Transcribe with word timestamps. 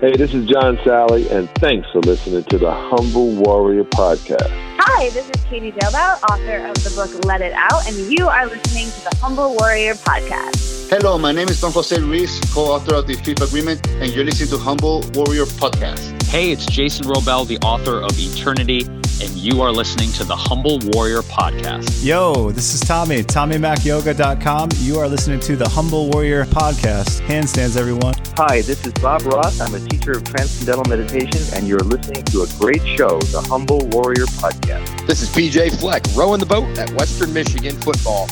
Hey, 0.00 0.16
this 0.16 0.32
is 0.32 0.46
John 0.46 0.76
Salley, 0.76 1.28
and 1.28 1.50
thanks 1.56 1.90
for 1.90 1.98
listening 1.98 2.44
to 2.44 2.56
the 2.56 2.70
Humble 2.70 3.32
Warrior 3.32 3.82
Podcast. 3.82 4.48
Hi, 4.78 5.10
this 5.10 5.28
is 5.28 5.44
Katie 5.46 5.72
Dalebout, 5.72 6.22
author 6.30 6.64
of 6.68 6.76
the 6.84 6.92
book 6.94 7.24
Let 7.24 7.40
It 7.40 7.52
Out, 7.52 7.84
and 7.88 7.96
you 8.08 8.28
are 8.28 8.46
listening 8.46 8.86
to 8.92 9.10
the 9.10 9.16
Humble 9.20 9.56
Warrior 9.56 9.94
Podcast. 9.94 10.88
Hello, 10.88 11.18
my 11.18 11.32
name 11.32 11.48
is 11.48 11.60
Don 11.60 11.72
Jose 11.72 12.00
Ruiz, 12.00 12.38
co-author 12.54 12.94
of 12.94 13.08
the 13.08 13.14
Fifth 13.14 13.42
Agreement, 13.42 13.84
and 13.88 14.12
you're 14.12 14.24
listening 14.24 14.50
to 14.50 14.58
Humble 14.58 15.00
Warrior 15.14 15.46
Podcast. 15.46 16.22
Hey, 16.28 16.52
it's 16.52 16.64
Jason 16.66 17.06
Robel, 17.06 17.44
the 17.48 17.58
author 17.66 18.00
of 18.00 18.12
Eternity, 18.16 18.84
and 19.20 19.30
you 19.36 19.60
are 19.62 19.72
listening 19.72 20.12
to 20.12 20.24
the 20.24 20.36
Humble 20.36 20.78
Warrior 20.92 21.22
Podcast. 21.22 22.04
Yo, 22.04 22.52
this 22.52 22.74
is 22.74 22.80
Tommy, 22.80 23.24
TommyMacYoga.com. 23.24 24.68
You 24.76 24.98
are 24.98 25.08
listening 25.08 25.40
to 25.40 25.56
the 25.56 25.68
Humble 25.68 26.08
Warrior 26.10 26.44
Podcast. 26.44 27.20
Handstands, 27.22 27.76
everyone. 27.76 28.14
Hi, 28.36 28.62
this 28.62 28.86
is 28.86 28.92
Bob 28.94 29.22
Roth. 29.22 29.60
I'm 29.60 29.74
a 29.74 29.80
teacher 29.88 30.12
of 30.12 30.24
Transcendental 30.24 30.84
Meditation, 30.84 31.42
and 31.54 31.66
you're 31.66 31.80
listening 31.80 32.22
to 32.24 32.42
a 32.42 32.46
great 32.58 32.86
show, 32.96 33.18
the 33.18 33.44
Humble 33.48 33.80
Warrior 33.88 34.26
Podcast. 34.26 35.06
This 35.06 35.22
is 35.22 35.28
PJ 35.30 35.80
Fleck, 35.80 36.04
rowing 36.14 36.38
the 36.38 36.46
boat 36.46 36.78
at 36.78 36.90
Western 36.92 37.32
Michigan 37.32 37.76
football. 37.80 38.28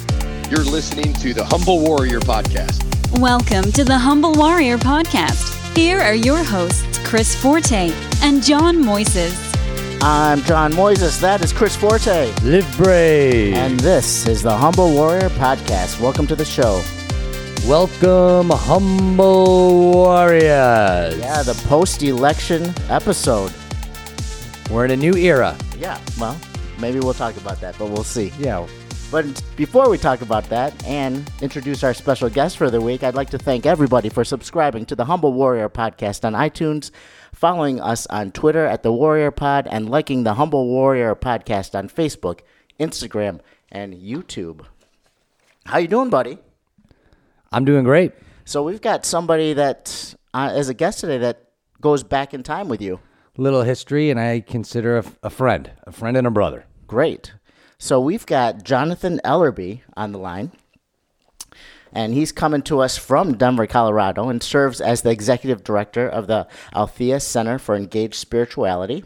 You're 0.51 0.65
listening 0.65 1.13
to 1.15 1.35
the 1.35 1.45
Humble 1.45 1.81
Warrior 1.81 2.21
Podcast. 2.21 2.85
Welcome 3.19 3.73
to 3.73 3.83
the 3.83 3.99
Humble 3.99 4.35
Warrior 4.35 4.79
Podcast. 4.79 5.55
Here 5.77 6.01
are 6.01 6.15
your 6.15 6.45
hosts, 6.45 7.01
Chris 7.05 7.35
Forte 7.35 7.93
and 8.23 8.43
John 8.43 8.77
Moises. 8.77 9.46
I'm 10.09 10.41
John 10.43 10.73
Moises. 10.73 11.21
That 11.21 11.43
is 11.43 11.53
Chris 11.53 11.75
Forte. 11.75 12.33
Live 12.45 12.77
brave. 12.77 13.55
And 13.55 13.81
this 13.81 14.29
is 14.29 14.41
the 14.41 14.57
Humble 14.57 14.95
Warrior 14.95 15.31
Podcast. 15.31 16.01
Welcome 16.01 16.29
to 16.29 16.37
the 16.37 16.45
show. 16.45 16.81
Welcome, 17.67 18.51
Humble 18.51 19.91
Warriors. 19.91 21.19
Yeah, 21.19 21.43
the 21.43 21.61
post 21.67 22.05
election 22.05 22.73
episode. 22.89 23.53
We're 24.71 24.85
in 24.85 24.93
a 24.93 24.97
new 24.97 25.17
era. 25.17 25.59
Yeah, 25.77 26.01
well, 26.21 26.39
maybe 26.79 27.01
we'll 27.01 27.13
talk 27.13 27.37
about 27.37 27.61
that, 27.61 27.77
but 27.77 27.91
we'll 27.91 28.05
see. 28.05 28.33
Yeah. 28.39 28.65
But 29.11 29.43
before 29.57 29.91
we 29.91 29.99
talk 29.99 30.21
about 30.21 30.45
that 30.51 30.87
and 30.87 31.29
introduce 31.41 31.83
our 31.83 31.95
special 31.95 32.29
guest 32.31 32.59
for 32.59 32.71
the 32.71 32.81
week, 32.81 33.03
I'd 33.03 33.17
like 33.17 33.31
to 33.31 33.39
thank 33.39 33.67
everybody 33.67 34.09
for 34.09 34.25
subscribing 34.25 34.85
to 34.87 34.95
the 34.95 35.05
Humble 35.05 35.33
Warrior 35.33 35.69
podcast 35.69 36.25
on 36.25 36.35
iTunes, 36.35 36.93
following 37.37 37.79
us 37.79 38.07
on 38.07 38.33
Twitter 38.33 38.65
at 38.65 38.83
the 38.83 38.91
Warrior 38.91 39.31
Pod, 39.31 39.69
and 39.71 39.91
liking 39.91 40.25
the 40.25 40.35
Humble 40.35 40.67
Warrior 40.69 41.15
podcast 41.15 41.79
on 41.79 41.87
Facebook, 41.87 42.41
Instagram, 42.81 43.41
and 43.71 43.93
YouTube. 43.93 44.65
How 45.67 45.77
you 45.77 45.87
doing, 45.87 46.09
buddy? 46.09 46.39
I'm 47.53 47.67
doing 47.67 47.85
great. 47.85 48.13
So 48.47 48.63
we've 48.63 48.81
got 48.81 49.05
somebody 49.05 49.53
that, 49.53 50.15
uh, 50.33 50.51
as 50.55 50.71
a 50.71 50.75
guest 50.75 51.01
today, 51.01 51.19
that 51.19 51.51
goes 51.83 52.03
back 52.03 52.33
in 52.33 52.43
time 52.43 52.71
with 52.71 52.81
you. 52.81 53.01
Little 53.37 53.63
history, 53.63 54.09
and 54.09 54.19
I 54.19 54.41
consider 54.41 54.97
a, 54.97 55.05
a 55.25 55.31
friend, 55.31 55.71
a 55.87 55.93
friend 55.93 56.17
and 56.17 56.27
a 56.27 56.31
brother. 56.31 56.65
Great. 56.87 57.35
So 57.77 58.01
we've 58.01 58.25
got 58.25 58.65
Jonathan 58.65 59.21
Ellerby 59.23 59.83
on 59.95 60.13
the 60.13 60.19
line. 60.19 60.53
And 61.97 62.13
he's 62.13 62.31
coming 62.31 62.61
to 62.65 62.81
us 62.81 62.99
from 62.99 63.39
Denver, 63.39 63.67
Colorado, 63.67 64.29
and 64.29 64.43
serves 64.43 64.83
as 64.83 65.01
the 65.01 65.09
executive 65.11 65.65
director 65.65 66.07
of 66.07 66.27
the 66.27 66.47
Althea 66.75 67.21
Center 67.21 67.59
for 67.59 67.75
Engaged 67.75 68.17
Spirituality. 68.17 69.03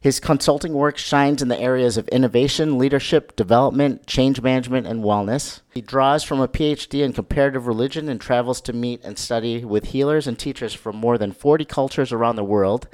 His 0.00 0.20
consulting 0.20 0.72
work 0.72 0.98
shines 0.98 1.42
in 1.42 1.48
the 1.48 1.58
areas 1.58 1.96
of 1.96 2.06
innovation, 2.08 2.78
leadership, 2.78 3.34
development, 3.34 4.06
change 4.06 4.40
management, 4.40 4.86
and 4.86 5.02
wellness. 5.02 5.62
He 5.74 5.80
draws 5.80 6.22
from 6.22 6.40
a 6.40 6.46
PhD 6.46 7.02
in 7.02 7.12
comparative 7.12 7.66
religion 7.66 8.08
and 8.08 8.20
travels 8.20 8.60
to 8.60 8.72
meet 8.72 9.02
and 9.02 9.18
study 9.18 9.64
with 9.64 9.86
healers 9.86 10.28
and 10.28 10.38
teachers 10.38 10.74
from 10.74 10.94
more 10.94 11.18
than 11.18 11.32
40 11.32 11.64
cultures 11.64 12.12
around 12.12 12.36
the 12.36 12.44
world. 12.44 12.86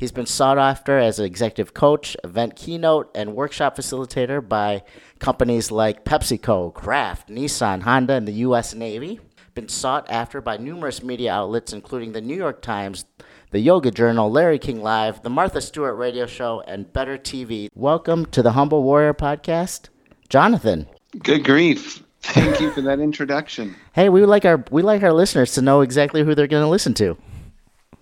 He's 0.00 0.12
been 0.12 0.24
sought 0.24 0.56
after 0.56 0.96
as 0.96 1.18
an 1.18 1.26
executive 1.26 1.74
coach, 1.74 2.16
event 2.24 2.56
keynote, 2.56 3.10
and 3.14 3.34
workshop 3.34 3.76
facilitator 3.76 4.40
by 4.40 4.82
companies 5.18 5.70
like 5.70 6.06
PepsiCo, 6.06 6.72
Kraft, 6.72 7.28
Nissan, 7.28 7.82
Honda, 7.82 8.14
and 8.14 8.26
the 8.26 8.32
U.S. 8.48 8.74
Navy. 8.74 9.20
Been 9.52 9.68
sought 9.68 10.10
after 10.10 10.40
by 10.40 10.56
numerous 10.56 11.02
media 11.02 11.34
outlets, 11.34 11.74
including 11.74 12.12
the 12.12 12.22
New 12.22 12.34
York 12.34 12.62
Times, 12.62 13.04
the 13.50 13.60
Yoga 13.60 13.90
Journal, 13.90 14.30
Larry 14.30 14.58
King 14.58 14.80
Live, 14.80 15.22
the 15.22 15.28
Martha 15.28 15.60
Stewart 15.60 15.98
Radio 15.98 16.24
Show, 16.24 16.62
and 16.66 16.90
Better 16.90 17.18
TV. 17.18 17.68
Welcome 17.74 18.24
to 18.30 18.42
the 18.42 18.52
Humble 18.52 18.82
Warrior 18.82 19.12
Podcast, 19.12 19.90
Jonathan. 20.30 20.88
Good 21.22 21.44
grief! 21.44 22.02
Thank 22.22 22.58
you 22.58 22.70
for 22.70 22.80
that 22.80 23.00
introduction. 23.00 23.76
Hey, 23.92 24.08
we 24.08 24.24
like 24.24 24.46
our 24.46 24.64
we 24.70 24.80
like 24.80 25.02
our 25.02 25.12
listeners 25.12 25.52
to 25.54 25.60
know 25.60 25.82
exactly 25.82 26.24
who 26.24 26.34
they're 26.34 26.46
going 26.46 26.64
to 26.64 26.70
listen 26.70 26.94
to. 26.94 27.18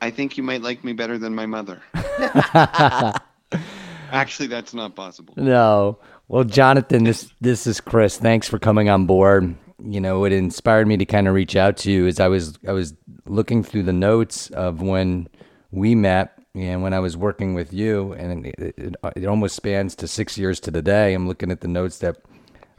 I 0.00 0.10
think 0.10 0.36
you 0.36 0.42
might 0.42 0.62
like 0.62 0.84
me 0.84 0.92
better 0.92 1.18
than 1.18 1.34
my 1.34 1.46
mother. 1.46 1.80
Actually, 4.10 4.46
that's 4.46 4.72
not 4.74 4.94
possible. 4.94 5.34
No. 5.36 5.98
Well, 6.28 6.44
Jonathan, 6.44 7.04
this 7.04 7.32
this 7.40 7.66
is 7.66 7.80
Chris. 7.80 8.16
Thanks 8.18 8.48
for 8.48 8.58
coming 8.58 8.88
on 8.88 9.06
board. 9.06 9.54
You 9.82 10.00
know, 10.00 10.24
it 10.24 10.32
inspired 10.32 10.86
me 10.86 10.96
to 10.96 11.04
kind 11.04 11.28
of 11.28 11.34
reach 11.34 11.56
out 11.56 11.76
to 11.78 11.90
you 11.90 12.06
as 12.06 12.20
I 12.20 12.28
was 12.28 12.58
I 12.66 12.72
was 12.72 12.94
looking 13.26 13.62
through 13.62 13.84
the 13.84 13.92
notes 13.92 14.50
of 14.50 14.82
when 14.82 15.28
we 15.70 15.94
met 15.94 16.38
and 16.54 16.82
when 16.82 16.92
I 16.92 16.98
was 16.98 17.16
working 17.16 17.54
with 17.54 17.72
you, 17.72 18.12
and 18.14 18.46
it, 18.46 18.54
it, 18.58 18.96
it 19.16 19.26
almost 19.26 19.54
spans 19.54 19.94
to 19.96 20.08
six 20.08 20.36
years 20.36 20.58
to 20.60 20.70
the 20.70 20.82
day. 20.82 21.14
I'm 21.14 21.28
looking 21.28 21.50
at 21.50 21.60
the 21.60 21.68
notes 21.68 21.98
that 21.98 22.16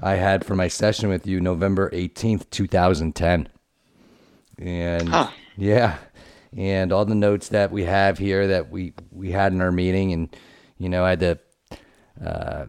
I 0.01 0.15
had 0.15 0.45
for 0.45 0.55
my 0.55 0.67
session 0.67 1.09
with 1.09 1.25
you, 1.25 1.39
November 1.39 1.89
18th, 1.91 2.49
2010. 2.49 3.47
And 4.57 5.09
huh. 5.09 5.29
yeah, 5.57 5.97
and 6.55 6.91
all 6.91 7.05
the 7.05 7.15
notes 7.15 7.49
that 7.49 7.71
we 7.71 7.83
have 7.83 8.17
here 8.17 8.47
that 8.47 8.69
we 8.69 8.93
we 9.11 9.31
had 9.31 9.53
in 9.53 9.61
our 9.61 9.71
meeting, 9.71 10.13
and 10.13 10.35
you 10.77 10.89
know, 10.89 11.03
I 11.05 11.11
had 11.11 11.19
to. 11.19 11.39
Uh, 12.23 12.65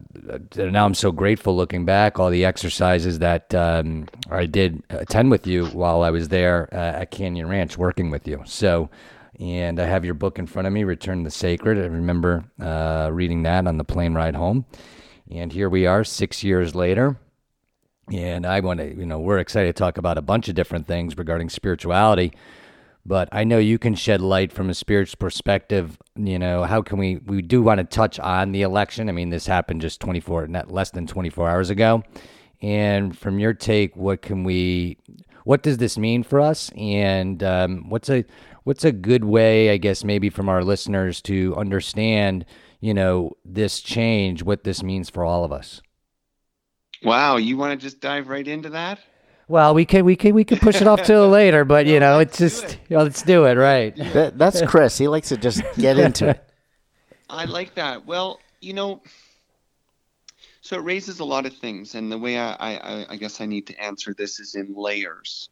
now 0.55 0.85
I'm 0.85 0.93
so 0.93 1.11
grateful 1.11 1.57
looking 1.57 1.83
back 1.83 2.17
all 2.17 2.29
the 2.29 2.45
exercises 2.45 3.19
that 3.19 3.53
um, 3.53 4.07
I 4.29 4.45
did 4.45 4.81
attend 4.89 5.29
with 5.29 5.45
you 5.45 5.65
while 5.67 6.03
I 6.03 6.09
was 6.09 6.29
there 6.29 6.69
uh, 6.71 7.01
at 7.01 7.11
Canyon 7.11 7.49
Ranch 7.49 7.77
working 7.77 8.11
with 8.11 8.29
you. 8.29 8.43
So, 8.45 8.89
and 9.41 9.77
I 9.77 9.87
have 9.87 10.05
your 10.05 10.13
book 10.13 10.39
in 10.39 10.47
front 10.47 10.69
of 10.69 10.73
me, 10.73 10.85
Return 10.85 11.23
the 11.23 11.31
Sacred. 11.31 11.77
I 11.77 11.87
remember 11.87 12.45
uh, 12.61 13.09
reading 13.11 13.43
that 13.43 13.67
on 13.67 13.77
the 13.77 13.83
plane 13.83 14.13
ride 14.13 14.35
home, 14.35 14.63
and 15.29 15.51
here 15.51 15.67
we 15.67 15.85
are, 15.85 16.05
six 16.05 16.45
years 16.45 16.73
later. 16.73 17.17
And 18.09 18.45
I 18.45 18.61
want 18.61 18.79
to, 18.79 18.95
you 18.95 19.05
know, 19.05 19.19
we're 19.19 19.39
excited 19.39 19.75
to 19.75 19.79
talk 19.79 19.97
about 19.97 20.17
a 20.17 20.21
bunch 20.21 20.47
of 20.47 20.55
different 20.55 20.87
things 20.87 21.17
regarding 21.17 21.49
spirituality 21.49 22.31
but 23.05 23.29
I 23.31 23.43
know 23.43 23.57
you 23.57 23.79
can 23.79 23.95
shed 23.95 24.21
light 24.21 24.51
from 24.51 24.69
a 24.69 24.73
spiritual 24.73 25.17
perspective. 25.17 25.97
You 26.15 26.37
know, 26.37 26.63
how 26.63 26.81
can 26.81 26.97
we? 26.97 27.17
We 27.17 27.41
do 27.41 27.61
want 27.61 27.79
to 27.79 27.83
touch 27.83 28.19
on 28.19 28.51
the 28.51 28.61
election. 28.61 29.09
I 29.09 29.11
mean, 29.11 29.29
this 29.29 29.47
happened 29.47 29.81
just 29.81 29.99
24, 30.01 30.47
not 30.47 30.71
less 30.71 30.91
than 30.91 31.07
24 31.07 31.49
hours 31.49 31.69
ago. 31.69 32.03
And 32.61 33.17
from 33.17 33.39
your 33.39 33.53
take, 33.53 33.95
what 33.95 34.21
can 34.21 34.43
we? 34.43 34.97
What 35.43 35.63
does 35.63 35.77
this 35.77 35.97
mean 35.97 36.21
for 36.23 36.39
us? 36.39 36.69
And 36.77 37.41
um, 37.43 37.89
what's 37.89 38.09
a 38.09 38.23
what's 38.63 38.85
a 38.85 38.91
good 38.91 39.23
way, 39.23 39.71
I 39.71 39.77
guess, 39.77 40.03
maybe 40.03 40.29
from 40.29 40.49
our 40.49 40.63
listeners 40.63 41.21
to 41.23 41.55
understand, 41.55 42.45
you 42.79 42.93
know, 42.93 43.31
this 43.43 43.81
change, 43.81 44.43
what 44.43 44.63
this 44.63 44.83
means 44.83 45.09
for 45.09 45.25
all 45.25 45.43
of 45.43 45.51
us. 45.51 45.81
Wow, 47.03 47.37
you 47.37 47.57
want 47.57 47.71
to 47.79 47.83
just 47.83 47.99
dive 47.99 48.27
right 48.29 48.47
into 48.47 48.69
that? 48.69 48.99
Well, 49.51 49.73
we 49.73 49.83
can 49.83 50.05
we 50.05 50.15
can 50.15 50.33
we 50.33 50.45
can 50.45 50.59
push 50.59 50.79
it 50.79 50.87
off 50.87 51.03
till 51.03 51.27
later, 51.41 51.65
but 51.65 51.85
you 51.85 51.99
know, 51.99 52.19
it's 52.19 52.37
just 52.37 52.79
you 52.87 52.95
know, 52.95 53.03
let's 53.03 53.21
do 53.21 53.43
it, 53.43 53.55
right? 53.55 53.93
That, 54.13 54.37
that's 54.37 54.61
Chris. 54.61 54.97
He 54.97 55.09
likes 55.09 55.27
to 55.27 55.35
just 55.35 55.61
get 55.77 55.99
into 55.99 56.29
it. 56.29 56.49
I 57.29 57.43
like 57.43 57.75
that. 57.75 58.05
Well, 58.05 58.39
you 58.61 58.71
know, 58.71 59.01
so 60.61 60.77
it 60.77 60.83
raises 60.83 61.19
a 61.19 61.25
lot 61.25 61.45
of 61.45 61.53
things, 61.53 61.95
and 61.95 62.09
the 62.09 62.17
way 62.17 62.39
I, 62.39 62.53
I, 62.53 63.05
I 63.09 63.15
guess 63.17 63.41
I 63.41 63.45
need 63.45 63.67
to 63.67 63.77
answer 63.77 64.13
this 64.13 64.39
is 64.39 64.55
in 64.55 64.73
layers. 64.73 65.49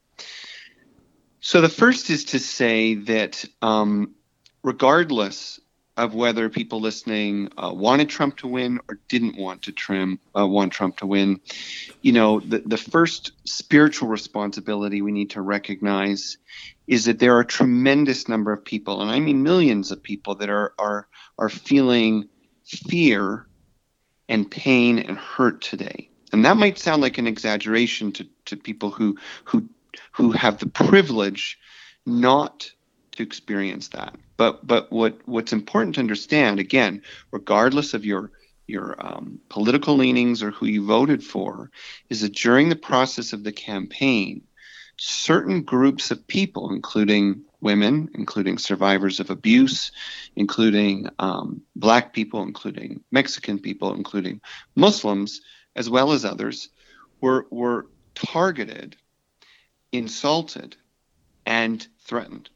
So 1.41 1.59
the 1.59 1.67
first 1.67 2.09
is 2.09 2.23
to 2.25 2.39
say 2.39 2.95
that 2.95 3.43
um, 3.61 4.15
regardless 4.63 5.59
of 5.99 6.15
whether 6.15 6.49
people 6.49 6.79
listening 6.79 7.49
uh, 7.57 7.73
wanted 7.73 8.09
Trump 8.09 8.37
to 8.37 8.47
win 8.47 8.79
or 8.87 8.99
didn't 9.09 9.37
want 9.37 9.63
to 9.63 9.73
trim 9.73 10.19
uh, 10.37 10.47
want 10.47 10.71
Trump 10.71 10.97
to 10.97 11.05
win. 11.05 11.41
You 12.01 12.13
know, 12.13 12.39
the 12.39 12.59
the 12.59 12.77
first 12.77 13.33
spiritual 13.45 14.07
responsibility 14.07 15.01
we 15.01 15.11
need 15.11 15.31
to 15.31 15.41
recognize 15.41 16.37
is 16.87 17.05
that 17.05 17.19
there 17.19 17.35
are 17.35 17.41
a 17.41 17.45
tremendous 17.45 18.29
number 18.29 18.53
of 18.53 18.63
people, 18.63 19.01
and 19.01 19.11
I 19.11 19.19
mean 19.19 19.43
millions 19.43 19.91
of 19.91 20.01
people, 20.01 20.35
that 20.35 20.49
are 20.49 20.73
are 20.79 21.07
are 21.37 21.49
feeling 21.49 22.29
fear 22.63 23.45
and 24.29 24.49
pain 24.49 24.99
and 24.99 25.17
hurt 25.17 25.61
today. 25.61 26.09
And 26.31 26.45
that 26.45 26.57
might 26.57 26.77
sound 26.77 27.01
like 27.01 27.17
an 27.17 27.27
exaggeration 27.27 28.13
to, 28.13 28.27
to 28.45 28.55
people 28.55 28.89
who 28.89 29.17
who 29.43 29.67
who 30.13 30.31
have 30.31 30.59
the 30.59 30.69
privilege 30.69 31.57
not 32.05 32.71
to 33.11 33.23
experience 33.23 33.89
that. 33.89 34.15
But 34.39 34.65
but 34.65 34.89
what 34.89 35.19
what's 35.27 35.51
important 35.51 35.95
to 35.95 36.01
understand 36.01 36.61
again, 36.61 37.01
regardless 37.29 37.93
of 37.93 38.05
your 38.05 38.31
your 38.67 38.95
um, 39.05 39.41
political 39.49 39.97
leanings 39.97 40.41
or 40.41 40.51
who 40.51 40.65
you 40.65 40.85
voted 40.85 41.21
for, 41.21 41.69
is 42.07 42.21
that 42.21 42.35
during 42.35 42.69
the 42.69 42.77
process 42.77 43.33
of 43.33 43.43
the 43.43 43.51
campaign, 43.51 44.41
certain 44.95 45.63
groups 45.63 46.09
of 46.09 46.25
people, 46.25 46.71
including 46.71 47.41
women, 47.59 48.09
including 48.13 48.57
survivors 48.57 49.19
of 49.19 49.29
abuse, 49.29 49.91
including 50.37 51.09
um, 51.19 51.61
black 51.75 52.13
people, 52.13 52.41
including 52.41 53.03
Mexican 53.11 53.59
people, 53.59 53.93
including 53.93 54.39
Muslims, 54.73 55.41
as 55.75 55.89
well 55.89 56.13
as 56.13 56.23
others, 56.23 56.69
were, 57.19 57.45
were 57.49 57.87
targeted, 58.15 58.95
insulted, 59.91 60.77
and 61.45 61.85
threatened. 62.05 62.49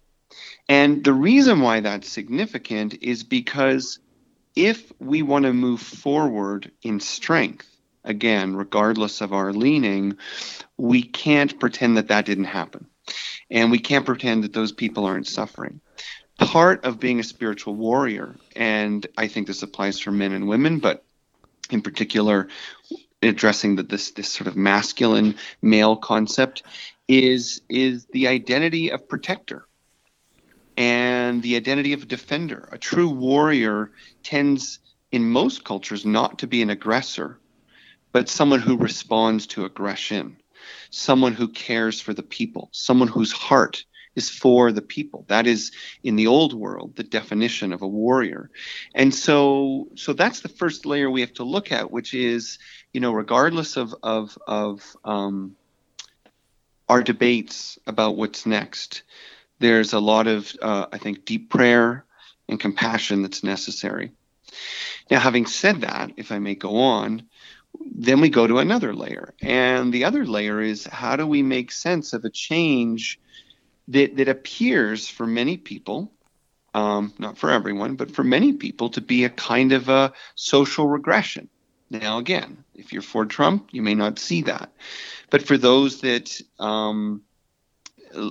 And 0.70 1.04
the 1.04 1.14
reason 1.14 1.62
why 1.62 1.82
that's 1.82 2.10
significant 2.10 2.96
is 3.02 3.24
because 3.24 4.00
if 4.56 4.92
we 5.00 5.22
want 5.22 5.46
to 5.46 5.54
move 5.54 5.82
forward 5.82 6.72
in 6.82 7.00
strength, 7.00 7.68
again, 8.04 8.56
regardless 8.56 9.22
of 9.22 9.34
our 9.34 9.52
leaning, 9.52 10.18
we 10.78 11.04
can't 11.04 11.60
pretend 11.60 11.98
that 11.98 12.10
that 12.10 12.26
didn't 12.26 12.46
happen. 12.46 12.88
And 13.50 13.72
we 13.72 13.80
can't 13.80 14.06
pretend 14.06 14.44
that 14.44 14.54
those 14.54 14.72
people 14.72 15.06
aren't 15.06 15.28
suffering. 15.28 15.82
Part 16.40 16.86
of 16.86 17.00
being 17.00 17.20
a 17.20 17.24
spiritual 17.24 17.76
warrior, 17.76 18.36
and 18.56 19.06
I 19.18 19.28
think 19.28 19.48
this 19.48 19.64
applies 19.64 20.00
for 20.00 20.12
men 20.12 20.32
and 20.32 20.48
women, 20.48 20.80
but 20.80 21.04
in 21.70 21.82
particular, 21.82 22.48
addressing 23.22 23.76
the, 23.76 23.84
this 23.84 24.12
this 24.12 24.30
sort 24.30 24.48
of 24.48 24.56
masculine 24.56 25.36
male 25.62 25.96
concept, 25.96 26.64
is 27.08 27.62
is 27.70 28.06
the 28.08 28.28
identity 28.28 28.92
of 28.92 29.08
protector 29.08 29.68
and 30.78 31.42
the 31.42 31.56
identity 31.56 31.94
of 31.94 32.04
a 32.04 32.08
defender. 32.08 32.70
A 32.72 32.78
true 32.78 33.10
warrior 33.10 33.92
tends, 34.24 34.80
in 35.12 35.30
most 35.30 35.64
cultures, 35.64 36.06
not 36.06 36.40
to 36.40 36.48
be 36.48 36.62
an 36.62 36.70
aggressor, 36.70 37.40
but 38.12 38.30
someone 38.30 38.60
who 38.60 38.78
responds 38.78 39.48
to 39.48 39.66
aggression, 39.66 40.38
someone 40.90 41.34
who 41.34 41.48
cares 41.48 42.00
for 42.00 42.14
the 42.14 42.24
people, 42.24 42.70
someone 42.72 43.08
whose 43.08 43.32
heart 43.32 43.86
is 44.16 44.30
for 44.30 44.72
the 44.72 44.82
people. 44.82 45.26
That 45.28 45.48
is 45.48 45.72
in 46.04 46.16
the 46.16 46.28
old 46.28 46.54
world 46.54 46.96
the 46.96 47.04
definition 47.04 47.74
of 47.74 47.82
a 47.82 47.88
warrior. 47.88 48.50
And 48.94 49.14
so 49.14 49.88
so 49.96 50.14
that's 50.14 50.42
the 50.42 50.50
first 50.50 50.86
layer 50.86 51.10
we 51.10 51.22
have 51.22 51.34
to 51.34 51.44
look 51.44 51.72
at, 51.72 51.92
which 51.92 52.14
is, 52.14 52.60
you 52.94 53.02
know, 53.02 53.12
regardless 53.12 53.78
of 53.78 53.96
of 54.04 54.38
of 54.48 54.96
um, 55.04 55.56
our 56.88 57.02
debates 57.02 57.80
about 57.88 58.16
what's 58.16 58.46
next, 58.46 59.04
there's 59.64 59.94
a 59.94 60.00
lot 60.00 60.28
of 60.28 60.54
uh, 60.62 60.88
I 60.92 60.98
think 60.98 61.26
deep 61.26 61.50
prayer 61.50 62.06
and 62.50 62.60
compassion 62.60 63.22
that's 63.22 63.44
necessary. 63.44 64.12
Now, 65.10 65.20
having 65.20 65.46
said 65.46 65.82
that, 65.82 66.12
if 66.18 66.32
I 66.32 66.40
may 66.40 66.56
go 66.56 66.76
on, 66.76 67.24
then 67.80 68.20
we 68.20 68.30
go 68.30 68.46
to 68.46 68.60
another 68.60 68.94
layer. 68.94 69.34
And 69.42 69.94
the 69.94 70.04
other 70.04 70.26
layer 70.26 70.62
is 70.62 70.86
how 70.86 71.16
do 71.16 71.26
we 71.26 71.42
make 71.42 71.72
sense 71.72 72.12
of 72.14 72.26
a 72.26 72.30
change 72.30 73.20
that, 73.88 74.18
that 74.18 74.28
appears 74.28 75.08
for 75.08 75.26
many 75.26 75.58
people, 75.58 76.12
um, 76.74 77.14
not 77.18 77.38
for 77.38 77.50
everyone, 77.50 77.96
but 77.96 78.12
for 78.12 78.24
many 78.24 78.54
people 78.54 78.90
to 78.90 79.02
be 79.02 79.24
a 79.24 79.30
kind 79.30 79.72
of 79.72 79.88
a 79.88 80.14
social 80.36 80.88
regression. 80.88 81.50
Now, 81.90 82.18
again, 82.18 82.64
if 82.76 82.92
you're 82.92 83.02
for 83.02 83.26
Trump, 83.26 83.70
you 83.72 83.82
may 83.82 83.96
not 83.96 84.20
see 84.20 84.42
that. 84.44 84.72
But 85.30 85.44
for 85.44 85.58
those 85.58 86.02
that 86.02 86.42
um, 86.60 87.24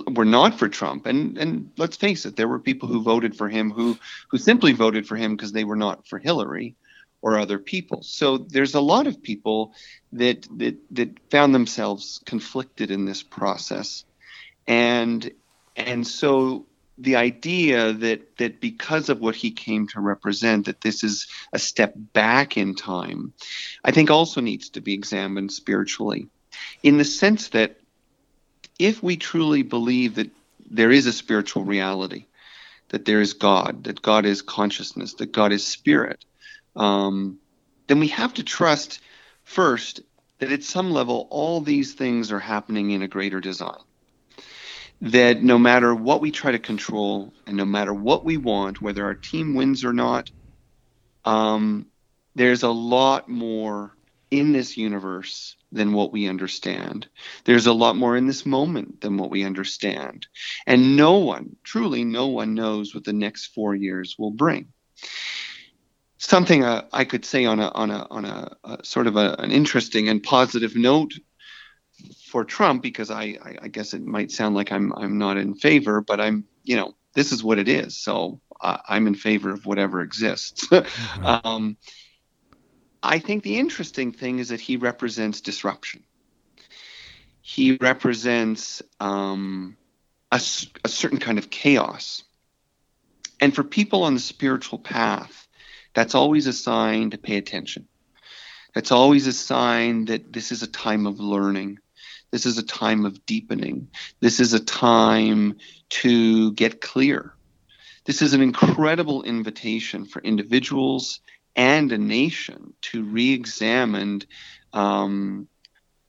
were 0.07 0.25
not 0.25 0.57
for 0.57 0.69
Trump, 0.69 1.05
and, 1.05 1.37
and 1.37 1.71
let's 1.77 1.97
face 1.97 2.25
it, 2.25 2.35
there 2.35 2.47
were 2.47 2.59
people 2.59 2.87
who 2.87 3.01
voted 3.01 3.35
for 3.35 3.49
him 3.49 3.71
who, 3.71 3.97
who 4.29 4.37
simply 4.37 4.73
voted 4.73 5.07
for 5.07 5.15
him 5.15 5.35
because 5.35 5.51
they 5.51 5.63
were 5.63 5.75
not 5.75 6.07
for 6.07 6.19
Hillary 6.19 6.75
or 7.21 7.39
other 7.39 7.57
people. 7.57 8.03
So 8.03 8.37
there's 8.37 8.75
a 8.75 8.81
lot 8.81 9.07
of 9.07 9.23
people 9.23 9.73
that 10.11 10.47
that 10.57 10.75
that 10.91 11.17
found 11.31 11.55
themselves 11.55 12.21
conflicted 12.25 12.91
in 12.91 13.05
this 13.05 13.23
process, 13.23 14.05
and 14.67 15.31
and 15.75 16.05
so 16.05 16.65
the 16.97 17.15
idea 17.15 17.93
that 17.93 18.37
that 18.37 18.61
because 18.61 19.09
of 19.09 19.19
what 19.19 19.35
he 19.35 19.51
came 19.51 19.87
to 19.87 19.99
represent 19.99 20.67
that 20.67 20.81
this 20.81 21.03
is 21.03 21.27
a 21.51 21.57
step 21.57 21.93
back 21.95 22.55
in 22.55 22.75
time 22.75 23.33
i 23.83 23.89
think 23.89 24.11
also 24.11 24.41
needs 24.41 24.69
to 24.69 24.79
be 24.79 24.93
examined 24.93 25.51
spiritually. 25.51 26.27
In 26.83 26.99
the 26.99 27.05
sense 27.05 27.49
that 27.49 27.77
if 28.79 29.01
we 29.01 29.17
truly 29.17 29.61
believe 29.61 30.15
that 30.15 30.31
there 30.69 30.91
is 30.91 31.05
a 31.05 31.13
spiritual 31.13 31.63
reality 31.63 32.25
that 32.89 33.05
there 33.05 33.21
is 33.21 33.33
god 33.33 33.83
that 33.85 34.01
god 34.01 34.25
is 34.25 34.41
consciousness 34.41 35.15
that 35.15 35.31
god 35.31 35.51
is 35.51 35.65
spirit 35.65 36.23
um, 36.75 37.39
then 37.87 37.99
we 37.99 38.07
have 38.09 38.33
to 38.35 38.43
trust 38.43 38.99
first 39.43 40.01
that 40.39 40.51
at 40.51 40.63
some 40.63 40.91
level 40.91 41.27
all 41.29 41.61
these 41.61 41.93
things 41.93 42.31
are 42.31 42.39
happening 42.39 42.91
in 42.91 43.01
a 43.01 43.07
greater 43.07 43.39
design. 43.39 43.79
That 45.01 45.43
no 45.43 45.57
matter 45.57 45.93
what 45.93 46.21
we 46.21 46.31
try 46.31 46.51
to 46.51 46.59
control 46.59 47.33
and 47.45 47.57
no 47.57 47.65
matter 47.65 47.93
what 47.93 48.23
we 48.23 48.37
want, 48.37 48.81
whether 48.81 49.05
our 49.05 49.15
team 49.15 49.53
wins 49.53 49.83
or 49.83 49.93
not, 49.93 50.31
um, 51.25 51.87
there's 52.35 52.63
a 52.63 52.69
lot 52.69 53.29
more 53.29 53.91
in 54.31 54.53
this 54.53 54.77
universe 54.77 55.55
than 55.73 55.93
what 55.93 56.11
we 56.11 56.27
understand. 56.27 57.07
There's 57.45 57.67
a 57.67 57.73
lot 57.73 57.95
more 57.95 58.15
in 58.15 58.27
this 58.27 58.45
moment 58.45 59.01
than 59.01 59.17
what 59.17 59.29
we 59.29 59.43
understand. 59.43 60.27
And 60.65 60.95
no 60.95 61.17
one, 61.17 61.55
truly 61.63 62.03
no 62.03 62.27
one 62.27 62.53
knows 62.53 62.93
what 62.93 63.03
the 63.03 63.13
next 63.13 63.47
four 63.47 63.75
years 63.75 64.15
will 64.17 64.31
bring 64.31 64.67
something 66.23 66.63
uh, 66.63 66.85
I 66.93 67.03
could 67.03 67.25
say 67.25 67.45
on 67.45 67.59
a 67.59 67.67
on 67.69 67.91
a 67.91 68.07
on 68.09 68.25
a, 68.25 68.55
a 68.63 68.85
sort 68.85 69.07
of 69.07 69.17
a, 69.17 69.35
an 69.39 69.51
interesting 69.51 70.07
and 70.07 70.23
positive 70.23 70.75
note 70.75 71.13
for 72.27 72.43
Trump 72.43 72.81
because 72.81 73.11
I, 73.11 73.23
I, 73.23 73.55
I 73.63 73.67
guess 73.67 73.93
it 73.93 74.03
might 74.03 74.31
sound 74.31 74.55
like 74.55 74.71
I'm 74.71 74.93
I'm 74.93 75.17
not 75.17 75.37
in 75.37 75.55
favor, 75.55 76.01
but 76.01 76.19
I'm 76.19 76.45
you 76.63 76.75
know 76.75 76.95
this 77.13 77.31
is 77.31 77.43
what 77.43 77.59
it 77.59 77.67
is, 77.67 77.97
so 77.97 78.39
uh, 78.61 78.77
I'm 78.87 79.07
in 79.07 79.15
favor 79.15 79.51
of 79.51 79.65
whatever 79.65 80.01
exists. 80.01 80.67
mm-hmm. 80.71 81.25
um, 81.25 81.77
I 83.03 83.19
think 83.19 83.43
the 83.43 83.57
interesting 83.59 84.13
thing 84.13 84.39
is 84.39 84.49
that 84.49 84.61
he 84.61 84.77
represents 84.77 85.41
disruption. 85.41 86.03
He 87.41 87.77
represents 87.81 88.81
um, 89.01 89.75
a, 90.31 90.37
a 90.85 90.89
certain 90.89 91.19
kind 91.19 91.37
of 91.37 91.49
chaos, 91.49 92.23
and 93.41 93.53
for 93.53 93.63
people 93.63 94.03
on 94.03 94.13
the 94.13 94.21
spiritual 94.21 94.79
path 94.79 95.47
that's 95.93 96.15
always 96.15 96.47
a 96.47 96.53
sign 96.53 97.11
to 97.11 97.17
pay 97.17 97.37
attention. 97.37 97.87
That's 98.73 98.91
always 98.91 99.27
a 99.27 99.33
sign 99.33 100.05
that 100.05 100.33
this 100.33 100.51
is 100.51 100.63
a 100.63 100.67
time 100.67 101.05
of 101.05 101.19
learning. 101.19 101.79
This 102.31 102.47
is 102.47 102.57
a 102.57 102.63
time 102.63 103.05
of 103.05 103.25
deepening. 103.27 103.89
This 104.19 104.39
is 104.39 104.53
a 104.53 104.59
time 104.59 105.57
to 105.89 106.51
get 106.53 106.81
clear. 106.81 107.35
This 108.05 108.23
is 108.23 108.33
an 108.33 108.41
incredible 108.41 109.21
invitation 109.23 110.05
for 110.05 110.21
individuals 110.21 111.19
and 111.55 111.91
a 111.91 111.97
nation 111.97 112.73
to 112.81 113.03
re 113.03 113.33
examine 113.33 114.21
um, 114.73 115.47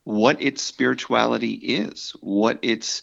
what 0.05 0.41
its 0.43 0.63
spirituality 0.63 1.53
is, 1.53 2.15
what 2.21 2.59
its 2.63 3.03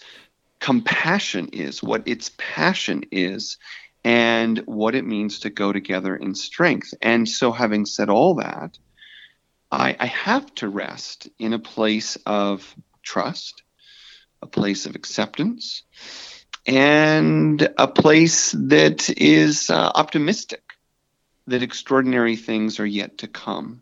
compassion 0.60 1.50
is, 1.54 1.82
what 1.82 2.08
its 2.08 2.32
passion 2.38 3.04
is, 3.12 3.58
and 4.04 4.60
what 4.60 4.96
it 4.96 5.06
means 5.06 5.40
to 5.40 5.50
go 5.50 5.72
together 5.72 6.16
in 6.16 6.36
strength. 6.36 6.94
And 7.02 7.28
so, 7.28 7.52
having 7.52 7.86
said 7.86 8.10
all 8.10 8.36
that, 8.36 8.78
I, 9.72 9.96
I 10.00 10.06
have 10.08 10.54
to 10.56 10.70
rest 10.70 11.30
in 11.40 11.54
a 11.54 11.60
place 11.60 12.18
of 12.26 12.76
trust, 13.04 13.64
a 14.42 14.48
place 14.48 14.86
of 14.86 14.96
acceptance, 14.96 15.84
and 16.68 17.68
a 17.78 17.88
place 17.88 18.52
that 18.52 19.10
is 19.10 19.70
uh, 19.70 19.92
optimistic 19.96 20.62
that 21.48 21.64
extraordinary 21.64 22.36
things 22.36 22.80
are 22.80 22.86
yet 22.86 23.18
to 23.20 23.28
come. 23.28 23.82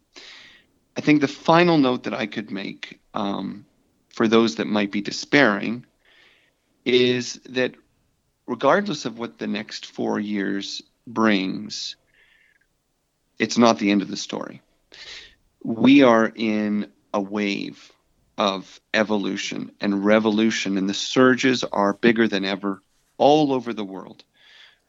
I 0.97 1.01
think 1.01 1.21
the 1.21 1.27
final 1.27 1.77
note 1.77 2.03
that 2.03 2.13
I 2.13 2.25
could 2.25 2.51
make 2.51 2.99
um, 3.13 3.65
for 4.09 4.27
those 4.27 4.55
that 4.55 4.67
might 4.67 4.91
be 4.91 5.01
despairing 5.01 5.85
is 6.85 7.35
that 7.49 7.75
regardless 8.47 9.05
of 9.05 9.19
what 9.19 9.37
the 9.37 9.47
next 9.47 9.85
four 9.85 10.19
years 10.19 10.81
brings, 11.05 11.95
it's 13.37 13.57
not 13.57 13.79
the 13.79 13.91
end 13.91 14.01
of 14.01 14.09
the 14.09 14.17
story. 14.17 14.61
We 15.63 16.03
are 16.03 16.31
in 16.35 16.91
a 17.13 17.21
wave 17.21 17.91
of 18.37 18.79
evolution 18.93 19.71
and 19.81 20.05
revolution, 20.05 20.77
and 20.77 20.89
the 20.89 20.93
surges 20.93 21.63
are 21.63 21.93
bigger 21.93 22.27
than 22.27 22.45
ever 22.45 22.81
all 23.17 23.53
over 23.53 23.73
the 23.73 23.83
world, 23.83 24.23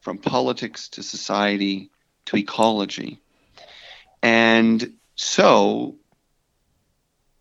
from 0.01 0.19
politics 0.19 0.89
to 0.91 1.03
society 1.03 1.91
to 2.31 2.37
ecology. 2.37 3.19
And 4.23 4.93
so 5.17 5.97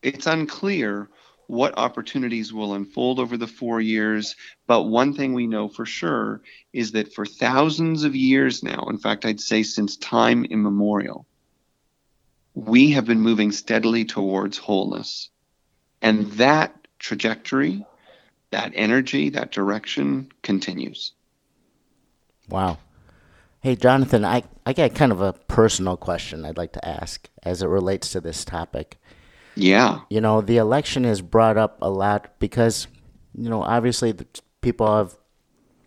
it's 0.02 0.26
unclear 0.26 1.10
what 1.46 1.78
opportunities 1.78 2.52
will 2.52 2.74
unfold 2.74 3.20
over 3.20 3.38
the 3.38 3.48
four 3.48 3.80
years. 3.80 4.36
But 4.66 4.84
one 4.84 5.14
thing 5.14 5.34
we 5.34 5.46
know 5.46 5.68
for 5.68 5.86
sure 5.86 6.42
is 6.74 6.94
that 6.94 7.14
for 7.14 7.26
thousands 7.26 8.04
of 8.04 8.16
years 8.16 8.64
now, 8.64 8.88
in 8.90 8.98
fact, 8.98 9.26
I'd 9.26 9.40
say 9.40 9.62
since 9.62 9.96
time 9.96 10.46
immemorial, 10.46 11.28
we 12.56 12.92
have 12.92 13.06
been 13.06 13.22
moving 13.22 13.52
steadily 13.52 14.06
towards 14.06 14.58
wholeness. 14.58 15.30
And 16.02 16.32
that 16.34 16.76
trajectory, 16.98 17.86
that 18.50 18.72
energy, 18.74 19.30
that 19.30 19.52
direction 19.52 20.32
continues. 20.42 21.14
Wow. 22.50 22.80
Hey, 23.62 23.76
Jonathan, 23.76 24.24
I, 24.24 24.44
I 24.66 24.74
got 24.74 24.96
kind 24.96 25.12
of 25.12 25.22
a 25.22 25.34
personal 25.34 25.98
question 25.98 26.46
I'd 26.46 26.58
like 26.58 26.72
to 26.74 26.88
ask 26.88 27.30
as 27.44 27.62
it 27.62 27.68
relates 27.68 28.10
to 28.12 28.22
this 28.22 28.46
topic. 28.46 28.98
Yeah. 29.56 30.02
You 30.10 30.22
know, 30.22 30.40
the 30.40 30.58
election 30.58 31.04
has 31.04 31.22
brought 31.22 31.58
up 31.58 31.78
a 31.82 31.90
lot 31.90 32.40
because, 32.40 32.88
you 33.36 33.50
know, 33.50 33.62
obviously 33.62 34.14
the 34.14 34.26
people 34.62 34.96
have 34.96 35.18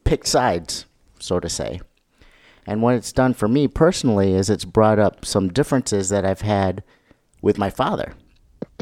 picked 0.05 0.27
sides, 0.27 0.85
so 1.19 1.41
to 1.41 1.49
say. 1.49 1.81
And 2.67 2.83
what 2.83 2.95
it's 2.95 3.13
done 3.13 3.33
for 3.33 3.49
me 3.49 3.67
personally 3.69 4.35
is 4.35 4.51
it's 4.51 4.67
brought 4.67 4.99
up 4.99 5.25
some 5.25 5.49
differences 5.53 6.11
that 6.11 6.25
I've 6.27 6.43
had 6.43 6.85
with 7.41 7.57
my 7.59 7.71
father. 7.71 8.13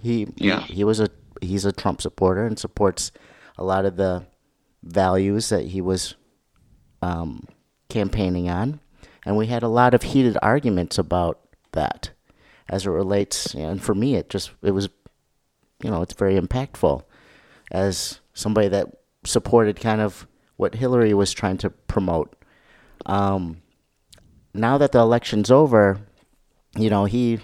He 0.03 0.27
Yeah. 0.37 0.61
he, 0.63 0.75
he 0.75 0.85
was 0.85 0.99
a 1.01 1.09
he's 1.41 1.65
a 1.65 1.73
Trump 1.73 2.03
supporter 2.03 2.45
and 2.45 2.59
supports 2.59 3.13
a 3.57 3.65
lot 3.65 3.85
of 3.85 3.97
the 3.97 4.27
values 4.83 5.49
that 5.51 5.67
he 5.67 5.81
was 5.81 6.15
um, 7.03 7.45
campaigning 7.91 8.49
on, 8.49 8.81
and 9.27 9.37
we 9.37 9.47
had 9.49 9.63
a 9.63 9.69
lot 9.69 9.93
of 9.95 10.03
heated 10.03 10.39
arguments 10.41 10.97
about 10.99 11.39
that 11.73 12.11
as 12.69 12.87
it 12.87 12.91
relates. 12.91 13.55
And 13.55 13.83
for 13.83 13.95
me, 13.95 14.15
it 14.17 14.31
just 14.31 14.53
it 14.63 14.71
was, 14.71 14.89
you 15.83 15.91
know, 15.91 16.01
it's 16.03 16.15
very 16.15 16.39
impactful 16.41 17.03
as 17.71 18.21
somebody 18.33 18.69
that 18.69 18.87
supported 19.25 19.79
kind 19.81 20.01
of 20.01 20.27
what 20.57 20.75
Hillary 20.77 21.13
was 21.15 21.33
trying 21.33 21.59
to 21.59 21.71
promote. 21.71 22.35
Um, 23.07 23.63
now 24.55 24.79
that 24.79 24.93
the 24.93 24.99
election's 24.99 25.51
over, 25.51 26.01
you 26.77 26.91
know, 26.91 27.05
he 27.05 27.39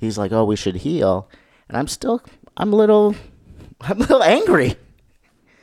he's 0.00 0.18
like, 0.18 0.32
"Oh, 0.32 0.44
we 0.44 0.56
should 0.56 0.76
heal," 0.76 1.28
and 1.68 1.76
I'm 1.76 1.88
still 1.88 2.22
I'm 2.56 2.72
a 2.72 2.76
little 2.76 3.14
I'm 3.80 3.96
a 3.98 4.00
little 4.00 4.22
angry. 4.22 4.76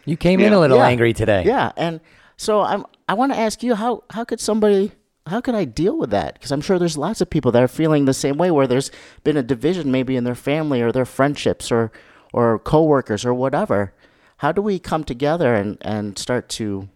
You 0.05 0.17
came 0.17 0.39
in 0.39 0.53
a 0.53 0.59
little 0.59 0.77
Yeah. 0.77 0.88
angry 0.88 1.13
today. 1.13 1.43
Yeah, 1.45 1.71
and 1.77 2.00
so 2.39 2.62
I'm 2.62 2.86
I 3.10 3.15
want 3.15 3.34
to 3.34 3.38
ask 3.38 3.62
you 3.63 3.75
how 3.75 4.05
how 4.10 4.24
could 4.24 4.39
somebody 4.39 4.93
how 5.27 5.41
could 5.41 5.55
I 5.55 5.65
deal 5.65 5.98
with 5.98 6.10
that? 6.12 6.36
Because 6.36 6.51
I'm 6.53 6.62
sure 6.62 6.79
there's 6.79 6.98
lots 6.98 7.19
of 7.19 7.29
people 7.29 7.51
that 7.51 7.62
are 7.62 7.67
feeling 7.67 8.05
the 8.05 8.13
same 8.13 8.38
way, 8.38 8.50
where 8.50 8.65
there's 8.65 8.91
been 9.25 9.36
a 9.36 9.43
division 9.43 9.91
maybe 9.91 10.15
in 10.15 10.24
their 10.24 10.36
family 10.36 10.81
or 10.81 10.93
their 10.93 11.05
friendships 11.05 11.69
or 11.69 11.91
or 12.31 12.58
coworkers 12.60 13.25
or 13.25 13.34
whatever. 13.34 13.93
How 14.38 14.53
do 14.53 14.62
we 14.62 14.79
come 14.79 15.03
together 15.03 15.53
and 15.53 15.77
and 15.81 16.17
start 16.17 16.48
to 16.50 16.88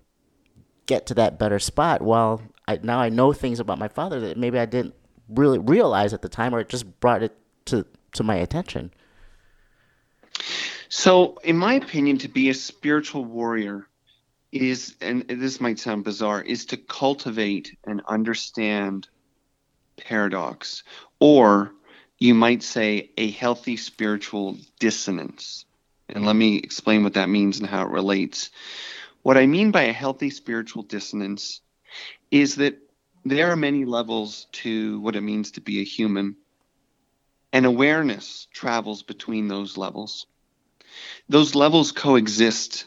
get 0.86 1.06
to 1.08 1.14
that 1.16 1.38
better 1.38 1.60
spot? 1.60 2.02
Well, 2.02 2.42
I, 2.66 2.80
now 2.82 3.00
I 3.00 3.10
know 3.10 3.34
things 3.34 3.60
about 3.60 3.80
my 3.80 3.90
father 3.90 4.22
that 4.22 4.38
maybe 4.38 4.58
I 4.58 4.66
didn't 4.66 4.96
really 5.28 5.60
realize 5.60 6.14
at 6.14 6.22
the 6.22 6.30
time, 6.30 6.56
or 6.56 6.62
it 6.62 6.70
just 6.70 7.02
brought 7.02 7.22
it 7.22 7.36
to 7.66 7.86
to 8.14 8.24
my 8.24 8.36
attention. 8.36 8.92
So, 10.88 11.38
in 11.44 11.58
my 11.58 11.74
opinion, 11.74 12.18
to 12.20 12.30
be 12.30 12.50
a 12.50 12.54
spiritual 12.54 13.26
warrior 13.26 13.90
is, 14.53 14.95
and 15.01 15.24
this 15.27 15.60
might 15.60 15.79
sound 15.79 16.03
bizarre, 16.03 16.41
is 16.41 16.65
to 16.67 16.77
cultivate 16.77 17.77
and 17.86 18.01
understand 18.07 19.07
paradox, 19.98 20.83
or 21.19 21.72
you 22.17 22.33
might 22.33 22.63
say 22.63 23.12
a 23.17 23.31
healthy 23.31 23.77
spiritual 23.77 24.57
dissonance. 24.79 25.65
And 26.10 26.25
let 26.25 26.36
me 26.36 26.57
explain 26.57 27.03
what 27.03 27.13
that 27.13 27.29
means 27.29 27.60
and 27.60 27.67
how 27.67 27.83
it 27.83 27.89
relates. 27.89 28.51
What 29.24 29.38
I 29.38 29.45
mean 29.45 29.72
by 29.72 29.83
a 29.83 29.93
healthy 29.93 30.29
spiritual 30.29 30.83
dissonance 30.83 31.62
is 32.29 32.55
that 32.55 32.77
there 33.25 33.51
are 33.51 33.55
many 33.55 33.86
levels 33.86 34.48
to 34.51 35.00
what 35.00 35.15
it 35.15 35.22
means 35.22 35.51
to 35.51 35.62
be 35.62 35.79
a 35.79 35.86
human, 35.86 36.36
and 37.51 37.65
awareness 37.65 38.48
travels 38.51 39.03
between 39.03 39.48
those 39.48 39.77
levels 39.77 40.27
those 41.29 41.55
levels 41.55 41.91
coexist, 41.91 42.86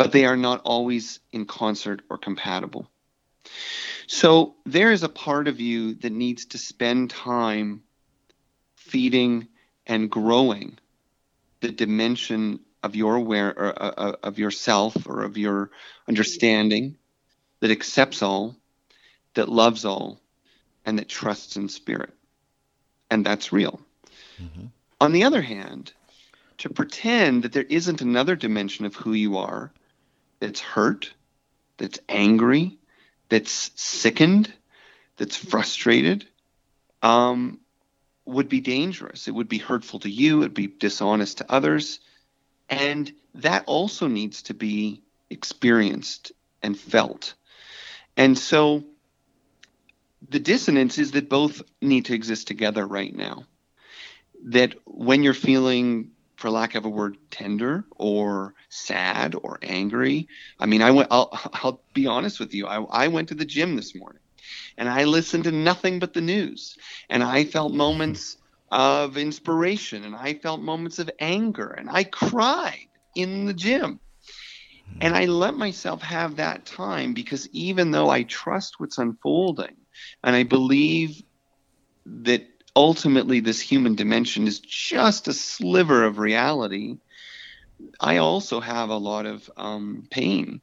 but 0.00 0.12
they 0.12 0.24
are 0.24 0.36
not 0.38 0.62
always 0.64 1.20
in 1.30 1.44
concert 1.44 2.00
or 2.08 2.16
compatible. 2.16 2.88
So 4.06 4.54
there 4.64 4.92
is 4.92 5.02
a 5.02 5.10
part 5.10 5.46
of 5.46 5.60
you 5.60 5.92
that 5.96 6.10
needs 6.10 6.46
to 6.46 6.56
spend 6.58 7.10
time 7.10 7.82
feeding 8.76 9.46
and 9.86 10.10
growing 10.10 10.78
the 11.60 11.70
dimension 11.70 12.60
of 12.82 12.96
your 12.96 13.16
aware 13.16 13.50
or, 13.50 13.82
uh, 13.82 13.94
uh, 13.98 14.16
of 14.22 14.38
yourself 14.38 14.96
or 15.06 15.22
of 15.22 15.36
your 15.36 15.70
understanding 16.08 16.96
that 17.60 17.70
accepts 17.70 18.22
all, 18.22 18.56
that 19.34 19.50
loves 19.50 19.84
all, 19.84 20.18
and 20.86 20.98
that 20.98 21.10
trusts 21.10 21.56
in 21.56 21.68
spirit. 21.68 22.14
And 23.10 23.22
that's 23.22 23.52
real. 23.52 23.78
On 24.98 25.12
the 25.12 25.24
other 25.24 25.42
hand, 25.42 25.92
to 26.56 26.70
pretend 26.70 27.42
that 27.42 27.52
there 27.52 27.64
isn't 27.68 28.00
another 28.00 28.34
dimension 28.34 28.86
of 28.86 28.96
who 28.96 29.12
you 29.12 29.36
are 29.36 29.70
that's 30.40 30.60
hurt, 30.60 31.12
that's 31.76 32.00
angry, 32.08 32.78
that's 33.28 33.70
sickened, 33.76 34.52
that's 35.16 35.36
frustrated, 35.36 36.26
um, 37.02 37.60
would 38.24 38.48
be 38.48 38.60
dangerous. 38.60 39.28
It 39.28 39.34
would 39.34 39.48
be 39.48 39.58
hurtful 39.58 40.00
to 40.00 40.10
you, 40.10 40.40
it'd 40.40 40.54
be 40.54 40.66
dishonest 40.66 41.38
to 41.38 41.52
others. 41.52 42.00
And 42.68 43.12
that 43.34 43.64
also 43.66 44.06
needs 44.06 44.42
to 44.42 44.54
be 44.54 45.02
experienced 45.28 46.32
and 46.62 46.78
felt. 46.78 47.34
And 48.16 48.36
so 48.36 48.84
the 50.28 50.40
dissonance 50.40 50.98
is 50.98 51.12
that 51.12 51.28
both 51.28 51.62
need 51.80 52.06
to 52.06 52.14
exist 52.14 52.48
together 52.48 52.86
right 52.86 53.14
now. 53.14 53.44
That 54.44 54.74
when 54.84 55.22
you're 55.22 55.34
feeling 55.34 56.12
for 56.40 56.50
lack 56.50 56.74
of 56.74 56.86
a 56.86 56.88
word, 56.88 57.18
tender 57.30 57.84
or 57.96 58.54
sad 58.70 59.34
or 59.34 59.58
angry. 59.62 60.26
I 60.58 60.66
mean, 60.66 60.82
I 60.82 60.90
went. 60.90 61.08
I'll, 61.10 61.30
I'll 61.52 61.82
be 61.94 62.06
honest 62.06 62.40
with 62.40 62.54
you. 62.54 62.66
I, 62.66 62.82
I 62.82 63.08
went 63.08 63.28
to 63.28 63.34
the 63.34 63.44
gym 63.44 63.76
this 63.76 63.94
morning, 63.94 64.22
and 64.78 64.88
I 64.88 65.04
listened 65.04 65.44
to 65.44 65.52
nothing 65.52 65.98
but 65.98 66.14
the 66.14 66.22
news, 66.22 66.76
and 67.10 67.22
I 67.22 67.44
felt 67.44 67.74
moments 67.74 68.36
of 68.72 69.18
inspiration, 69.18 70.04
and 70.04 70.16
I 70.16 70.34
felt 70.34 70.60
moments 70.62 70.98
of 70.98 71.10
anger, 71.20 71.68
and 71.68 71.90
I 71.90 72.04
cried 72.04 72.88
in 73.14 73.44
the 73.44 73.54
gym. 73.54 74.00
And 75.02 75.14
I 75.14 75.26
let 75.26 75.54
myself 75.54 76.02
have 76.02 76.36
that 76.36 76.66
time 76.66 77.14
because 77.14 77.48
even 77.52 77.90
though 77.90 78.10
I 78.10 78.22
trust 78.22 78.74
what's 78.78 78.98
unfolding, 78.98 79.76
and 80.22 80.36
I 80.36 80.42
believe 80.42 81.22
that 82.06 82.49
ultimately 82.76 83.40
this 83.40 83.60
human 83.60 83.94
dimension 83.94 84.46
is 84.46 84.60
just 84.60 85.28
a 85.28 85.32
sliver 85.32 86.04
of 86.04 86.18
reality. 86.18 86.96
I 87.98 88.18
also 88.18 88.60
have 88.60 88.90
a 88.90 88.96
lot 88.96 89.26
of 89.26 89.50
um, 89.56 90.06
pain 90.10 90.60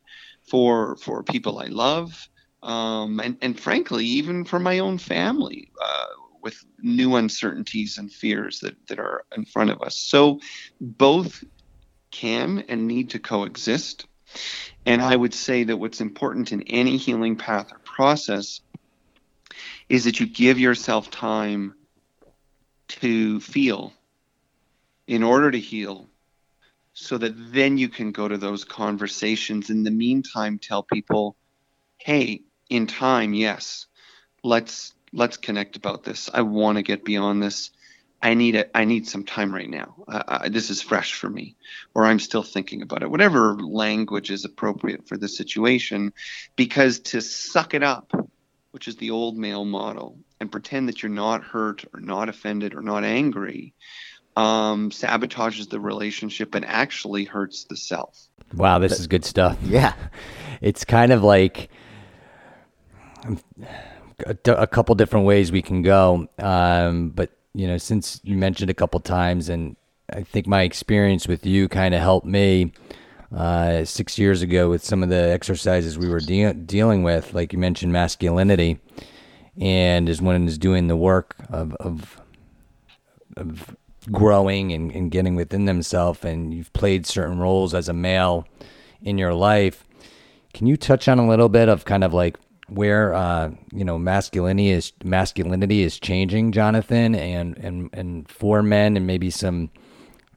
for 0.50 0.96
for 0.98 1.24
people 1.24 1.60
i 1.60 1.66
love 1.66 2.30
um, 2.64 3.20
and 3.20 3.38
and 3.42 3.60
frankly 3.60 4.06
even 4.06 4.46
for 4.46 4.60
my 4.60 4.80
own 4.80 4.98
family 4.98 5.72
uh, 5.84 6.06
with 6.42 6.64
new 6.80 7.16
uncertainties 7.16 7.98
and 7.98 8.12
fears 8.12 8.60
that 8.60 8.76
that 8.88 9.00
are 9.00 9.24
in 9.36 9.46
front 9.46 9.70
of 9.70 9.82
us. 9.82 9.98
So 9.98 10.40
both 10.80 11.44
can 12.12 12.64
and 12.70 12.88
need 12.88 13.12
to 13.12 13.20
coexist. 13.20 14.06
And 14.86 15.02
i 15.02 15.16
would 15.16 15.34
say 15.34 15.66
that 15.66 15.78
what's 15.78 16.02
important 16.02 16.52
in 16.52 16.64
any 16.64 16.98
healing 16.98 17.36
path 17.36 17.72
or 17.72 17.80
process 17.80 18.62
is 19.90 20.06
that 20.06 20.20
you 20.20 20.28
give 20.28 20.60
yourself 20.60 21.10
time 21.10 21.74
to 22.88 23.39
feel 23.39 23.94
in 25.08 25.24
order 25.24 25.51
to 25.51 25.60
heal 25.60 26.10
so 26.94 27.17
that 27.17 27.34
then 27.53 27.77
you 27.77 27.89
can 27.89 28.12
go 28.12 28.27
to 28.27 28.38
those 28.38 28.63
conversations 28.63 29.70
in 29.70 29.84
the 29.84 29.91
meantime 29.91 30.60
tell 30.60 30.84
people 30.84 31.36
hey 31.98 32.41
in 32.70 32.88
time 32.88 33.34
yes 33.34 33.88
let's 34.44 34.94
let's 35.13 35.38
connect 35.38 35.75
about 35.75 36.03
this. 36.03 36.29
I 36.34 36.41
want 36.41 36.77
to 36.77 36.84
get 36.84 37.06
beyond 37.06 37.41
this. 37.41 37.72
I 38.22 38.34
need 38.34 38.56
it 38.56 38.72
i 38.74 38.84
need 38.84 39.08
some 39.08 39.24
time 39.24 39.53
right 39.53 39.70
now. 39.70 39.94
Uh, 40.08 40.24
uh, 40.27 40.50
this 40.50 40.72
is 40.72 40.82
fresh 40.82 41.13
for 41.13 41.29
me 41.29 41.56
or 41.94 42.06
i'm 42.06 42.20
still 42.20 42.44
thinking 42.44 42.82
about 42.82 43.03
it. 43.03 43.12
Whatever 43.12 43.56
language 43.60 44.32
is 44.32 44.44
appropriate 44.44 45.08
for 45.08 45.17
the 45.17 45.27
situation 45.27 46.13
because 46.56 47.00
to 47.00 47.22
suck 47.22 47.74
it 47.75 47.84
up 47.84 48.12
which 48.72 48.88
is 48.88 48.96
the 48.98 49.12
old 49.12 49.38
male 49.38 49.66
model 49.66 50.18
and 50.40 50.52
pretend 50.52 50.88
that 50.88 51.02
you're 51.02 51.10
not 51.10 51.44
hurt 51.44 51.84
or 51.94 52.00
not 52.00 52.30
offended 52.30 52.74
or 52.74 52.82
not 52.82 53.04
angry 53.04 53.74
um, 54.38 54.92
sabotages 54.92 55.70
the 55.70 55.80
relationship 55.80 56.54
and 56.54 56.64
actually 56.64 57.26
hurts 57.26 57.64
the 57.66 57.76
self. 57.76 58.28
Wow, 58.54 58.80
this 58.80 59.00
is 59.00 59.08
good 59.08 59.26
stuff. 59.26 59.58
Yeah. 59.66 59.94
It's 60.60 60.86
kind 60.86 61.12
of 61.12 61.24
like 61.24 61.70
um, 63.26 63.40
a, 64.26 64.36
a 64.54 64.66
couple 64.66 64.96
different 64.96 65.28
ways 65.28 65.52
we 65.52 65.62
can 65.62 65.84
go. 65.84 66.28
Um, 66.40 67.10
but, 67.10 67.32
you 67.54 67.68
know, 67.68 67.78
since 67.78 68.20
you 68.24 68.38
mentioned 68.38 68.72
a 68.72 68.74
couple 68.74 69.00
times, 69.00 69.50
and 69.50 69.76
I 70.12 70.24
think 70.24 70.48
my 70.48 70.64
experience 70.64 71.28
with 71.28 71.46
you 71.46 71.68
kind 71.68 71.94
of 71.94 72.02
helped 72.02 72.26
me 72.26 72.72
uh, 73.36 73.84
six 73.86 74.17
years 74.17 74.41
ago 74.41 74.69
with 74.69 74.84
some 74.84 75.03
of 75.03 75.10
the 75.10 75.15
exercises 75.15 75.98
we 75.98 76.10
were 76.10 76.19
de- 76.19 76.53
dealing 76.53 77.03
with, 77.03 77.34
like 77.34 77.53
you 77.53 77.60
mentioned, 77.60 77.91
masculinity, 77.91 78.79
and 79.60 80.07
is 80.07 80.22
when 80.22 80.48
is 80.48 80.57
doing 80.57 80.88
the 80.88 80.96
work 80.96 81.36
of, 81.50 81.74
of, 81.75 82.22
of 83.36 83.75
growing 84.12 84.72
and, 84.72 84.91
and 84.91 85.12
getting 85.12 85.36
within 85.36 85.65
themselves 85.65 86.24
and 86.24 86.53
you've 86.53 86.72
played 86.74 87.05
certain 87.05 87.39
roles 87.39 87.74
as 87.74 87.89
a 87.89 87.93
male 87.93 88.48
in 89.01 89.17
your 89.17 89.34
life. 89.34 89.84
Can 90.53 90.67
you 90.67 90.77
touch 90.77 91.07
on 91.07 91.19
a 91.19 91.27
little 91.27 91.50
bit 91.50 91.69
of 91.69 91.86
kind 91.86 92.03
of 92.03 92.13
like 92.13 92.38
where 92.69 93.13
uh, 93.13 93.51
you 93.72 93.86
know 93.86 93.98
masculinity 93.98 94.69
is 94.69 94.91
masculinity 95.03 95.84
is 95.84 96.00
changing, 96.00 96.51
Jonathan, 96.51 97.15
and 97.15 97.57
and 97.57 97.89
and 97.93 98.29
for 98.29 98.62
men, 98.62 98.98
and 98.98 99.07
maybe 99.07 99.29
some, 99.29 99.69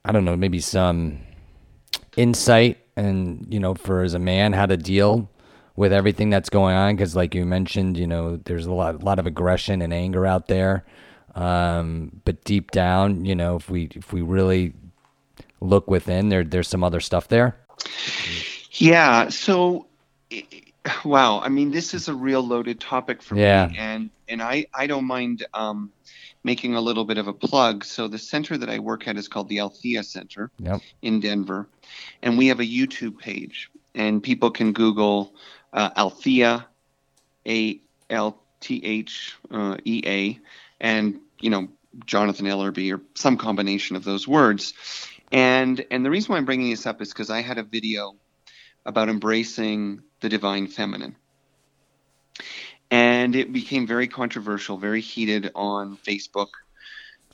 I 0.05 0.11
don't 0.11 0.25
know, 0.25 0.35
maybe 0.35 0.59
some 0.59 1.19
insight, 2.15 2.77
and 2.95 3.45
you 3.49 3.59
know, 3.59 3.75
for 3.75 4.03
as 4.03 4.13
a 4.13 4.19
man, 4.19 4.53
how 4.53 4.65
to 4.65 4.77
deal 4.77 5.29
with 5.75 5.93
everything 5.93 6.29
that's 6.29 6.49
going 6.49 6.75
on, 6.75 6.95
because 6.95 7.15
like 7.15 7.33
you 7.33 7.45
mentioned, 7.45 7.97
you 7.97 8.07
know, 8.07 8.37
there's 8.37 8.65
a 8.65 8.73
lot, 8.73 8.95
a 8.95 9.05
lot 9.05 9.19
of 9.19 9.25
aggression 9.25 9.81
and 9.81 9.93
anger 9.93 10.25
out 10.25 10.47
there, 10.47 10.85
um, 11.35 12.21
but 12.25 12.43
deep 12.43 12.71
down, 12.71 13.25
you 13.25 13.35
know, 13.35 13.55
if 13.55 13.69
we 13.69 13.89
if 13.95 14.11
we 14.11 14.21
really 14.21 14.73
look 15.59 15.89
within, 15.89 16.29
there 16.29 16.43
there's 16.43 16.67
some 16.67 16.83
other 16.83 16.99
stuff 16.99 17.27
there. 17.27 17.55
Yeah. 18.73 19.29
So 19.29 19.87
wow 21.03 21.39
i 21.41 21.49
mean 21.49 21.71
this 21.71 21.93
is 21.93 22.07
a 22.07 22.13
real 22.13 22.41
loaded 22.41 22.79
topic 22.79 23.21
for 23.21 23.35
yeah. 23.35 23.67
me 23.67 23.77
and 23.77 24.09
and 24.27 24.41
i 24.41 24.65
i 24.73 24.87
don't 24.87 25.05
mind 25.05 25.45
um, 25.53 25.91
making 26.43 26.75
a 26.75 26.81
little 26.81 27.05
bit 27.05 27.17
of 27.17 27.27
a 27.27 27.33
plug 27.33 27.83
so 27.83 28.07
the 28.07 28.17
center 28.17 28.57
that 28.57 28.69
i 28.69 28.79
work 28.79 29.07
at 29.07 29.17
is 29.17 29.27
called 29.27 29.49
the 29.49 29.59
althea 29.59 30.03
center 30.03 30.51
yep. 30.59 30.81
in 31.01 31.19
denver 31.19 31.67
and 32.21 32.37
we 32.37 32.47
have 32.47 32.59
a 32.59 32.65
youtube 32.65 33.17
page 33.17 33.69
and 33.95 34.23
people 34.23 34.51
can 34.51 34.73
google 34.73 35.33
uh, 35.73 35.89
althea 35.95 36.65
a 37.47 37.79
l 38.09 38.37
t 38.59 38.81
h 38.83 39.35
uh, 39.51 39.77
e 39.83 40.01
a 40.05 40.39
and 40.79 41.19
you 41.39 41.49
know 41.49 41.67
jonathan 42.05 42.45
ellerby 42.45 42.93
or 42.93 43.01
some 43.15 43.37
combination 43.37 43.95
of 43.95 44.03
those 44.03 44.27
words 44.27 44.73
and 45.31 45.85
and 45.91 46.05
the 46.05 46.09
reason 46.09 46.31
why 46.31 46.37
i'm 46.37 46.45
bringing 46.45 46.69
this 46.69 46.85
up 46.85 47.01
is 47.01 47.09
because 47.09 47.29
i 47.29 47.41
had 47.41 47.57
a 47.57 47.63
video 47.63 48.15
about 48.85 49.09
embracing 49.09 50.01
the 50.21 50.29
divine 50.29 50.67
feminine. 50.67 51.15
And 52.91 53.35
it 53.35 53.53
became 53.53 53.87
very 53.87 54.07
controversial, 54.07 54.77
very 54.77 55.01
heated 55.01 55.51
on 55.55 55.97
Facebook. 55.97 56.49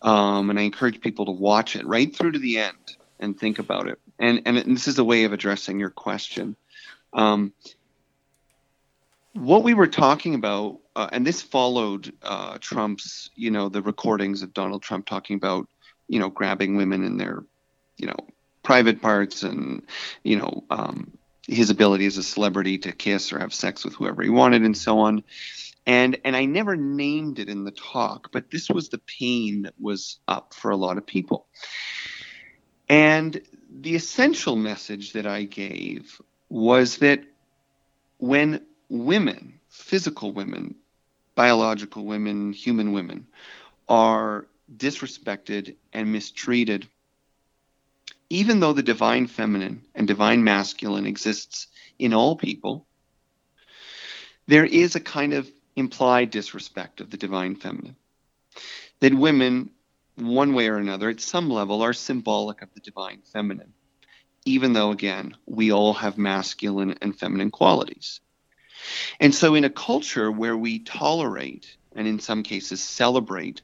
Um, 0.04 0.52
and 0.52 0.60
I 0.60 0.62
encourage 0.62 1.02
people 1.02 1.26
to 1.26 1.32
watch 1.32 1.76
it 1.76 1.86
right 1.86 2.16
through 2.16 2.34
to 2.34 2.40
the 2.40 2.60
end 2.60 2.98
and 3.20 3.38
think 3.38 3.58
about 3.58 3.88
it. 3.88 4.00
And, 4.20 4.44
and 4.46 4.58
this 4.78 4.88
is 4.88 5.00
a 5.00 5.04
way 5.04 5.24
of 5.24 5.34
addressing 5.34 5.80
your 5.80 5.90
question. 5.90 6.56
Um, 7.14 7.54
what 9.34 9.64
we 9.64 9.74
were 9.74 9.88
talking 9.88 10.36
about, 10.36 10.80
uh, 10.96 11.10
and 11.12 11.26
this 11.26 11.42
followed 11.42 12.14
uh, 12.22 12.58
Trump's, 12.60 13.32
you 13.36 13.50
know, 13.50 13.70
the 13.70 13.82
recordings 13.82 14.44
of 14.44 14.54
Donald 14.54 14.84
Trump 14.84 15.08
talking 15.08 15.36
about, 15.36 15.68
you 16.08 16.20
know, 16.20 16.30
grabbing 16.30 16.76
women 16.76 17.04
in 17.04 17.18
their, 17.18 17.44
you 17.98 18.08
know, 18.08 18.28
private 18.64 19.02
parts 19.02 19.44
and, 19.44 19.82
you 20.24 20.38
know, 20.38 20.64
um, 20.70 21.17
his 21.48 21.70
ability 21.70 22.06
as 22.06 22.18
a 22.18 22.24
celebrity 22.24 22.78
to 22.80 22.92
kiss 22.92 23.32
or 23.32 23.40
have 23.40 23.54
sex 23.54 23.86
with 23.86 23.96
whoever 23.96 24.22
he 24.22 24.30
wanted 24.30 24.64
and 24.64 24.78
so 24.78 25.00
on. 25.00 25.24
And 25.86 26.18
and 26.26 26.36
I 26.36 26.46
never 26.46 26.76
named 26.76 27.40
it 27.40 27.50
in 27.50 27.64
the 27.64 27.72
talk 27.72 28.32
but 28.32 28.52
this 28.52 28.70
was 28.70 28.90
the 28.90 29.00
pain 29.00 29.64
that 29.64 29.74
was 29.80 30.20
up 30.28 30.54
for 30.54 30.72
a 30.72 30.76
lot 30.76 30.98
of 30.98 31.06
people. 31.06 31.48
And 32.90 33.42
the 33.70 33.96
essential 33.96 34.56
message 34.56 35.14
that 35.14 35.26
I 35.26 35.44
gave 35.44 36.22
was 36.50 36.98
that 36.98 37.24
when 38.18 38.66
women 38.90 39.60
physical 39.70 40.32
women 40.32 40.76
biological 41.36 42.06
women 42.06 42.52
human 42.52 42.92
women 42.92 43.28
are 43.88 44.48
disrespected 44.76 45.76
and 45.94 46.12
mistreated 46.12 46.88
even 48.30 48.60
though 48.60 48.74
the 48.74 48.84
divine 48.84 49.28
feminine 49.28 49.84
and 49.96 50.08
divine 50.08 50.44
masculine 50.44 51.06
exists 51.06 51.68
in 51.98 52.14
all 52.14 52.36
people, 52.36 52.86
there 54.48 54.66
is 54.66 54.96
a 54.96 55.00
kind 55.00 55.34
of 55.34 55.50
implied 55.76 56.32
disrespect 56.32 57.02
of 57.02 57.10
the 57.10 57.18
divine 57.18 57.56
feminine. 57.56 57.96
That 59.00 59.14
women, 59.14 59.70
one 60.16 60.54
way 60.54 60.68
or 60.68 60.78
another, 60.78 61.10
at 61.10 61.22
some 61.22 61.50
level, 61.50 61.82
are 61.84 61.94
symbolic 61.94 62.62
of 62.62 62.74
the 62.74 62.80
divine 62.82 63.22
feminine, 63.32 63.74
even 64.46 64.74
though, 64.74 64.92
again, 64.92 65.36
we 65.46 65.72
all 65.72 65.94
have 65.94 66.18
masculine 66.18 66.96
and 67.02 67.18
feminine 67.18 67.52
qualities. 67.52 68.20
And 69.20 69.34
so, 69.34 69.56
in 69.56 69.64
a 69.64 69.70
culture 69.70 70.32
where 70.32 70.58
we 70.58 70.80
tolerate 70.80 71.78
and 71.96 72.08
in 72.08 72.20
some 72.20 72.44
cases 72.44 72.82
celebrate 72.82 73.62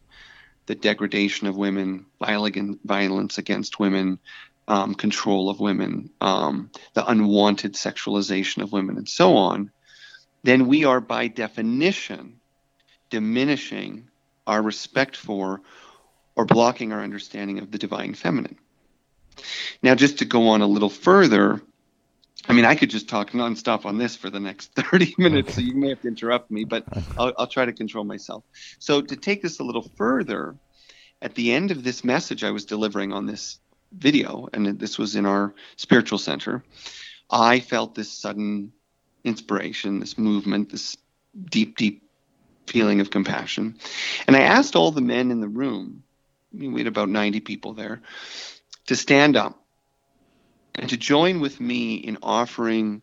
the 0.65 0.75
degradation 0.75 1.47
of 1.47 1.57
women, 1.57 2.05
violence 2.19 3.37
against 3.37 3.79
women, 3.79 4.19
um, 4.67 4.95
control 4.95 5.49
of 5.49 5.59
women, 5.59 6.09
um, 6.21 6.71
the 6.93 7.05
unwanted 7.05 7.73
sexualization 7.73 8.61
of 8.61 8.71
women, 8.71 8.97
and 8.97 9.09
so 9.09 9.35
on, 9.35 9.71
then 10.43 10.67
we 10.67 10.85
are 10.85 11.01
by 11.01 11.27
definition 11.27 12.39
diminishing 13.09 14.09
our 14.47 14.61
respect 14.61 15.15
for 15.15 15.61
or 16.35 16.45
blocking 16.45 16.91
our 16.91 17.01
understanding 17.01 17.59
of 17.59 17.71
the 17.71 17.77
divine 17.77 18.13
feminine. 18.13 18.57
Now, 19.81 19.95
just 19.95 20.19
to 20.19 20.25
go 20.25 20.49
on 20.49 20.61
a 20.61 20.67
little 20.67 20.89
further, 20.89 21.61
I 22.47 22.53
mean, 22.53 22.65
I 22.65 22.75
could 22.75 22.89
just 22.89 23.07
talk 23.07 23.31
nonstop 23.31 23.85
on 23.85 23.97
this 23.97 24.15
for 24.15 24.29
the 24.29 24.39
next 24.39 24.73
30 24.75 25.15
minutes, 25.17 25.55
so 25.55 25.61
you 25.61 25.75
may 25.75 25.89
have 25.89 26.01
to 26.01 26.07
interrupt 26.07 26.49
me, 26.51 26.63
but 26.63 26.85
I'll, 27.17 27.33
I'll 27.37 27.47
try 27.47 27.65
to 27.65 27.73
control 27.73 28.03
myself. 28.03 28.43
So, 28.79 29.01
to 29.01 29.15
take 29.15 29.41
this 29.41 29.59
a 29.59 29.63
little 29.63 29.87
further, 29.95 30.55
at 31.21 31.35
the 31.35 31.53
end 31.53 31.71
of 31.71 31.83
this 31.83 32.03
message 32.03 32.43
I 32.43 32.51
was 32.51 32.65
delivering 32.65 33.13
on 33.13 33.25
this 33.25 33.59
video, 33.93 34.49
and 34.53 34.79
this 34.79 34.97
was 34.97 35.15
in 35.15 35.25
our 35.25 35.53
spiritual 35.75 36.17
center, 36.17 36.63
I 37.29 37.59
felt 37.59 37.95
this 37.95 38.11
sudden 38.11 38.73
inspiration, 39.23 39.99
this 39.99 40.17
movement, 40.17 40.69
this 40.69 40.97
deep, 41.49 41.77
deep 41.77 42.03
feeling 42.67 42.99
of 42.99 43.09
compassion. 43.09 43.77
And 44.27 44.35
I 44.35 44.41
asked 44.41 44.75
all 44.75 44.91
the 44.91 45.01
men 45.01 45.31
in 45.31 45.41
the 45.41 45.47
room, 45.47 46.03
we 46.51 46.79
had 46.79 46.87
about 46.87 47.09
90 47.09 47.39
people 47.41 47.73
there, 47.73 48.01
to 48.87 48.95
stand 48.95 49.35
up 49.35 49.63
and 50.75 50.89
to 50.89 50.97
join 50.97 51.39
with 51.39 51.59
me 51.59 51.95
in 51.95 52.17
offering 52.21 53.01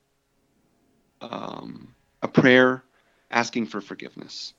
um, 1.20 1.94
a 2.22 2.28
prayer 2.28 2.82
asking 3.30 3.66
for 3.66 3.80
forgiveness. 3.80 4.54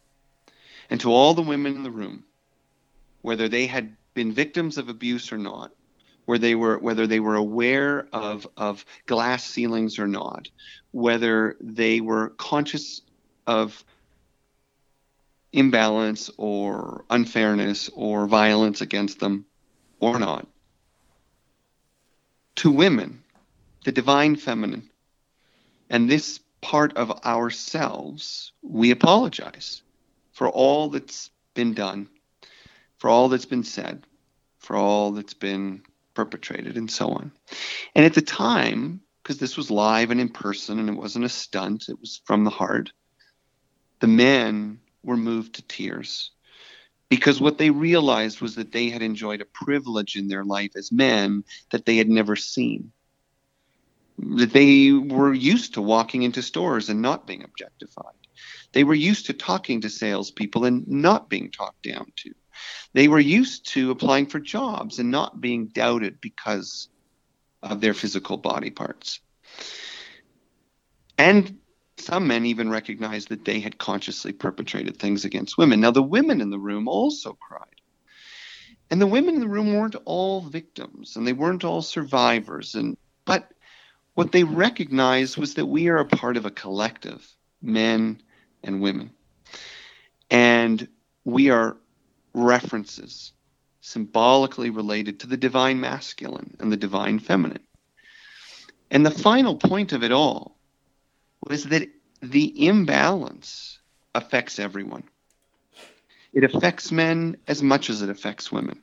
And 0.89 0.99
to 1.01 1.11
all 1.11 1.33
the 1.33 1.41
women 1.41 1.75
in 1.75 1.83
the 1.83 1.91
room, 1.91 2.23
whether 3.21 3.47
they 3.47 3.67
had 3.67 3.95
been 4.13 4.33
victims 4.33 4.77
of 4.77 4.89
abuse 4.89 5.31
or 5.31 5.37
not, 5.37 5.71
where 6.25 6.37
they 6.37 6.55
were 6.55 6.77
whether 6.77 7.07
they 7.07 7.19
were 7.19 7.35
aware 7.35 8.07
of 8.13 8.47
of 8.57 8.85
glass 9.05 9.43
ceilings 9.43 9.99
or 9.99 10.07
not, 10.07 10.49
whether 10.91 11.57
they 11.59 12.01
were 12.01 12.29
conscious 12.29 13.01
of 13.47 13.83
imbalance 15.53 16.29
or 16.37 17.05
unfairness 17.09 17.89
or 17.93 18.27
violence 18.27 18.81
against 18.81 19.19
them 19.19 19.45
or 19.99 20.19
not. 20.19 20.47
To 22.57 22.71
women, 22.71 23.23
the 23.83 23.91
divine 23.91 24.35
feminine, 24.35 24.89
and 25.89 26.09
this 26.09 26.39
part 26.61 26.95
of 26.95 27.11
ourselves, 27.25 28.51
we 28.61 28.91
apologize 28.91 29.81
for 30.31 30.47
all 30.47 30.89
that's 30.89 31.29
been 31.53 31.73
done, 31.73 32.07
for 32.97 33.09
all 33.09 33.29
that's 33.29 33.45
been 33.45 33.63
said, 33.63 34.05
for 34.59 34.75
all 34.75 35.11
that's 35.11 35.33
been 35.33 35.81
perpetrated 36.13 36.77
and 36.77 36.89
so 36.89 37.09
on. 37.09 37.31
And 37.95 38.05
at 38.05 38.13
the 38.13 38.21
time, 38.21 39.01
because 39.21 39.37
this 39.37 39.57
was 39.57 39.71
live 39.71 40.11
and 40.11 40.19
in 40.19 40.29
person 40.29 40.79
and 40.79 40.89
it 40.89 40.95
wasn't 40.95 41.25
a 41.25 41.29
stunt, 41.29 41.89
it 41.89 41.99
was 41.99 42.21
from 42.25 42.43
the 42.43 42.49
heart, 42.49 42.91
the 43.99 44.07
men 44.07 44.79
were 45.03 45.17
moved 45.17 45.55
to 45.55 45.61
tears 45.63 46.31
because 47.11 47.41
what 47.41 47.57
they 47.57 47.69
realized 47.69 48.39
was 48.39 48.55
that 48.55 48.71
they 48.71 48.89
had 48.89 49.01
enjoyed 49.01 49.41
a 49.41 49.45
privilege 49.45 50.15
in 50.15 50.29
their 50.29 50.45
life 50.45 50.71
as 50.77 50.93
men 50.93 51.43
that 51.71 51.85
they 51.85 51.97
had 51.97 52.07
never 52.07 52.37
seen. 52.37 52.93
That 54.17 54.53
they 54.53 54.93
were 54.93 55.33
used 55.33 55.73
to 55.73 55.81
walking 55.81 56.23
into 56.23 56.41
stores 56.41 56.87
and 56.87 57.01
not 57.01 57.27
being 57.27 57.43
objectified. 57.43 58.15
They 58.71 58.85
were 58.85 58.93
used 58.93 59.25
to 59.25 59.33
talking 59.33 59.81
to 59.81 59.89
salespeople 59.89 60.63
and 60.63 60.87
not 60.87 61.29
being 61.29 61.51
talked 61.51 61.83
down 61.83 62.13
to. 62.15 62.33
They 62.93 63.07
were 63.07 63.19
used 63.19 63.67
to 63.69 63.91
applying 63.91 64.27
for 64.27 64.39
jobs 64.39 64.99
and 64.99 65.11
not 65.11 65.41
being 65.41 65.67
doubted 65.67 66.19
because 66.21 66.89
of 67.63 67.81
their 67.81 67.93
physical 67.93 68.37
body 68.37 68.69
parts. 68.69 69.19
And 71.17 71.59
some 71.97 72.27
men 72.27 72.45
even 72.45 72.69
recognized 72.69 73.29
that 73.29 73.45
they 73.45 73.59
had 73.59 73.77
consciously 73.77 74.33
perpetrated 74.33 74.97
things 74.97 75.23
against 75.23 75.57
women. 75.57 75.79
Now, 75.79 75.91
the 75.91 76.01
women 76.01 76.41
in 76.41 76.49
the 76.49 76.59
room 76.59 76.87
also 76.87 77.33
cried. 77.33 77.67
And 78.89 78.99
the 78.99 79.07
women 79.07 79.35
in 79.35 79.41
the 79.41 79.47
room 79.47 79.73
weren't 79.73 79.95
all 80.05 80.41
victims 80.41 81.15
and 81.15 81.25
they 81.25 81.33
weren't 81.33 81.63
all 81.63 81.81
survivors. 81.81 82.75
And 82.75 82.97
but 83.23 83.53
what 84.15 84.33
they 84.33 84.43
recognized 84.43 85.37
was 85.37 85.53
that 85.53 85.65
we 85.65 85.87
are 85.87 85.99
a 85.99 86.05
part 86.05 86.35
of 86.35 86.45
a 86.45 86.51
collective, 86.51 87.25
men 87.61 88.21
and 88.63 88.81
women. 88.81 89.11
And 90.29 90.87
we 91.23 91.49
are 91.49 91.77
references 92.33 93.33
symbolically 93.81 94.69
related 94.69 95.19
to 95.19 95.27
the 95.27 95.37
divine 95.37 95.79
masculine 95.79 96.55
and 96.59 96.71
the 96.71 96.77
divine 96.77 97.19
feminine. 97.19 97.63
And 98.91 99.05
the 99.05 99.11
final 99.11 99.55
point 99.55 99.93
of 99.93 100.03
it 100.03 100.11
all 100.11 100.55
was 101.47 101.65
that 101.65 101.89
the 102.21 102.67
imbalance 102.67 103.79
affects 104.13 104.59
everyone. 104.59 105.03
It 106.33 106.43
affects 106.43 106.91
men 106.91 107.37
as 107.47 107.63
much 107.63 107.89
as 107.89 108.01
it 108.01 108.09
affects 108.09 108.51
women. 108.51 108.79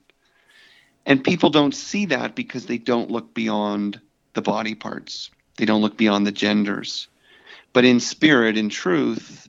And 1.06 1.24
people 1.24 1.50
don't 1.50 1.74
see 1.74 2.06
that 2.06 2.34
because 2.34 2.66
they 2.66 2.78
don't 2.78 3.10
look 3.10 3.32
beyond 3.32 4.00
the 4.34 4.42
body 4.42 4.74
parts, 4.74 5.30
they 5.56 5.64
don't 5.64 5.80
look 5.80 5.96
beyond 5.96 6.26
the 6.26 6.32
genders. 6.32 7.08
But 7.72 7.84
in 7.84 8.00
spirit, 8.00 8.58
in 8.58 8.68
truth, 8.68 9.48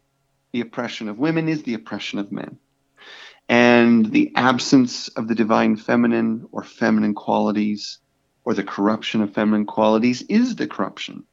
the 0.51 0.61
oppression 0.61 1.09
of 1.09 1.19
women 1.19 1.49
is 1.49 1.63
the 1.63 1.73
oppression 1.73 2.19
of 2.19 2.31
men. 2.31 2.57
And 3.49 4.11
the 4.11 4.31
absence 4.35 5.07
of 5.07 5.27
the 5.27 5.33
divine 5.33 5.75
feminine 5.75 6.47
or 6.51 6.63
feminine 6.63 7.15
qualities 7.15 7.97
or 8.45 8.53
the 8.53 8.63
corruption 8.63 9.21
of 9.21 9.33
feminine 9.33 9.65
qualities 9.65 10.21
is 10.21 10.55
the 10.55 10.67
corruption 10.67 11.23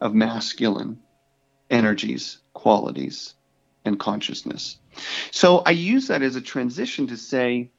of 0.00 0.14
masculine 0.14 1.00
energies, 1.68 2.38
qualities, 2.52 3.34
and 3.84 3.98
consciousness. 3.98 4.78
So 5.32 5.58
I 5.58 5.70
use 5.70 6.08
that 6.08 6.22
as 6.22 6.36
a 6.36 6.40
transition 6.40 7.08
to 7.08 7.16
say, 7.16 7.70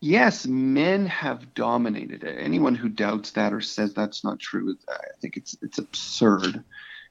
yes, 0.00 0.44
men 0.44 1.06
have 1.06 1.54
dominated 1.54 2.24
it. 2.24 2.36
Anyone 2.40 2.74
who 2.74 2.88
doubts 2.88 3.32
that 3.32 3.52
or 3.52 3.60
says 3.60 3.94
that's 3.94 4.24
not 4.24 4.40
true, 4.40 4.76
I 4.88 4.96
think 5.20 5.36
it's 5.36 5.56
it's 5.62 5.78
absurd. 5.78 6.64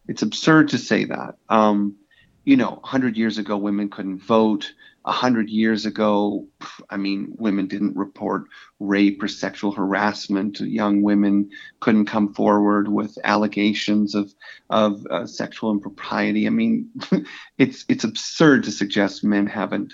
It's 0.08 0.22
absurd 0.22 0.70
to 0.70 0.78
say 0.78 1.06
that. 1.06 1.36
Um, 1.48 1.96
you 2.44 2.56
know, 2.56 2.72
100 2.72 3.18
years 3.18 3.38
ago, 3.38 3.58
women 3.58 3.90
couldn't 3.90 4.20
vote. 4.20 4.72
100 5.08 5.50
years 5.50 5.86
ago, 5.86 6.46
I 6.90 6.98
mean, 6.98 7.34
women 7.38 7.68
didn't 7.68 7.96
report 7.96 8.44
rape 8.82 9.24
or 9.24 9.30
sexual 9.30 9.72
harassment. 9.72 10.60
Young 10.60 11.02
women 11.02 11.50
couldn't 11.80 12.08
come 12.08 12.34
forward 12.34 12.90
with 12.90 13.18
allegations 13.24 14.16
of, 14.16 14.34
of 14.70 15.08
uh, 15.10 15.26
sexual 15.26 15.72
impropriety. 15.72 16.46
I 16.46 16.50
mean, 16.50 16.90
it's, 17.58 17.86
it's 17.88 18.04
absurd 18.04 18.66
to 18.66 18.72
suggest 18.72 19.24
men 19.24 19.48
haven't 19.48 19.94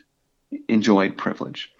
enjoyed 0.67 1.15
privilege. 1.15 1.71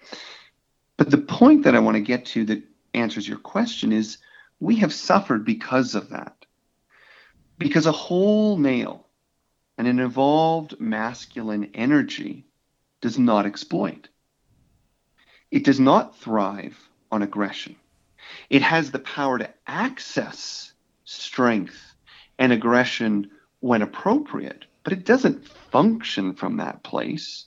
But 0.96 1.10
the 1.10 1.18
point 1.18 1.64
that 1.64 1.74
I 1.74 1.80
want 1.80 1.96
to 1.96 2.02
get 2.02 2.26
to 2.26 2.44
that 2.44 2.62
answers 2.94 3.26
your 3.26 3.38
question 3.38 3.90
is 3.90 4.18
we 4.60 4.76
have 4.76 4.92
suffered 4.92 5.44
because 5.44 5.96
of 5.96 6.10
that. 6.10 6.36
Because 7.58 7.86
a 7.86 7.92
whole 7.92 8.56
male 8.56 9.08
and 9.76 9.88
an 9.88 9.98
evolved 9.98 10.78
masculine 10.78 11.72
energy 11.74 12.46
does 13.04 13.18
not 13.18 13.44
exploit. 13.44 14.08
It 15.50 15.62
does 15.62 15.78
not 15.78 16.16
thrive 16.16 16.88
on 17.12 17.20
aggression. 17.20 17.76
It 18.48 18.62
has 18.62 18.90
the 18.90 18.98
power 18.98 19.36
to 19.36 19.50
access 19.66 20.72
strength 21.04 21.78
and 22.38 22.50
aggression 22.50 23.30
when 23.60 23.82
appropriate, 23.82 24.64
but 24.84 24.94
it 24.94 25.04
doesn't 25.04 25.46
function 25.46 26.32
from 26.32 26.56
that 26.56 26.82
place, 26.82 27.44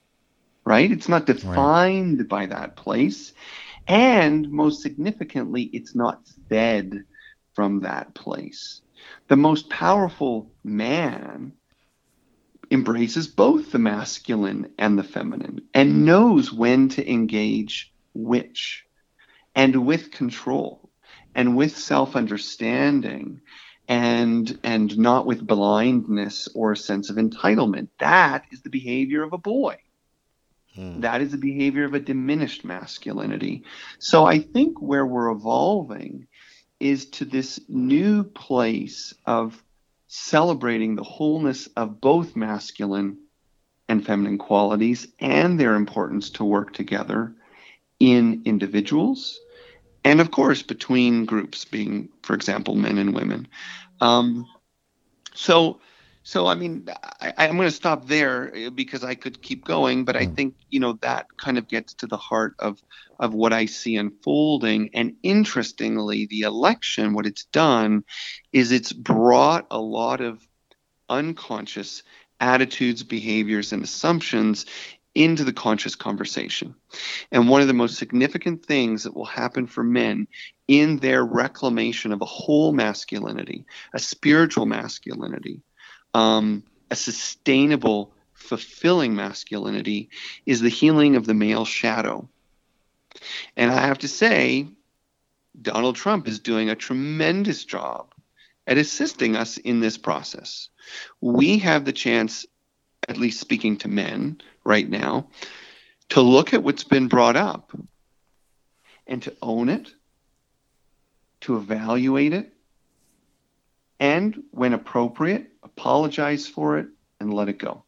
right? 0.63 0.91
It's 0.91 1.09
not 1.09 1.25
defined 1.25 2.19
right. 2.19 2.29
by 2.29 2.45
that 2.45 2.75
place. 2.75 3.33
And 3.87 4.51
most 4.51 4.83
significantly, 4.83 5.63
it's 5.73 5.95
not 5.95 6.21
fed 6.49 7.03
from 7.55 7.79
that 7.79 8.13
place. 8.13 8.81
The 9.27 9.37
most 9.37 9.71
powerful 9.71 10.51
man 10.63 11.53
embraces 12.71 13.27
both 13.27 13.71
the 13.71 13.79
masculine 13.79 14.71
and 14.77 14.97
the 14.97 15.03
feminine 15.03 15.61
and 15.73 16.05
knows 16.05 16.51
when 16.51 16.89
to 16.89 17.09
engage 17.09 17.93
which. 18.13 18.85
And 19.55 19.85
with 19.85 20.11
control 20.11 20.89
and 21.33 21.55
with 21.55 21.77
self-understanding 21.77 23.41
and 23.87 24.59
and 24.63 24.97
not 24.97 25.25
with 25.25 25.45
blindness 25.45 26.49
or 26.53 26.73
a 26.73 26.77
sense 26.77 27.09
of 27.09 27.15
entitlement 27.15 27.87
that 27.99 28.45
is 28.51 28.61
the 28.61 28.69
behavior 28.69 29.23
of 29.23 29.33
a 29.33 29.37
boy. 29.37 29.77
Hmm. 30.75 30.99
that 31.01 31.21
is 31.21 31.31
the 31.31 31.37
behavior 31.37 31.85
of 31.85 31.93
a 31.93 31.99
diminished 31.99 32.65
masculinity. 32.65 33.63
So 33.99 34.25
i 34.25 34.39
think 34.39 34.81
where 34.81 35.05
we're 35.05 35.31
evolving 35.31 36.27
is 36.79 37.05
to 37.05 37.25
this 37.25 37.59
new 37.67 38.23
place 38.23 39.13
of 39.25 39.63
celebrating 40.07 40.95
the 40.95 41.03
wholeness 41.03 41.67
of 41.75 41.99
both 42.01 42.35
masculine 42.35 43.17
and 43.89 44.05
feminine 44.05 44.37
qualities 44.37 45.07
and 45.19 45.59
their 45.59 45.75
importance 45.75 46.29
to 46.31 46.43
work 46.43 46.73
together 46.73 47.33
in 47.99 48.41
individuals 48.45 49.39
and 50.07 50.21
of 50.21 50.31
course 50.31 50.61
between 50.63 51.25
groups 51.25 51.65
being 51.65 52.09
for 52.23 52.33
example 52.33 52.75
men 52.75 52.97
and 52.97 53.13
women. 53.13 53.47
Um, 53.99 54.47
so 55.33 55.79
so 56.27 56.45
I 56.45 56.55
mean, 56.55 56.89
I, 57.21 57.45
am 57.45 57.55
going 57.55 57.69
to 57.69 57.71
stop 57.73 58.05
there 58.05 58.53
uh, 58.53 58.69
because 58.69 59.01
I 59.01 59.15
could 59.15 59.41
keep 59.41 59.63
going, 59.63 60.03
but 60.03 60.17
I 60.17 60.25
hmm. 60.25 60.33
think 60.33 60.55
you 60.69 60.81
know 60.81 60.99
that 60.99 61.37
kind 61.37 61.57
of 61.57 61.69
gets 61.69 61.93
to 61.93 62.05
the 62.05 62.17
heart 62.17 62.55
of 62.59 62.83
of 63.17 63.33
what 63.33 63.53
I 63.53 63.65
see 63.65 63.95
unfolding. 63.95 64.89
And 64.93 65.15
interestingly, 65.23 66.25
the 66.25 66.41
election, 66.41 67.13
what 67.13 67.27
it's 67.27 67.45
done, 67.45 68.03
is 68.51 68.73
it's 68.73 68.91
brought 68.91 69.67
a 69.71 69.79
lot 69.79 70.19
of 70.19 70.45
unconscious 71.07 72.03
attitudes, 72.41 73.03
behaviors, 73.03 73.71
and 73.71 73.81
assumptions 73.81 74.65
into 75.15 75.45
the 75.45 75.53
conscious 75.53 75.95
conversation. 75.95 76.75
And 77.31 77.47
one 77.47 77.61
of 77.61 77.67
the 77.67 77.73
most 77.73 77.97
significant 77.97 78.65
things 78.65 79.03
that 79.03 79.15
will 79.15 79.23
happen 79.23 79.65
for 79.65 79.81
men 79.81 80.27
in 80.67 80.97
their 80.97 81.23
reclamation 81.23 82.11
of 82.11 82.21
a 82.21 82.25
whole 82.25 82.73
masculinity, 82.73 83.65
a 83.93 83.99
spiritual 83.99 84.65
masculinity, 84.65 85.61
um, 86.13 86.63
a 86.89 86.95
sustainable, 86.95 88.13
fulfilling 88.33 89.15
masculinity 89.15 90.09
is 90.45 90.61
the 90.61 90.69
healing 90.69 91.15
of 91.15 91.25
the 91.25 91.33
male 91.33 91.65
shadow. 91.65 92.27
And 93.55 93.71
I 93.71 93.85
have 93.85 93.99
to 93.99 94.07
say, 94.07 94.67
Donald 95.61 95.95
Trump 95.95 96.27
is 96.27 96.39
doing 96.39 96.69
a 96.69 96.75
tremendous 96.75 97.65
job 97.65 98.13
at 98.67 98.77
assisting 98.77 99.35
us 99.35 99.57
in 99.57 99.79
this 99.79 99.97
process. 99.97 100.69
We 101.21 101.57
have 101.59 101.85
the 101.85 101.93
chance, 101.93 102.45
at 103.07 103.17
least 103.17 103.39
speaking 103.39 103.77
to 103.77 103.87
men 103.87 104.41
right 104.63 104.87
now, 104.87 105.27
to 106.09 106.21
look 106.21 106.53
at 106.53 106.63
what's 106.63 106.83
been 106.83 107.07
brought 107.07 107.35
up 107.35 107.71
and 109.07 109.21
to 109.23 109.35
own 109.41 109.69
it, 109.69 109.89
to 111.41 111.57
evaluate 111.57 112.33
it, 112.33 112.53
and 113.99 114.43
when 114.51 114.73
appropriate, 114.73 115.51
apologize 115.63 116.47
for 116.47 116.77
it 116.77 116.87
and 117.19 117.33
let 117.33 117.49
it 117.49 117.57
go. 117.57 117.83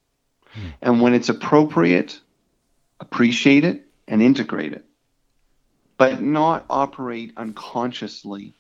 Hmm. 0.54 0.67
And 0.82 1.02
when 1.02 1.13
it's 1.13 1.30
appropriate, 1.30 2.19
appreciate 3.00 3.63
it 3.63 3.86
and 4.08 4.22
integrate 4.22 4.74
it, 4.74 4.86
but 5.98 6.22
not 6.22 6.65
operate 6.69 7.34
unconsciously 7.38 8.56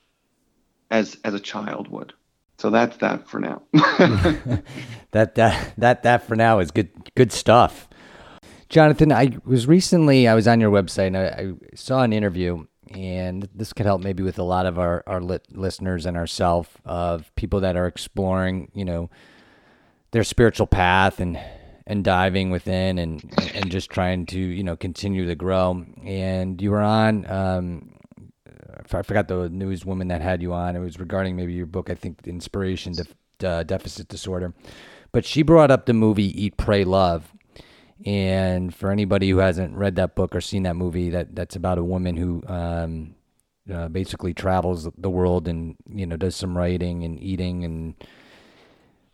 as 0.91 1.17
as 1.23 1.33
a 1.33 1.39
child 1.39 1.87
would. 1.89 2.13
So 2.57 2.69
that's 2.69 2.97
that 2.97 3.27
for 3.27 3.39
now. 3.39 3.61
that 5.11 5.35
that 5.35 5.73
that 5.77 6.03
that 6.03 6.27
for 6.27 6.35
now 6.35 6.59
is 6.59 6.71
good 6.71 6.89
good 7.15 7.31
stuff. 7.31 7.87
Jonathan, 8.67 9.11
I 9.11 9.37
was 9.45 9.65
recently 9.67 10.27
I 10.27 10.35
was 10.35 10.47
on 10.47 10.59
your 10.59 10.69
website 10.71 11.07
and 11.07 11.17
I, 11.17 11.23
I 11.23 11.53
saw 11.75 12.03
an 12.03 12.13
interview 12.13 12.65
and 12.91 13.47
this 13.53 13.73
could 13.73 13.85
help 13.85 14.01
maybe 14.01 14.23
with 14.23 14.39
a 14.39 14.43
lot 14.43 14.65
of 14.65 14.79
our 14.79 15.03
our 15.05 15.21
listeners 15.21 16.05
and 16.05 16.17
ourselves 16.17 16.69
of 16.85 17.33
people 17.35 17.59
that 17.61 17.75
are 17.75 17.87
exploring, 17.87 18.71
you 18.73 18.85
know, 18.85 19.09
their 20.11 20.23
spiritual 20.23 20.67
path 20.67 21.19
and 21.19 21.39
and 21.85 22.03
diving 22.03 22.51
within 22.51 22.97
and 22.99 23.23
and 23.53 23.69
just 23.71 23.89
trying 23.89 24.25
to 24.27 24.39
you 24.39 24.63
know 24.63 24.75
continue 24.75 25.25
to 25.27 25.35
grow. 25.35 25.85
And 26.03 26.61
you 26.61 26.71
were 26.71 26.81
on. 26.81 27.29
Um, 27.29 27.95
I 28.91 29.03
forgot 29.03 29.27
the 29.27 29.49
newswoman 29.49 30.09
that 30.09 30.21
had 30.21 30.41
you 30.41 30.53
on. 30.53 30.75
It 30.75 30.79
was 30.79 30.99
regarding 30.99 31.35
maybe 31.35 31.53
your 31.53 31.65
book. 31.65 31.89
I 31.89 31.95
think 31.95 32.21
Inspiration 32.25 32.93
uh, 33.43 33.63
Deficit 33.63 34.07
Disorder, 34.07 34.53
but 35.11 35.25
she 35.25 35.43
brought 35.43 35.69
up 35.69 35.85
the 35.85 35.93
movie 35.93 36.43
Eat, 36.43 36.57
Pray, 36.57 36.83
Love 36.83 37.33
and 38.05 38.73
for 38.73 38.91
anybody 38.91 39.29
who 39.29 39.37
hasn't 39.39 39.75
read 39.75 39.95
that 39.97 40.15
book 40.15 40.35
or 40.35 40.41
seen 40.41 40.63
that 40.63 40.75
movie, 40.75 41.09
that 41.09 41.35
that's 41.35 41.55
about 41.55 41.77
a 41.77 41.83
woman 41.83 42.15
who 42.15 42.41
um, 42.47 43.15
uh, 43.71 43.89
basically 43.89 44.33
travels 44.33 44.87
the 44.97 45.09
world 45.09 45.47
and 45.47 45.75
you 45.93 46.05
know 46.05 46.15
does 46.15 46.35
some 46.35 46.57
writing 46.57 47.03
and 47.03 47.21
eating 47.21 47.65
and 47.65 47.93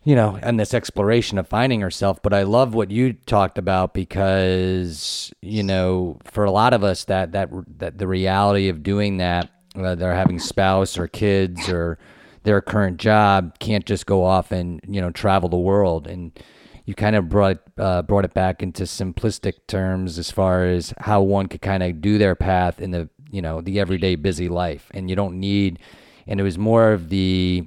you 0.04 0.14
know 0.14 0.38
and 0.40 0.58
this 0.60 0.72
exploration 0.72 1.36
of 1.36 1.48
finding 1.48 1.80
herself. 1.80 2.22
But 2.22 2.32
I 2.32 2.44
love 2.44 2.74
what 2.74 2.92
you 2.92 3.14
talked 3.14 3.58
about 3.58 3.92
because 3.92 5.32
you 5.42 5.64
know 5.64 6.18
for 6.24 6.44
a 6.44 6.52
lot 6.52 6.72
of 6.72 6.84
us 6.84 7.04
that 7.04 7.32
that 7.32 7.50
that 7.78 7.98
the 7.98 8.06
reality 8.06 8.68
of 8.68 8.84
doing 8.84 9.16
that, 9.16 9.50
they're 9.74 10.14
having 10.14 10.38
spouse 10.38 10.96
or 10.96 11.08
kids 11.08 11.68
or 11.68 11.98
their 12.44 12.60
current 12.60 12.98
job 12.98 13.58
can't 13.58 13.84
just 13.84 14.06
go 14.06 14.22
off 14.22 14.52
and 14.52 14.80
you 14.86 15.00
know 15.00 15.10
travel 15.10 15.48
the 15.48 15.56
world 15.56 16.06
and 16.06 16.38
you 16.86 16.94
kind 16.94 17.14
of 17.14 17.28
brought 17.28 17.58
uh, 17.76 18.02
brought 18.02 18.24
it 18.24 18.32
back 18.32 18.62
into 18.62 18.84
simplistic 18.84 19.66
terms 19.66 20.18
as 20.18 20.30
far 20.30 20.64
as 20.64 20.94
how 20.98 21.20
one 21.20 21.46
could 21.46 21.60
kind 21.60 21.82
of 21.82 22.00
do 22.00 22.16
their 22.16 22.34
path 22.34 22.80
in 22.80 22.92
the 22.92 23.10
you 23.30 23.42
know 23.42 23.60
the 23.60 23.78
everyday 23.78 24.14
busy 24.16 24.48
life, 24.48 24.90
and 24.94 25.10
you 25.10 25.16
don't 25.16 25.38
need 25.38 25.78
and 26.26 26.40
it 26.40 26.42
was 26.42 26.58
more 26.58 26.92
of 26.92 27.08
the 27.08 27.66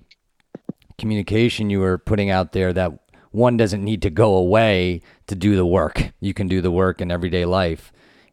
communication 0.98 1.70
you 1.70 1.80
were 1.80 1.98
putting 1.98 2.30
out 2.30 2.52
there 2.52 2.74
that 2.74 2.92
one 3.32 3.58
doesn't 3.58 3.84
need 3.84 4.02
to 4.02 4.10
go 4.10 4.36
away 4.36 5.02
to 5.28 5.36
do 5.36 5.56
the 5.56 5.66
work. 5.66 6.12
You 6.20 6.34
can 6.34 6.48
do 6.48 6.62
the 6.62 6.72
work 6.72 7.00
in 7.00 7.12
everyday 7.12 7.46
life. 7.46 7.92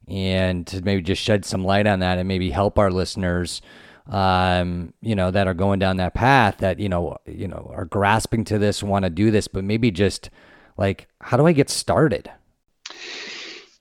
And 0.08 0.66
to 0.68 0.82
maybe 0.82 1.02
just 1.02 1.22
shed 1.22 1.44
some 1.44 1.64
light 1.64 1.86
on 1.86 1.98
that 1.98 2.18
and 2.18 2.28
maybe 2.28 2.50
help 2.50 2.78
our 2.78 2.90
listeners 2.90 3.60
um, 4.08 4.92
you 5.00 5.16
know, 5.16 5.32
that 5.32 5.48
are 5.48 5.54
going 5.54 5.80
down 5.80 5.96
that 5.96 6.14
path 6.14 6.58
that, 6.58 6.78
you 6.78 6.88
know, 6.88 7.16
you 7.26 7.48
know, 7.48 7.72
are 7.74 7.84
grasping 7.84 8.44
to 8.44 8.58
this, 8.58 8.82
want 8.82 9.04
to 9.04 9.10
do 9.10 9.32
this, 9.32 9.48
but 9.48 9.64
maybe 9.64 9.90
just 9.90 10.30
like, 10.76 11.08
how 11.20 11.36
do 11.36 11.46
I 11.46 11.52
get 11.52 11.70
started? 11.70 12.30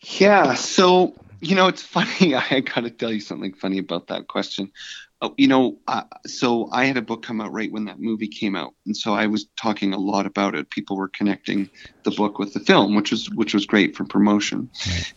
Yeah. 0.01 0.53
So, 0.53 1.13
you 1.41 1.55
know, 1.55 1.67
it's 1.67 1.84
funny. 1.97 2.36
I 2.36 2.62
got 2.62 2.81
to 2.81 2.89
tell 2.89 3.12
you 3.12 3.19
something 3.19 3.53
funny 3.53 3.77
about 3.77 4.08
that 4.08 4.27
question. 4.27 4.71
Uh, 5.25 5.29
you 5.38 5.47
know, 5.47 5.79
uh, 5.88 6.03
so 6.27 6.69
I 6.71 6.85
had 6.85 6.97
a 6.97 7.01
book 7.01 7.23
come 7.23 7.41
out 7.41 7.51
right 7.51 7.71
when 7.71 7.85
that 7.85 7.99
movie 7.99 8.27
came 8.27 8.55
out, 8.55 8.75
and 8.85 8.95
so 8.95 9.13
I 9.13 9.25
was 9.25 9.47
talking 9.59 9.91
a 9.93 9.97
lot 9.97 10.27
about 10.27 10.53
it. 10.53 10.69
People 10.69 10.97
were 10.97 11.07
connecting 11.07 11.69
the 12.03 12.11
book 12.11 12.38
with 12.38 12.53
the 12.53 12.59
film, 12.59 12.95
which 12.95 13.09
was 13.09 13.29
which 13.31 13.53
was 13.53 13.65
great 13.65 13.95
for 13.95 14.05
promotion, 14.05 14.69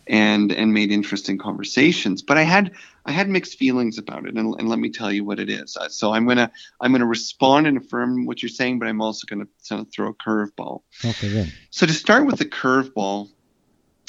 and 0.07 0.51
and 0.51 0.73
made 0.73 0.91
interesting 0.91 1.37
conversations. 1.37 2.23
But 2.23 2.39
I 2.39 2.43
had 2.43 2.71
I 3.05 3.11
had 3.11 3.29
mixed 3.29 3.59
feelings 3.59 3.99
about 3.99 4.25
it, 4.25 4.35
and, 4.35 4.55
and 4.59 4.67
let 4.67 4.79
me 4.79 4.89
tell 4.89 5.11
you 5.11 5.23
what 5.23 5.39
it 5.39 5.49
is. 5.49 5.77
Uh, 5.77 5.89
so 5.89 6.11
I'm 6.11 6.27
gonna 6.27 6.51
I'm 6.81 6.91
gonna 6.91 7.05
respond 7.05 7.67
and 7.67 7.77
affirm 7.77 8.25
what 8.25 8.41
you're 8.41 8.49
saying, 8.49 8.79
but 8.79 8.87
I'm 8.87 9.01
also 9.01 9.27
gonna 9.27 9.47
sort 9.59 9.81
of 9.81 9.91
throw 9.91 10.09
a 10.09 10.13
curveball. 10.15 10.81
Okay, 11.05 11.29
good. 11.29 11.53
So 11.69 11.85
to 11.85 11.93
start 11.93 12.25
with 12.25 12.39
the 12.39 12.45
curveball, 12.45 13.29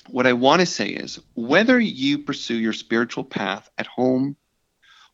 what 0.09 0.27
I 0.27 0.33
want 0.33 0.61
to 0.61 0.67
say 0.67 0.89
is 0.89 1.21
whether 1.35 1.79
you 1.79 2.21
pursue 2.21 2.57
your 2.57 2.73
spiritual 2.73 3.25
path 3.25 3.69
at 3.77 3.87
home 3.87 4.37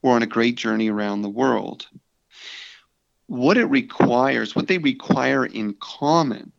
or 0.02 0.14
on 0.14 0.22
a 0.22 0.26
great 0.26 0.56
journey 0.56 0.88
around 0.88 1.22
the 1.22 1.28
world. 1.28 1.86
What 3.26 3.56
it 3.56 3.66
requires, 3.66 4.54
what 4.54 4.68
they 4.68 4.78
require 4.78 5.44
in 5.44 5.74
common, 5.74 6.52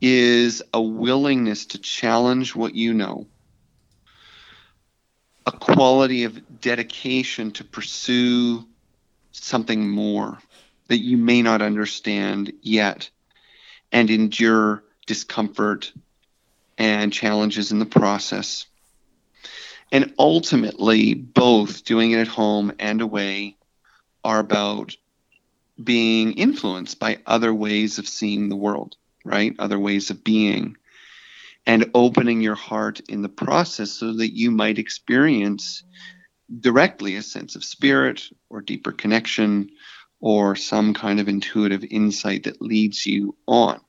is 0.00 0.62
a 0.72 0.80
willingness 0.80 1.66
to 1.66 1.78
challenge 1.78 2.54
what 2.54 2.74
you 2.74 2.94
know, 2.94 3.26
a 5.46 5.52
quality 5.52 6.24
of 6.24 6.60
dedication 6.60 7.50
to 7.52 7.64
pursue 7.64 8.66
something 9.32 9.88
more 9.88 10.38
that 10.88 10.98
you 10.98 11.16
may 11.16 11.42
not 11.42 11.62
understand 11.62 12.52
yet, 12.62 13.10
and 13.90 14.10
endure 14.10 14.84
discomfort 15.06 15.92
and 16.78 17.12
challenges 17.12 17.72
in 17.72 17.78
the 17.78 17.86
process. 17.86 18.66
And 19.92 20.12
ultimately, 20.18 21.14
both 21.14 21.84
doing 21.84 22.10
it 22.10 22.18
at 22.18 22.28
home 22.28 22.72
and 22.78 23.00
away 23.00 23.56
are 24.24 24.40
about 24.40 24.96
being 25.82 26.32
influenced 26.32 26.98
by 26.98 27.18
other 27.26 27.52
ways 27.54 27.98
of 27.98 28.08
seeing 28.08 28.48
the 28.48 28.56
world, 28.56 28.96
right? 29.24 29.54
Other 29.58 29.78
ways 29.78 30.10
of 30.10 30.24
being. 30.24 30.76
And 31.66 31.90
opening 31.94 32.40
your 32.40 32.54
heart 32.54 33.00
in 33.08 33.22
the 33.22 33.28
process 33.28 33.92
so 33.92 34.12
that 34.14 34.36
you 34.36 34.50
might 34.50 34.78
experience 34.78 35.82
directly 36.60 37.16
a 37.16 37.22
sense 37.22 37.56
of 37.56 37.64
spirit 37.64 38.22
or 38.48 38.60
deeper 38.60 38.92
connection 38.92 39.70
or 40.20 40.56
some 40.56 40.94
kind 40.94 41.20
of 41.20 41.28
intuitive 41.28 41.84
insight 41.84 42.44
that 42.44 42.62
leads 42.62 43.04
you 43.04 43.36
on. 43.46 43.80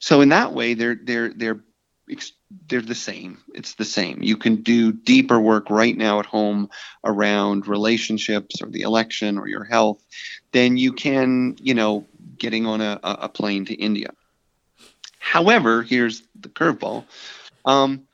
So 0.00 0.20
in 0.20 0.28
that 0.28 0.52
way, 0.52 0.74
they're 0.74 0.98
they're 1.02 1.30
they're 1.30 1.60
they're 2.68 2.80
the 2.80 2.94
same. 2.94 3.38
It's 3.54 3.74
the 3.74 3.84
same. 3.84 4.22
You 4.22 4.36
can 4.36 4.56
do 4.56 4.92
deeper 4.92 5.38
work 5.38 5.70
right 5.70 5.96
now 5.96 6.20
at 6.20 6.26
home 6.26 6.70
around 7.04 7.66
relationships 7.66 8.62
or 8.62 8.68
the 8.68 8.82
election 8.82 9.38
or 9.38 9.48
your 9.48 9.64
health 9.64 10.02
than 10.52 10.76
you 10.76 10.92
can, 10.92 11.56
you 11.60 11.74
know, 11.74 12.06
getting 12.38 12.66
on 12.66 12.80
a, 12.80 12.98
a 13.02 13.28
plane 13.28 13.66
to 13.66 13.74
India. 13.74 14.10
However, 15.18 15.82
here's 15.82 16.22
the 16.40 16.48
curveball. 16.48 17.04
Um, 17.64 18.06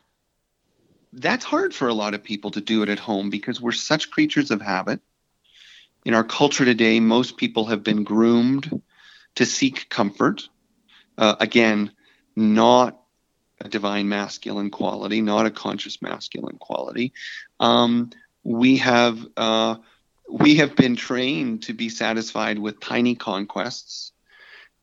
that's 1.12 1.44
hard 1.44 1.74
for 1.74 1.88
a 1.88 1.94
lot 1.94 2.14
of 2.14 2.24
people 2.24 2.50
to 2.52 2.60
do 2.60 2.82
it 2.82 2.88
at 2.88 2.98
home 2.98 3.30
because 3.30 3.60
we're 3.60 3.72
such 3.72 4.10
creatures 4.10 4.50
of 4.50 4.60
habit. 4.60 5.00
In 6.04 6.14
our 6.14 6.24
culture 6.24 6.64
today, 6.64 6.98
most 7.00 7.36
people 7.36 7.66
have 7.66 7.84
been 7.84 8.02
groomed 8.02 8.82
to 9.36 9.46
seek 9.46 9.88
comfort. 9.88 10.48
Uh, 11.16 11.36
again, 11.38 11.92
not 12.36 13.00
a 13.64 13.68
divine 13.68 14.08
masculine 14.08 14.70
quality, 14.70 15.22
not 15.22 15.46
a 15.46 15.50
conscious 15.50 16.00
masculine 16.02 16.58
quality. 16.58 17.12
Um, 17.58 18.10
we 18.44 18.76
have 18.76 19.26
uh, 19.36 19.76
we 20.28 20.56
have 20.56 20.76
been 20.76 20.96
trained 20.96 21.64
to 21.64 21.72
be 21.72 21.88
satisfied 21.88 22.58
with 22.58 22.78
tiny 22.78 23.14
conquests 23.14 24.12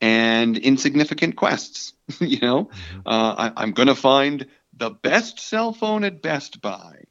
and 0.01 0.57
insignificant 0.57 1.35
quests. 1.35 1.93
you 2.19 2.39
know, 2.39 2.65
mm-hmm. 2.65 2.99
uh, 3.05 3.51
I, 3.55 3.63
am 3.63 3.71
going 3.73 3.87
to 3.87 3.95
find 3.95 4.47
the 4.75 4.89
best 4.89 5.39
cell 5.39 5.73
phone 5.73 6.03
at 6.03 6.21
Best 6.21 6.59
Buy. 6.59 7.03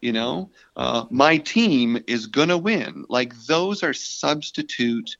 You 0.00 0.12
know, 0.12 0.50
uh, 0.76 1.06
my 1.10 1.38
team 1.38 2.02
is 2.06 2.26
going 2.26 2.50
to 2.50 2.58
win. 2.58 3.06
Like 3.08 3.34
those 3.46 3.82
are 3.82 3.94
substitute 3.94 5.16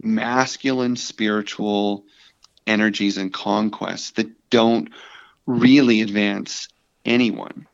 masculine 0.00 0.96
spiritual 0.96 2.06
energies 2.66 3.18
and 3.18 3.32
conquests 3.32 4.12
that 4.12 4.30
don't 4.48 4.90
really 5.46 6.00
advance 6.00 6.68
anyone. 7.04 7.66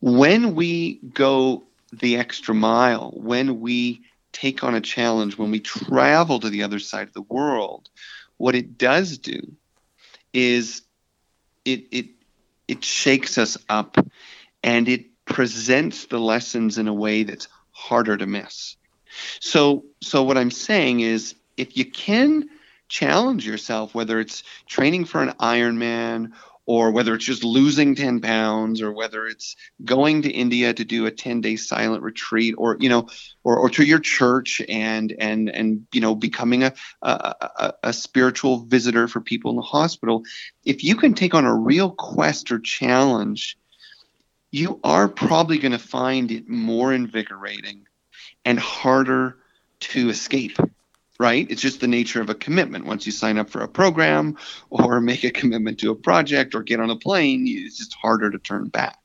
When 0.00 0.54
we 0.54 1.00
go 1.12 1.64
the 1.92 2.16
extra 2.16 2.54
mile, 2.54 3.12
when 3.16 3.60
we 3.60 4.02
take 4.32 4.62
on 4.62 4.74
a 4.74 4.80
challenge, 4.80 5.38
when 5.38 5.50
we 5.50 5.60
travel 5.60 6.40
to 6.40 6.50
the 6.50 6.62
other 6.62 6.78
side 6.78 7.08
of 7.08 7.14
the 7.14 7.22
world, 7.22 7.88
what 8.36 8.54
it 8.54 8.78
does 8.78 9.18
do 9.18 9.40
is 10.32 10.82
it 11.64 11.86
it 11.90 12.06
it 12.68 12.84
shakes 12.84 13.38
us 13.38 13.56
up 13.68 13.96
and 14.62 14.88
it 14.88 15.06
presents 15.24 16.06
the 16.06 16.18
lessons 16.18 16.78
in 16.78 16.88
a 16.88 16.94
way 16.94 17.22
that's 17.22 17.48
harder 17.72 18.16
to 18.16 18.26
miss. 18.26 18.76
So 19.40 19.84
so 20.02 20.22
what 20.22 20.38
I'm 20.38 20.50
saying 20.50 21.00
is 21.00 21.34
if 21.56 21.76
you 21.76 21.84
can 21.84 22.48
challenge 22.88 23.46
yourself, 23.46 23.94
whether 23.94 24.20
it's 24.20 24.42
training 24.66 25.04
for 25.04 25.22
an 25.22 25.30
Ironman 25.40 26.32
or 26.68 26.90
whether 26.90 27.14
it's 27.14 27.24
just 27.24 27.44
losing 27.44 27.94
10 27.94 28.20
pounds 28.20 28.82
or 28.82 28.92
whether 28.92 29.26
it's 29.26 29.56
going 29.86 30.20
to 30.20 30.30
India 30.30 30.74
to 30.74 30.84
do 30.84 31.06
a 31.06 31.10
10 31.10 31.40
day 31.40 31.56
silent 31.56 32.02
retreat 32.02 32.54
or, 32.58 32.76
you 32.78 32.90
know, 32.90 33.08
or, 33.42 33.56
or 33.56 33.70
to 33.70 33.82
your 33.82 33.98
church 33.98 34.60
and, 34.68 35.14
and, 35.18 35.48
and, 35.48 35.86
you 35.94 36.02
know, 36.02 36.14
becoming 36.14 36.64
a, 36.64 36.74
a, 37.00 37.34
a, 37.40 37.74
a 37.84 37.92
spiritual 37.94 38.58
visitor 38.58 39.08
for 39.08 39.22
people 39.22 39.50
in 39.50 39.56
the 39.56 39.62
hospital. 39.62 40.24
If 40.62 40.84
you 40.84 40.94
can 40.96 41.14
take 41.14 41.32
on 41.32 41.46
a 41.46 41.56
real 41.56 41.90
quest 41.90 42.52
or 42.52 42.58
challenge, 42.58 43.56
you 44.50 44.78
are 44.84 45.08
probably 45.08 45.56
going 45.56 45.72
to 45.72 45.78
find 45.78 46.30
it 46.30 46.50
more 46.50 46.92
invigorating 46.92 47.86
and 48.44 48.58
harder 48.58 49.38
to 49.80 50.10
escape 50.10 50.58
right? 51.18 51.46
It's 51.50 51.62
just 51.62 51.80
the 51.80 51.88
nature 51.88 52.20
of 52.20 52.30
a 52.30 52.34
commitment. 52.34 52.86
Once 52.86 53.06
you 53.06 53.12
sign 53.12 53.38
up 53.38 53.50
for 53.50 53.62
a 53.62 53.68
program 53.68 54.36
or 54.70 55.00
make 55.02 55.24
a 55.24 55.30
commitment 55.30 55.78
to 55.80 55.90
a 55.90 55.96
project 55.96 56.54
or 56.54 56.62
get 56.62 56.80
on 56.80 56.90
a 56.90 56.96
plane, 56.96 57.44
it's 57.46 57.78
just 57.78 57.94
harder 57.94 58.30
to 58.30 58.38
turn 58.38 58.68
back. 58.68 58.98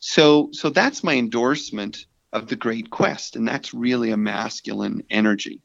So, 0.00 0.50
so 0.52 0.70
that's 0.70 1.04
my 1.04 1.14
endorsement 1.14 2.06
of 2.32 2.48
the 2.48 2.56
Great 2.56 2.90
Quest, 2.90 3.36
and 3.36 3.46
that's 3.46 3.72
really 3.72 4.10
a 4.10 4.16
masculine 4.16 5.04
energy. 5.08 5.62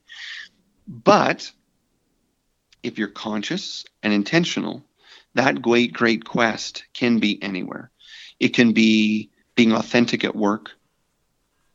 But 0.88 1.52
if 2.84 2.98
you're 2.98 3.08
conscious 3.08 3.86
and 4.04 4.14
intentional, 4.14 4.84
that 5.36 5.62
great, 5.62 5.94
great 5.94 6.26
quest 6.26 6.86
can 6.94 7.20
be 7.20 7.42
anywhere. 7.42 7.92
It 8.40 8.50
can 8.50 8.74
be 8.74 9.30
being 9.56 9.74
authentic 9.74 10.24
at 10.24 10.36
work. 10.36 10.72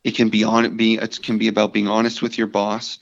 It 0.02 0.16
can 0.16 0.28
be 0.28 0.44
on 0.44 0.64
it 0.64 0.76
be 0.76 0.94
it 0.96 1.22
can 1.22 1.38
be 1.38 1.48
about 1.48 1.72
being 1.72 1.88
honest 1.88 2.20
with 2.20 2.36
your 2.36 2.46
boss, 2.46 2.98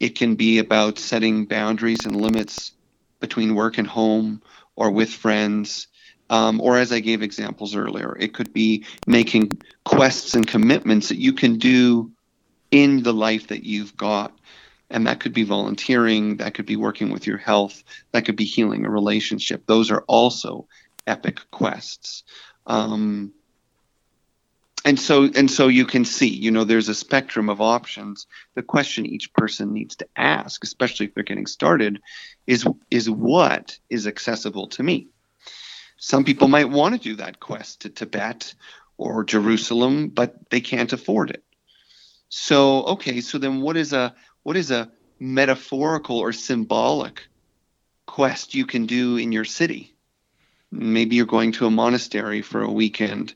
it 0.00 0.10
can 0.10 0.34
be 0.34 0.58
about 0.58 0.98
setting 0.98 1.46
boundaries 1.46 2.04
and 2.04 2.16
limits 2.16 2.72
between 3.20 3.54
work 3.54 3.78
and 3.78 3.86
home 3.86 4.42
or 4.74 4.90
with 4.90 5.10
friends. 5.10 5.88
Um, 6.28 6.60
or 6.60 6.76
as 6.76 6.92
I 6.92 7.00
gave 7.00 7.22
examples 7.22 7.76
earlier, 7.76 8.16
it 8.18 8.34
could 8.34 8.52
be 8.52 8.84
making 9.06 9.62
quests 9.84 10.34
and 10.34 10.46
commitments 10.46 11.08
that 11.08 11.20
you 11.20 11.32
can 11.32 11.56
do 11.56 12.10
in 12.70 13.02
the 13.02 13.14
life 13.14 13.46
that 13.48 13.64
you've 13.64 13.96
got. 13.96 14.36
And 14.90 15.06
that 15.06 15.20
could 15.20 15.32
be 15.32 15.44
volunteering, 15.44 16.36
that 16.36 16.54
could 16.54 16.66
be 16.66 16.76
working 16.76 17.10
with 17.10 17.26
your 17.26 17.38
health, 17.38 17.82
that 18.12 18.24
could 18.24 18.36
be 18.36 18.44
healing 18.44 18.84
a 18.84 18.90
relationship. 18.90 19.66
Those 19.66 19.90
are 19.90 20.04
also 20.06 20.68
epic 21.06 21.40
quests. 21.50 22.24
Um, 22.66 23.32
and 24.86 25.00
so 25.00 25.30
and 25.36 25.50
so 25.50 25.68
you 25.68 25.86
can 25.86 26.06
see 26.06 26.28
you 26.28 26.52
know 26.52 26.64
there's 26.64 26.88
a 26.90 26.94
spectrum 26.94 27.50
of 27.50 27.60
options 27.62 28.26
the 28.56 28.62
question 28.62 29.06
each 29.06 29.32
person 29.34 29.74
needs 29.74 29.96
to 29.96 30.08
ask 30.16 30.64
especially 30.64 31.06
if 31.06 31.14
they're 31.14 31.24
getting 31.24 31.46
started 31.46 32.00
is 32.48 32.66
is 32.90 33.10
what 33.10 33.78
is 33.90 34.06
accessible 34.08 34.68
to 34.68 34.84
me 34.84 35.08
some 35.98 36.24
people 36.24 36.48
might 36.48 36.70
want 36.70 36.94
to 36.94 37.00
do 37.10 37.16
that 37.16 37.40
quest 37.40 37.82
to 37.82 37.90
tibet 37.90 38.54
or 38.98 39.24
jerusalem 39.24 40.08
but 40.08 40.50
they 40.50 40.60
can't 40.60 40.92
afford 40.94 41.30
it 41.30 41.44
So 42.30 42.84
okay, 42.84 43.20
so 43.22 43.38
then 43.38 43.62
what 43.62 43.76
is 43.76 43.92
a 43.92 44.14
what 44.44 44.56
is 44.56 44.70
a 44.70 44.90
metaphorical 45.20 46.18
or 46.18 46.32
symbolic 46.32 47.28
quest 48.06 48.54
you 48.54 48.66
can 48.66 48.86
do 48.86 49.16
in 49.16 49.32
your 49.32 49.44
city? 49.44 49.94
Maybe 50.72 51.16
you're 51.16 51.26
going 51.26 51.52
to 51.54 51.66
a 51.66 51.70
monastery 51.70 52.42
for 52.42 52.62
a 52.62 52.72
weekend. 52.72 53.34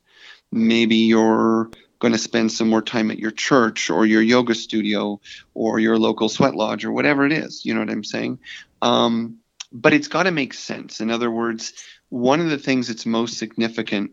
Maybe 0.52 0.96
you're 0.96 1.70
going 2.00 2.12
to 2.12 2.18
spend 2.18 2.50
some 2.50 2.68
more 2.68 2.82
time 2.82 3.10
at 3.10 3.18
your 3.18 3.30
church 3.30 3.90
or 3.90 4.06
your 4.06 4.22
yoga 4.22 4.54
studio 4.54 5.20
or 5.54 5.78
your 5.78 5.98
local 5.98 6.28
sweat 6.28 6.54
lodge 6.54 6.84
or 6.84 6.92
whatever 6.92 7.26
it 7.26 7.32
is. 7.32 7.64
You 7.64 7.74
know 7.74 7.80
what 7.80 7.90
I'm 7.90 8.04
saying? 8.04 8.40
Um, 8.82 9.38
but 9.70 9.92
it's 9.92 10.08
got 10.08 10.24
to 10.24 10.30
make 10.30 10.54
sense. 10.54 11.00
In 11.00 11.10
other 11.10 11.30
words, 11.30 11.74
one 12.08 12.40
of 12.40 12.50
the 12.50 12.58
things 12.58 12.88
that's 12.88 13.06
most 13.06 13.38
significant 13.38 14.12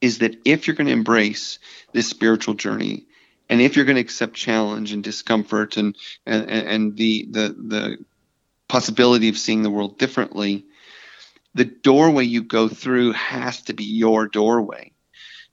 is 0.00 0.18
that 0.18 0.36
if 0.44 0.66
you're 0.66 0.76
going 0.76 0.86
to 0.86 0.92
embrace 0.92 1.58
this 1.92 2.08
spiritual 2.08 2.54
journey, 2.54 3.06
and 3.48 3.60
if 3.60 3.76
you're 3.76 3.84
going 3.84 3.96
to 3.96 4.02
accept 4.02 4.34
challenge 4.34 4.92
and 4.92 5.04
discomfort 5.04 5.76
and 5.76 5.96
and, 6.24 6.48
and 6.48 6.96
the 6.96 7.26
the 7.30 7.48
the 7.58 8.04
possibility 8.68 9.28
of 9.28 9.36
seeing 9.36 9.62
the 9.62 9.70
world 9.70 9.98
differently, 9.98 10.64
the 11.54 11.66
doorway 11.66 12.24
you 12.24 12.42
go 12.42 12.68
through 12.68 13.12
has 13.12 13.60
to 13.62 13.74
be 13.74 13.84
your 13.84 14.26
doorway 14.26 14.91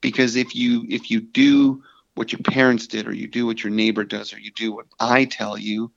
because 0.00 0.36
if 0.36 0.54
you 0.54 0.84
if 0.88 1.10
you 1.10 1.20
do 1.20 1.82
what 2.14 2.32
your 2.32 2.40
parents 2.40 2.86
did 2.86 3.06
or 3.06 3.14
you 3.14 3.28
do 3.28 3.46
what 3.46 3.62
your 3.62 3.72
neighbor 3.72 4.04
does 4.04 4.32
or 4.32 4.38
you 4.38 4.50
do 4.52 4.72
what 4.72 4.86
i 4.98 5.24
tell 5.24 5.56
you 5.56 5.90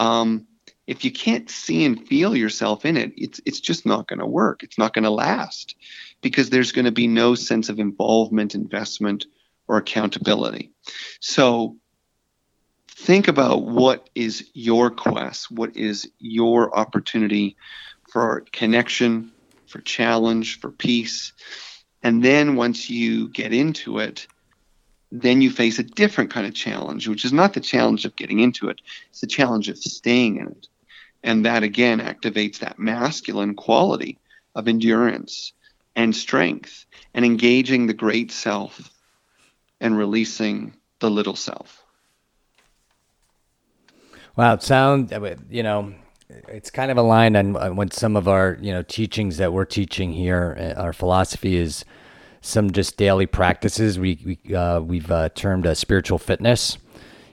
um, 0.00 0.46
if 0.86 1.04
you 1.04 1.10
can't 1.10 1.48
see 1.50 1.84
and 1.84 2.06
feel 2.06 2.36
yourself 2.36 2.84
in 2.84 2.96
it 2.96 3.12
it's 3.16 3.40
it's 3.46 3.60
just 3.60 3.86
not 3.86 4.06
going 4.06 4.18
to 4.18 4.26
work. 4.26 4.62
It's 4.62 4.78
not 4.78 4.92
going 4.92 5.04
to 5.04 5.10
last. 5.10 5.76
Because 6.20 6.50
there's 6.50 6.72
going 6.72 6.86
to 6.86 6.92
be 6.92 7.06
no 7.06 7.34
sense 7.34 7.68
of 7.68 7.78
involvement 7.78 8.54
investment 8.54 9.26
or 9.68 9.76
accountability. 9.76 10.72
So 11.20 11.76
think 12.88 13.28
about 13.28 13.64
what 13.64 14.08
is 14.14 14.48
your 14.54 14.90
quest 14.90 15.50
what 15.50 15.76
is 15.76 16.10
your 16.18 16.76
opportunity 16.76 17.56
for 18.10 18.44
connection 18.52 19.32
for 19.66 19.80
challenge 19.80 20.60
for 20.60 20.70
peace 20.70 21.32
and 22.04 22.22
then 22.22 22.54
once 22.54 22.90
you 22.90 23.30
get 23.30 23.54
into 23.54 23.98
it, 23.98 24.26
then 25.10 25.40
you 25.40 25.50
face 25.50 25.78
a 25.78 25.82
different 25.82 26.30
kind 26.30 26.46
of 26.46 26.54
challenge, 26.54 27.08
which 27.08 27.24
is 27.24 27.32
not 27.32 27.54
the 27.54 27.60
challenge 27.60 28.04
of 28.04 28.14
getting 28.14 28.40
into 28.40 28.68
it, 28.68 28.80
it's 29.08 29.22
the 29.22 29.26
challenge 29.26 29.70
of 29.70 29.78
staying 29.78 30.36
in 30.36 30.48
it. 30.48 30.68
And 31.22 31.46
that 31.46 31.62
again 31.62 32.00
activates 32.00 32.58
that 32.58 32.78
masculine 32.78 33.54
quality 33.54 34.18
of 34.54 34.68
endurance 34.68 35.54
and 35.96 36.14
strength 36.14 36.84
and 37.14 37.24
engaging 37.24 37.86
the 37.86 37.94
great 37.94 38.30
self 38.30 38.90
and 39.80 39.96
releasing 39.96 40.74
the 41.00 41.10
little 41.10 41.36
self. 41.36 41.82
Wow, 44.36 44.54
it 44.54 44.62
sounds, 44.62 45.12
you 45.48 45.62
know, 45.62 45.94
it's 46.28 46.70
kind 46.70 46.90
of 46.90 46.96
aligned 46.96 47.36
on 47.36 47.76
what 47.76 47.92
some 47.92 48.16
of 48.16 48.28
our 48.28 48.58
you 48.60 48.72
know 48.72 48.82
teachings 48.82 49.36
that 49.38 49.52
we're 49.52 49.64
teaching 49.64 50.12
here. 50.12 50.56
Uh, 50.58 50.80
our 50.80 50.92
philosophy 50.92 51.56
is 51.56 51.84
some 52.40 52.70
just 52.70 52.96
daily 52.96 53.26
practices. 53.26 53.98
We, 53.98 54.38
we 54.46 54.54
uh, 54.54 54.80
we've 54.80 55.10
uh, 55.10 55.30
termed 55.30 55.66
a 55.66 55.74
spiritual 55.74 56.18
fitness. 56.18 56.78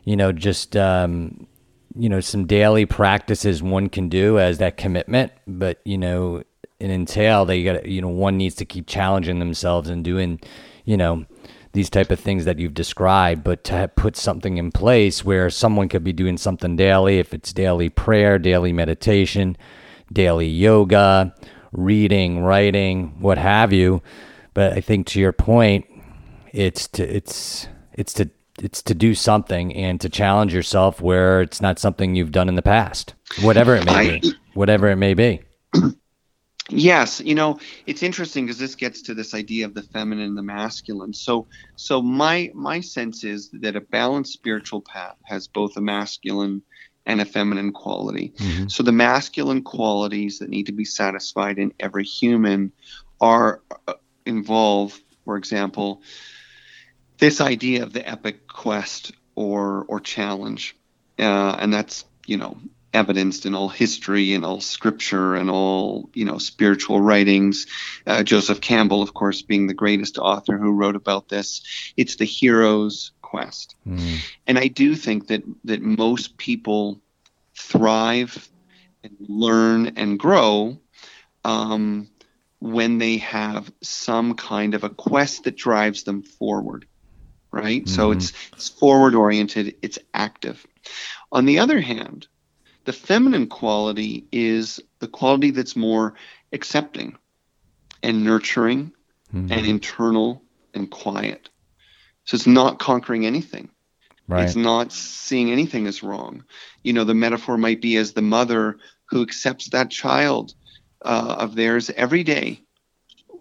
You 0.03 0.15
know, 0.15 0.31
just 0.31 0.75
um, 0.75 1.47
you 1.95 2.09
know 2.09 2.19
some 2.19 2.45
daily 2.45 2.85
practices 2.85 3.61
one 3.63 3.89
can 3.89 4.09
do 4.09 4.39
as 4.39 4.57
that 4.59 4.77
commitment, 4.77 5.31
but 5.47 5.79
you 5.85 5.97
know, 5.97 6.43
in 6.79 6.91
entail 6.91 7.45
they 7.45 7.63
got 7.63 7.85
you 7.85 8.01
know 8.01 8.09
one 8.09 8.37
needs 8.37 8.55
to 8.55 8.65
keep 8.65 8.87
challenging 8.87 9.39
themselves 9.39 9.89
and 9.89 10.03
doing 10.03 10.39
you 10.85 10.97
know 10.97 11.25
these 11.73 11.89
type 11.89 12.11
of 12.11 12.19
things 12.19 12.45
that 12.45 12.59
you've 12.59 12.73
described, 12.73 13.43
but 13.43 13.63
to 13.65 13.89
put 13.95 14.17
something 14.17 14.57
in 14.57 14.71
place 14.71 15.23
where 15.23 15.49
someone 15.49 15.87
could 15.87 16.03
be 16.03 16.13
doing 16.13 16.37
something 16.37 16.75
daily, 16.75 17.19
if 17.19 17.33
it's 17.33 17.53
daily 17.53 17.89
prayer, 17.89 18.37
daily 18.37 18.73
meditation, 18.73 19.55
daily 20.11 20.47
yoga, 20.47 21.33
reading, 21.71 22.41
writing, 22.41 23.15
what 23.19 23.37
have 23.37 23.71
you. 23.71 24.01
But 24.53 24.73
I 24.73 24.81
think 24.81 25.07
to 25.07 25.19
your 25.19 25.31
point, 25.31 25.85
it's 26.51 26.87
to 26.89 27.03
it's 27.03 27.67
it's 27.93 28.13
to 28.13 28.29
it's 28.59 28.81
to 28.83 28.93
do 28.93 29.15
something 29.15 29.73
and 29.73 29.99
to 30.01 30.09
challenge 30.09 30.53
yourself 30.53 31.01
where 31.01 31.41
it's 31.41 31.61
not 31.61 31.79
something 31.79 32.15
you've 32.15 32.33
done 32.33 32.49
in 32.49 32.55
the 32.55 32.61
past, 32.61 33.13
whatever 33.41 33.75
it 33.75 33.85
may 33.85 34.19
be, 34.19 34.33
whatever 34.53 34.89
it 34.89 34.97
may 34.97 35.13
be. 35.13 35.41
Yes, 36.71 37.19
you 37.19 37.35
know, 37.35 37.59
it's 37.85 38.01
interesting 38.01 38.45
because 38.45 38.57
this 38.57 38.75
gets 38.75 39.01
to 39.03 39.13
this 39.13 39.33
idea 39.33 39.65
of 39.65 39.73
the 39.73 39.83
feminine 39.83 40.25
and 40.25 40.37
the 40.37 40.43
masculine. 40.43 41.13
So 41.13 41.47
so 41.75 42.01
my 42.01 42.51
my 42.53 42.79
sense 42.79 43.23
is 43.23 43.49
that 43.61 43.75
a 43.75 43.81
balanced 43.81 44.33
spiritual 44.33 44.81
path 44.81 45.17
has 45.23 45.47
both 45.47 45.75
a 45.77 45.81
masculine 45.81 46.61
and 47.05 47.19
a 47.19 47.25
feminine 47.25 47.73
quality. 47.73 48.33
Mm-hmm. 48.37 48.67
So 48.67 48.83
the 48.83 48.91
masculine 48.91 49.63
qualities 49.63 50.39
that 50.39 50.49
need 50.49 50.67
to 50.67 50.71
be 50.71 50.85
satisfied 50.85 51.57
in 51.57 51.73
every 51.79 52.03
human 52.03 52.71
are 53.19 53.61
uh, 53.87 53.93
involve, 54.25 54.99
for 55.25 55.35
example, 55.37 56.01
this 57.17 57.41
idea 57.41 57.83
of 57.83 57.93
the 57.93 58.07
epic 58.07 58.47
quest 58.47 59.11
or 59.35 59.85
or 59.87 59.99
challenge. 59.99 60.75
Uh, 61.19 61.55
and 61.59 61.73
that's, 61.73 62.05
you 62.25 62.37
know, 62.37 62.57
evidenced 62.93 63.45
in 63.45 63.55
all 63.55 63.69
history 63.69 64.33
and 64.33 64.45
all 64.45 64.59
scripture 64.59 65.35
and 65.35 65.49
all 65.49 66.09
you 66.13 66.25
know 66.25 66.37
spiritual 66.37 66.99
writings. 66.99 67.67
Uh, 68.05 68.23
joseph 68.23 68.61
campbell 68.61 69.01
of 69.01 69.13
course 69.13 69.41
being 69.41 69.67
the 69.67 69.73
greatest 69.73 70.17
author 70.17 70.57
who 70.57 70.71
wrote 70.71 70.95
about 70.95 71.29
this. 71.29 71.61
It's 71.97 72.15
the 72.15 72.25
hero's 72.25 73.11
quest. 73.21 73.75
Mm. 73.87 74.17
and 74.45 74.59
i 74.59 74.67
do 74.67 74.93
think 74.93 75.27
that 75.27 75.41
that 75.63 75.81
most 75.81 76.35
people 76.35 76.99
thrive 77.55 78.49
and 79.03 79.15
learn 79.21 79.93
and 79.95 80.19
grow 80.19 80.77
um, 81.45 82.09
when 82.59 82.97
they 82.97 83.17
have 83.17 83.71
some 83.81 84.35
kind 84.35 84.75
of 84.75 84.83
a 84.83 84.89
quest 84.89 85.45
that 85.45 85.55
drives 85.55 86.03
them 86.03 86.23
forward 86.23 86.85
right? 87.51 87.83
Mm-hmm. 87.83 87.95
so 87.95 88.11
it's, 88.11 88.33
it's 88.53 88.69
forward 88.69 89.13
oriented 89.15 89.75
it's 89.81 89.99
active. 90.13 90.65
On 91.31 91.45
the 91.45 91.59
other 91.59 91.79
hand 91.79 92.27
the 92.85 92.93
feminine 92.93 93.47
quality 93.47 94.25
is 94.31 94.79
the 94.99 95.07
quality 95.07 95.51
that's 95.51 95.75
more 95.75 96.15
accepting 96.51 97.17
and 98.03 98.23
nurturing 98.23 98.91
mm-hmm. 99.33 99.51
and 99.51 99.65
internal 99.65 100.41
and 100.73 100.89
quiet. 100.89 101.49
So 102.25 102.35
it's 102.35 102.47
not 102.47 102.79
conquering 102.79 103.25
anything. 103.25 103.69
Right. 104.27 104.45
It's 104.45 104.55
not 104.55 104.91
seeing 104.91 105.51
anything 105.51 105.87
as 105.87 106.03
wrong. 106.03 106.45
You 106.83 106.93
know, 106.93 107.03
the 107.03 107.13
metaphor 107.13 107.57
might 107.57 107.81
be 107.81 107.97
as 107.97 108.13
the 108.13 108.21
mother 108.21 108.77
who 109.05 109.21
accepts 109.21 109.69
that 109.69 109.91
child 109.91 110.53
uh, 111.03 111.35
of 111.39 111.55
theirs 111.55 111.89
every 111.89 112.23
day, 112.23 112.61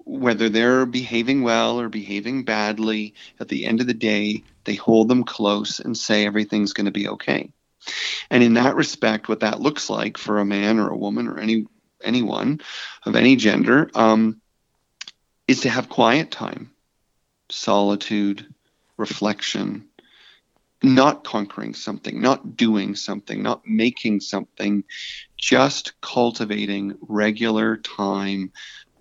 whether 0.05 0.48
they're 0.48 0.87
behaving 0.87 1.42
well 1.42 1.81
or 1.81 1.88
behaving 1.88 2.44
badly. 2.44 3.14
At 3.38 3.48
the 3.48 3.66
end 3.66 3.81
of 3.81 3.87
the 3.87 3.94
day, 3.94 4.42
they 4.64 4.74
hold 4.74 5.09
them 5.09 5.22
close 5.24 5.79
and 5.79 5.96
say 5.96 6.26
everything's 6.26 6.72
going 6.72 6.87
to 6.87 6.90
be 6.90 7.09
okay. 7.09 7.53
And 8.31 8.43
in 8.43 8.55
that 8.55 8.77
respect, 8.77 9.29
what 9.29 9.40
that 9.40 9.61
looks 9.61 9.90
like 9.90 10.19
for 10.19 10.38
a 10.38 10.45
man 10.45 10.79
or 10.79 10.88
a 10.88 10.97
woman 10.97 11.29
or 11.29 11.38
any 11.38 11.66
anyone 12.03 12.61
of 13.05 13.16
any 13.16 13.37
gender 13.37 13.90
um, 13.95 14.40
is 15.47 15.61
to 15.61 15.71
have 15.71 15.88
quiet 15.88 16.31
time, 16.31 16.71
solitude, 17.51 18.47
reflection, 18.97 19.87
not 20.83 21.25
conquering 21.25 21.75
something, 21.75 22.21
not 22.21 22.57
doing 22.57 22.95
something, 22.95 23.43
not 23.43 23.66
making 23.66 24.21
something, 24.21 24.85
just 25.37 26.01
cultivating 26.01 26.97
regular 27.03 27.77
time 27.77 28.53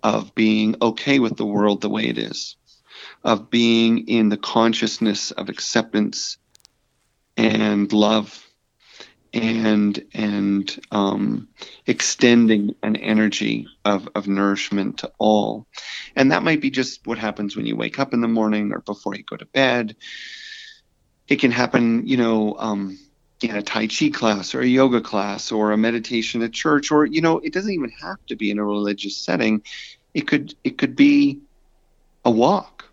of 0.02 0.34
being 0.34 0.76
okay 0.82 1.18
with 1.18 1.36
the 1.36 1.46
world 1.46 1.80
the 1.80 1.88
way 1.88 2.06
it 2.06 2.18
is, 2.18 2.56
of 3.24 3.50
being 3.50 4.08
in 4.08 4.28
the 4.28 4.36
consciousness 4.36 5.30
of 5.30 5.48
acceptance 5.48 6.38
and 7.36 7.92
love 7.92 8.46
and 9.32 10.04
and 10.12 10.80
um, 10.90 11.48
extending 11.86 12.74
an 12.82 12.96
energy 12.96 13.66
of, 13.84 14.08
of 14.14 14.26
nourishment 14.26 14.98
to 14.98 15.12
all. 15.18 15.66
And 16.16 16.32
that 16.32 16.42
might 16.42 16.60
be 16.60 16.70
just 16.70 17.06
what 17.06 17.18
happens 17.18 17.56
when 17.56 17.66
you 17.66 17.76
wake 17.76 17.98
up 17.98 18.12
in 18.12 18.20
the 18.20 18.28
morning 18.28 18.72
or 18.72 18.80
before 18.80 19.14
you 19.14 19.22
go 19.22 19.36
to 19.36 19.46
bed. 19.46 19.96
It 21.28 21.36
can 21.36 21.52
happen, 21.52 22.06
you 22.06 22.16
know, 22.16 22.56
um, 22.58 22.98
in 23.40 23.56
a 23.56 23.62
Tai 23.62 23.86
Chi 23.86 24.10
class 24.10 24.54
or 24.54 24.60
a 24.60 24.66
yoga 24.66 25.00
class 25.00 25.52
or 25.52 25.72
a 25.72 25.76
meditation 25.76 26.42
at 26.42 26.52
church, 26.52 26.90
or 26.90 27.06
you 27.06 27.20
know, 27.20 27.38
it 27.38 27.52
doesn't 27.52 27.72
even 27.72 27.90
have 27.90 28.24
to 28.26 28.36
be 28.36 28.50
in 28.50 28.58
a 28.58 28.64
religious 28.64 29.16
setting. 29.16 29.62
It 30.12 30.26
could 30.26 30.54
it 30.64 30.76
could 30.76 30.96
be 30.96 31.40
a 32.24 32.30
walk, 32.30 32.84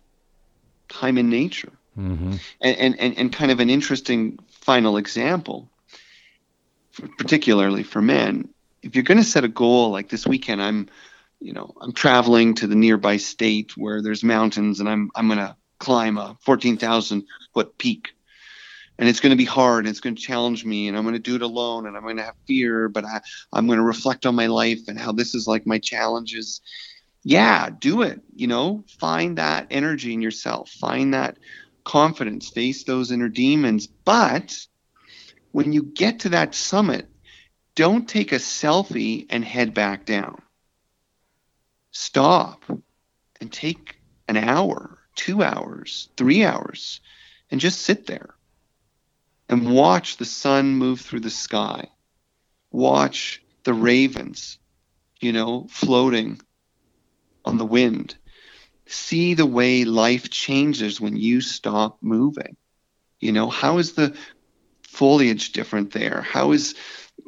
time 0.88 1.18
in 1.18 1.28
nature. 1.28 1.72
Mm-hmm. 1.98 2.34
And, 2.60 3.00
and, 3.00 3.18
and 3.18 3.32
kind 3.32 3.50
of 3.50 3.58
an 3.58 3.68
interesting 3.68 4.38
final 4.46 4.98
example 4.98 5.68
particularly 7.18 7.82
for 7.82 8.00
men, 8.02 8.48
if 8.82 8.94
you're 8.94 9.04
going 9.04 9.18
to 9.18 9.24
set 9.24 9.44
a 9.44 9.48
goal 9.48 9.90
like 9.90 10.08
this 10.08 10.26
weekend, 10.26 10.62
I'm, 10.62 10.88
you 11.40 11.52
know, 11.52 11.72
I'm 11.80 11.92
traveling 11.92 12.54
to 12.54 12.66
the 12.66 12.74
nearby 12.76 13.16
state 13.16 13.76
where 13.76 14.02
there's 14.02 14.22
mountains, 14.24 14.80
and 14.80 14.88
I'm 14.88 15.10
I'm 15.14 15.26
going 15.28 15.38
to 15.38 15.56
climb 15.78 16.18
a 16.18 16.36
14,000 16.42 17.24
foot 17.54 17.78
peak. 17.78 18.10
and 18.98 19.08
it's 19.08 19.20
going 19.20 19.30
to 19.30 19.36
be 19.36 19.44
hard 19.44 19.84
and 19.84 19.90
it's 19.90 20.00
going 20.00 20.16
to 20.16 20.22
challenge 20.22 20.64
me 20.64 20.88
and 20.88 20.96
i'm 20.96 21.04
going 21.04 21.14
to 21.14 21.20
do 21.20 21.36
it 21.36 21.42
alone 21.42 21.86
and 21.86 21.96
i'm 21.96 22.02
going 22.02 22.16
to 22.16 22.24
have 22.24 22.34
fear 22.46 22.88
but 22.88 23.04
I, 23.04 23.20
i'm 23.52 23.66
going 23.66 23.78
to 23.78 23.84
reflect 23.84 24.26
on 24.26 24.34
my 24.34 24.46
life 24.46 24.80
and 24.88 24.98
how 24.98 25.12
this 25.12 25.34
is 25.34 25.46
like 25.46 25.66
my 25.66 25.78
challenges 25.78 26.60
yeah 27.22 27.70
do 27.70 28.02
it 28.02 28.20
you 28.34 28.48
know 28.48 28.84
find 28.98 29.38
that 29.38 29.68
energy 29.70 30.12
in 30.12 30.20
yourself 30.20 30.68
find 30.70 31.14
that 31.14 31.38
confidence 31.84 32.48
face 32.48 32.84
those 32.84 33.12
inner 33.12 33.28
demons 33.28 33.86
but 33.86 34.58
when 35.58 35.72
you 35.72 35.82
get 35.82 36.20
to 36.20 36.28
that 36.30 36.54
summit 36.54 37.08
don't 37.74 38.08
take 38.08 38.32
a 38.32 38.36
selfie 38.36 39.26
and 39.30 39.44
head 39.44 39.74
back 39.74 40.06
down 40.06 40.40
stop 41.90 42.64
and 43.40 43.52
take 43.52 44.00
an 44.28 44.36
hour 44.36 44.98
two 45.14 45.42
hours 45.42 46.08
three 46.16 46.44
hours 46.44 47.00
and 47.50 47.60
just 47.60 47.80
sit 47.80 48.06
there 48.06 48.34
and 49.48 49.74
watch 49.74 50.16
the 50.16 50.24
sun 50.24 50.74
move 50.74 51.00
through 51.00 51.20
the 51.20 51.30
sky. 51.30 51.88
Watch 52.70 53.42
the 53.64 53.72
ravens, 53.72 54.58
you 55.20 55.32
know, 55.32 55.66
floating 55.70 56.40
on 57.44 57.56
the 57.56 57.64
wind. 57.64 58.16
See 58.86 59.34
the 59.34 59.46
way 59.46 59.84
life 59.84 60.30
changes 60.30 61.00
when 61.00 61.16
you 61.16 61.40
stop 61.40 61.98
moving. 62.02 62.56
You 63.20 63.32
know, 63.32 63.48
how 63.48 63.78
is 63.78 63.94
the 63.94 64.16
foliage 64.88 65.52
different 65.52 65.92
there? 65.92 66.22
How 66.22 66.52
is 66.52 66.74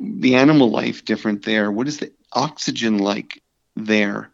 the 0.00 0.34
animal 0.34 0.70
life 0.70 1.04
different 1.04 1.44
there? 1.44 1.70
What 1.70 1.86
is 1.86 1.98
the 1.98 2.12
oxygen 2.32 2.98
like 2.98 3.42
there? 3.76 4.30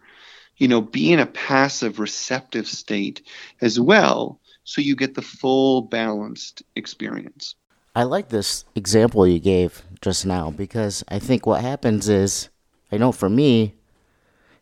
You 0.56 0.68
know, 0.68 0.80
be 0.80 1.12
in 1.12 1.18
a 1.18 1.26
passive, 1.26 1.98
receptive 1.98 2.66
state 2.66 3.26
as 3.60 3.78
well 3.78 4.40
so 4.64 4.80
you 4.80 4.96
get 4.96 5.14
the 5.14 5.22
full 5.22 5.82
balanced 5.82 6.62
experience. 6.74 7.54
I 7.94 8.02
like 8.02 8.28
this 8.28 8.64
example 8.74 9.26
you 9.26 9.38
gave 9.38 9.82
just 10.00 10.26
now 10.26 10.50
because 10.50 11.04
I 11.08 11.18
think 11.18 11.46
what 11.46 11.62
happens 11.62 12.08
is, 12.08 12.48
I 12.92 12.98
know 12.98 13.12
for 13.12 13.28
me, 13.28 13.74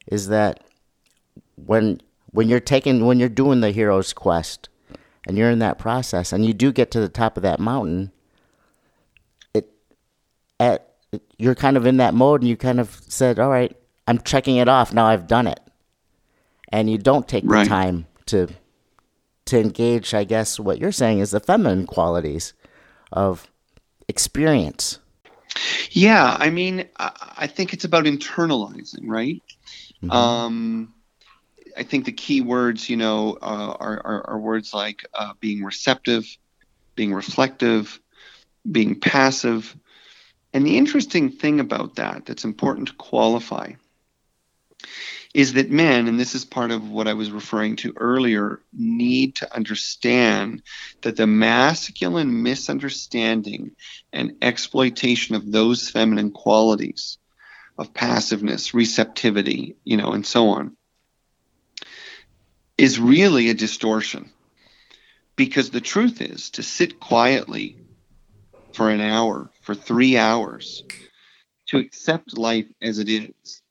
is 0.07 0.29
that 0.29 0.63
when 1.57 2.01
when 2.31 2.49
you're 2.49 2.61
taking 2.61 3.07
when 3.07 3.19
you're 3.19 3.29
doing 3.29 3.61
the 3.61 3.71
hero's 3.71 4.13
quest 4.13 4.69
and 5.27 5.37
you're 5.39 5.51
in 5.51 5.61
that 5.61 5.79
process 5.79 6.33
and 6.33 6.45
you 6.45 6.53
do 6.53 6.73
get 6.73 6.91
to 6.93 7.01
the 7.01 7.09
top 7.09 7.37
of 7.37 7.43
that 7.43 7.61
mountain, 7.61 8.13
at 10.61 10.91
you're 11.39 11.55
kind 11.55 11.77
of 11.77 11.87
in 11.87 11.99
that 11.99 12.15
mode 12.15 12.41
and 12.41 12.49
you 12.49 12.57
kind 12.57 12.81
of 12.81 13.01
said, 13.09 13.39
"All 13.39 13.51
right, 13.51 13.77
I'm 14.07 14.19
checking 14.21 14.57
it 14.57 14.69
off. 14.69 14.93
Now 14.93 15.07
I've 15.07 15.27
done 15.27 15.47
it." 15.47 15.61
And 16.71 16.91
you 16.91 16.99
don't 16.99 17.29
take 17.29 17.45
right. 17.47 17.65
the 17.65 17.69
time 17.69 18.07
to 18.27 18.49
to 19.47 19.61
engage, 19.61 20.15
I 20.15 20.25
guess 20.25 20.59
what 20.59 20.79
you're 20.79 20.93
saying 20.93 21.19
is 21.19 21.31
the 21.31 21.41
feminine 21.41 21.87
qualities 21.87 22.55
of 23.13 23.51
experience. 24.09 24.99
Yeah, 25.91 26.37
I 26.41 26.51
mean, 26.51 26.89
I 26.97 27.47
think 27.47 27.73
it's 27.73 27.85
about 27.85 28.05
internalizing, 28.05 29.03
right? 29.05 29.43
Mm-hmm. 30.03 30.11
Um, 30.11 30.95
I 31.77 31.83
think 31.83 32.07
the 32.07 32.13
key 32.13 32.41
words, 32.41 32.89
you 32.89 32.97
know, 32.97 33.39
uh, 33.41 33.77
are, 33.79 34.01
are, 34.05 34.31
are, 34.31 34.39
words 34.39 34.75
like 34.75 35.05
uh, 35.15 35.33
being 35.41 35.63
receptive, 35.63 36.27
being 36.97 37.13
reflective, 37.13 38.01
being 38.71 38.99
passive. 38.99 39.77
And 40.55 40.65
the 40.65 40.79
interesting 40.79 41.31
thing 41.31 41.59
about 41.59 41.97
that, 41.97 42.27
that's 42.27 42.45
important 42.45 42.89
to 42.89 42.95
qualify, 42.95 43.73
is 45.35 45.55
that 45.55 45.69
men, 45.69 46.07
and 46.07 46.19
this 46.19 46.37
is 46.37 46.45
part 46.45 46.71
of 46.71 46.89
what 46.89 47.09
I 47.09 47.15
was 47.15 47.33
referring 47.33 47.75
to 47.77 47.93
earlier, 47.97 48.61
need 48.73 49.35
to 49.37 49.53
understand 49.53 50.63
that 51.03 51.17
the 51.17 51.27
masculine 51.27 52.45
misunderstanding 52.45 53.73
and 54.13 54.37
exploitation 54.41 55.35
of 55.35 55.51
those 55.51 55.91
feminine 55.91 56.31
qualities 56.31 57.19
of 57.77 57.93
passiveness, 57.93 58.75
receptivity, 58.75 59.75
you 59.83 59.97
know, 59.97 60.13
and 60.13 60.25
so 60.25 60.51
on, 60.51 60.77
is 62.79 63.01
really 63.01 63.51
a 63.51 63.55
distortion. 63.55 64.31
Because 65.35 65.71
the 65.71 65.81
truth 65.81 66.21
is, 66.21 66.51
to 66.51 66.63
sit 66.63 67.01
quietly 67.01 67.77
for 68.75 68.91
an 68.91 69.01
hour, 69.01 69.51
for 69.63 69.75
three 69.75 70.17
hours, 70.17 70.83
to 71.69 71.79
accept 71.79 72.37
life 72.37 72.67
as 72.83 72.99
it 72.99 73.09
is, 73.09 73.63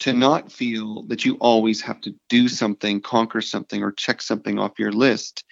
to 0.00 0.12
not 0.12 0.50
feel 0.50 1.02
that 1.04 1.24
you 1.24 1.36
always 1.36 1.80
have 1.82 2.00
to 2.00 2.14
do 2.28 2.48
something, 2.48 3.00
conquer 3.00 3.40
something, 3.40 3.82
or 3.82 3.92
check 3.92 4.22
something 4.22 4.58
off 4.58 4.78
your 4.78 4.92
list 4.92 5.44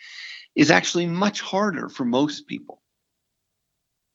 is 0.55 0.71
actually 0.71 1.07
much 1.07 1.41
harder 1.43 1.89
for 1.89 2.05
most 2.05 2.47
people 2.47 2.83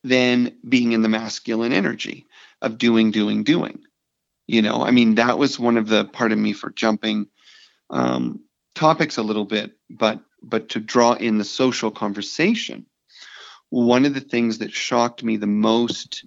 than 0.04 0.58
being 0.68 0.92
in 0.92 1.04
the 1.04 1.10
masculine 1.10 1.72
energy 1.72 2.26
of 2.62 2.80
doing, 2.80 3.12
doing, 3.12 3.44
doing. 3.44 3.80
You 4.48 4.64
know, 4.64 4.84
I 4.84 4.92
mean, 4.92 5.16
that 5.16 5.38
was 5.38 5.60
one 5.60 5.78
of 5.78 5.88
the 5.88 6.06
part 6.06 6.32
of 6.32 6.40
me 6.40 6.54
for 6.54 6.72
jumping 6.72 7.28
um, 7.92 8.42
topics 8.74 9.18
a 9.18 9.24
little 9.24 9.46
bit, 9.46 9.78
but 9.90 10.20
but 10.44 10.70
to 10.70 10.80
draw 10.80 11.14
in 11.14 11.38
the 11.38 11.44
social 11.44 11.92
conversation. 11.92 12.88
One 13.72 14.06
of 14.06 14.14
the 14.14 14.22
things 14.22 14.60
that 14.60 14.72
shocked 14.72 15.24
me 15.24 15.38
the 15.38 15.48
most 15.48 16.26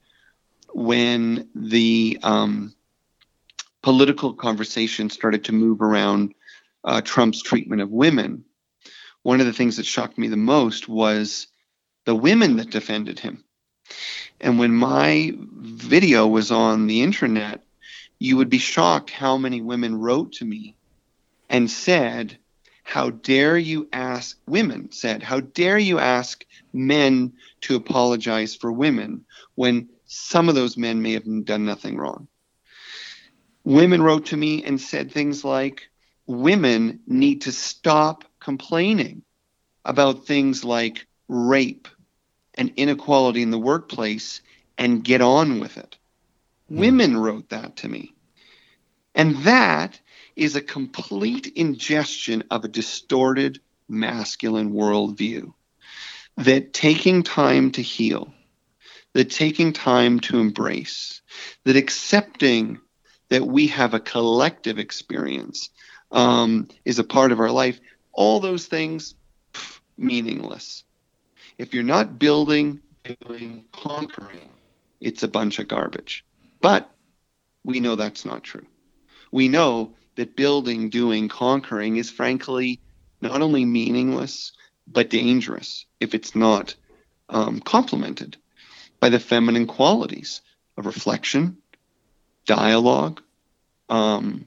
when 0.73 1.49
the 1.55 2.19
um, 2.23 2.75
political 3.83 4.35
conversation 4.35 5.11
started 5.11 5.45
to 5.45 5.53
move 5.53 5.81
around 5.83 6.35
uh, 6.83 7.01
Trump's 7.03 7.43
treatment 7.43 7.83
of 7.83 7.91
women, 7.91 8.45
one 9.23 9.41
of 9.41 9.47
the 9.47 9.53
things 9.53 9.77
that 9.77 9.87
shocked 9.87 10.19
me 10.19 10.29
the 10.29 10.37
most 10.37 10.89
was 10.89 11.47
the 12.07 12.15
women 12.15 12.57
that 12.57 12.71
defended 12.71 13.19
him. 13.19 13.45
And 14.41 14.59
when 14.59 14.75
my 14.75 15.33
video 15.37 16.27
was 16.27 16.51
on 16.51 16.87
the 16.87 17.03
internet, 17.03 17.63
you 18.19 18.39
would 18.39 18.51
be 18.51 18.59
shocked 18.59 19.11
how 19.11 19.37
many 19.37 19.61
women 19.61 19.99
wrote 19.99 20.33
to 20.33 20.45
me 20.45 20.77
and 21.51 21.71
said, 21.71 22.39
How 22.85 23.11
dare 23.11 23.59
you 23.59 23.89
ask, 23.93 24.39
women 24.47 24.93
said, 24.93 25.23
How 25.23 25.41
dare 25.41 25.79
you 25.79 25.99
ask 25.99 26.45
men 26.73 27.33
to 27.63 27.77
apologize 27.77 28.55
for 28.55 28.71
women 28.71 29.25
when 29.57 29.89
some 30.07 30.49
of 30.49 30.55
those 30.55 30.77
men 30.77 31.03
may 31.03 31.15
have 31.15 31.45
done 31.45 31.65
nothing 31.65 31.97
wrong? 31.97 32.29
Women 33.65 34.03
wrote 34.03 34.27
to 34.27 34.37
me 34.37 34.63
and 34.63 34.81
said 34.81 35.11
things 35.11 35.45
like, 35.45 35.89
women 36.27 37.01
need 37.07 37.43
to 37.43 37.53
stop 37.53 38.25
complaining 38.39 39.23
about 39.85 40.27
things 40.27 40.65
like 40.65 41.07
rape 41.29 41.89
and 42.55 42.73
inequality 42.77 43.43
in 43.43 43.51
the 43.51 43.59
workplace 43.59 44.41
and 44.79 45.05
get 45.05 45.21
on 45.21 45.61
with 45.61 45.77
it. 45.77 45.97
Mm. 46.71 46.79
Women 46.79 47.17
wrote 47.17 47.49
that 47.51 47.77
to 47.77 47.89
me. 47.89 48.15
And 49.15 49.37
that 49.39 50.01
is 50.37 50.57
a 50.57 50.61
complete 50.61 51.47
ingestion 51.55 52.45
of 52.51 52.65
a 52.65 52.69
distorted 52.69 53.61
masculine 53.89 54.73
worldview. 54.73 55.53
That 56.37 56.73
taking 56.73 57.23
time 57.23 57.71
to 57.73 57.83
heal, 57.83 58.35
that 59.13 59.31
taking 59.31 59.73
time 59.73 60.21
to 60.21 60.41
embrace, 60.41 61.23
that 61.65 61.77
accepting 61.77 62.81
that 63.29 63.47
we 63.47 63.69
have 63.69 63.95
a 63.95 64.01
collective 64.01 64.79
experience 64.79 65.71
um, 66.11 66.69
is 66.85 66.99
a 66.99 67.05
part 67.05 67.33
of 67.33 67.41
our 67.41 67.51
life. 67.51 67.81
All 68.13 68.41
those 68.41 68.67
things, 68.67 69.15
pff, 69.53 69.81
meaningless. 69.97 70.85
If 71.59 71.73
you're 71.75 71.85
not 71.85 72.19
building, 72.19 72.81
doing, 73.27 73.65
conquering, 73.73 74.51
it's 75.01 75.23
a 75.23 75.29
bunch 75.29 75.59
of 75.59 75.69
garbage. 75.69 76.25
But 76.61 76.91
we 77.65 77.81
know 77.81 77.95
that's 77.95 78.25
not 78.25 78.43
true. 78.43 78.67
We 79.31 79.49
know 79.49 79.95
that 80.17 80.37
building, 80.37 80.91
doing, 80.91 81.29
conquering 81.29 81.97
is 81.97 82.11
frankly 82.11 82.81
not 83.21 83.43
only 83.43 83.65
meaningless, 83.65 84.53
but 84.87 85.11
dangerous 85.11 85.87
if 86.01 86.15
it's 86.15 86.35
not 86.35 86.75
um, 87.29 87.61
complemented 87.61 88.37
by 89.01 89.09
the 89.09 89.19
feminine 89.19 89.67
qualities 89.67 90.41
of 90.77 90.87
reflection, 90.87 91.57
dialogue, 92.47 93.23
um, 93.89 94.47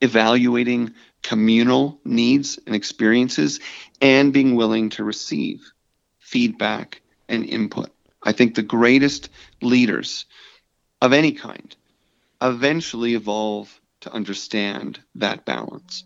evaluating 0.00 0.94
communal 1.22 2.00
needs 2.04 2.58
and 2.66 2.74
experiences, 2.74 3.60
and 4.00 4.32
being 4.32 4.54
willing 4.54 4.90
to 4.90 5.04
receive 5.04 5.72
feedback 6.18 7.02
and 7.28 7.44
input. 7.44 7.90
I 8.22 8.32
think 8.32 8.54
the 8.54 8.62
greatest 8.62 9.28
leaders 9.60 10.26
of 11.00 11.12
any 11.12 11.32
kind 11.32 11.74
eventually 12.40 13.14
evolve 13.14 13.77
to 14.00 14.12
understand 14.12 15.00
that 15.14 15.44
balance. 15.44 16.04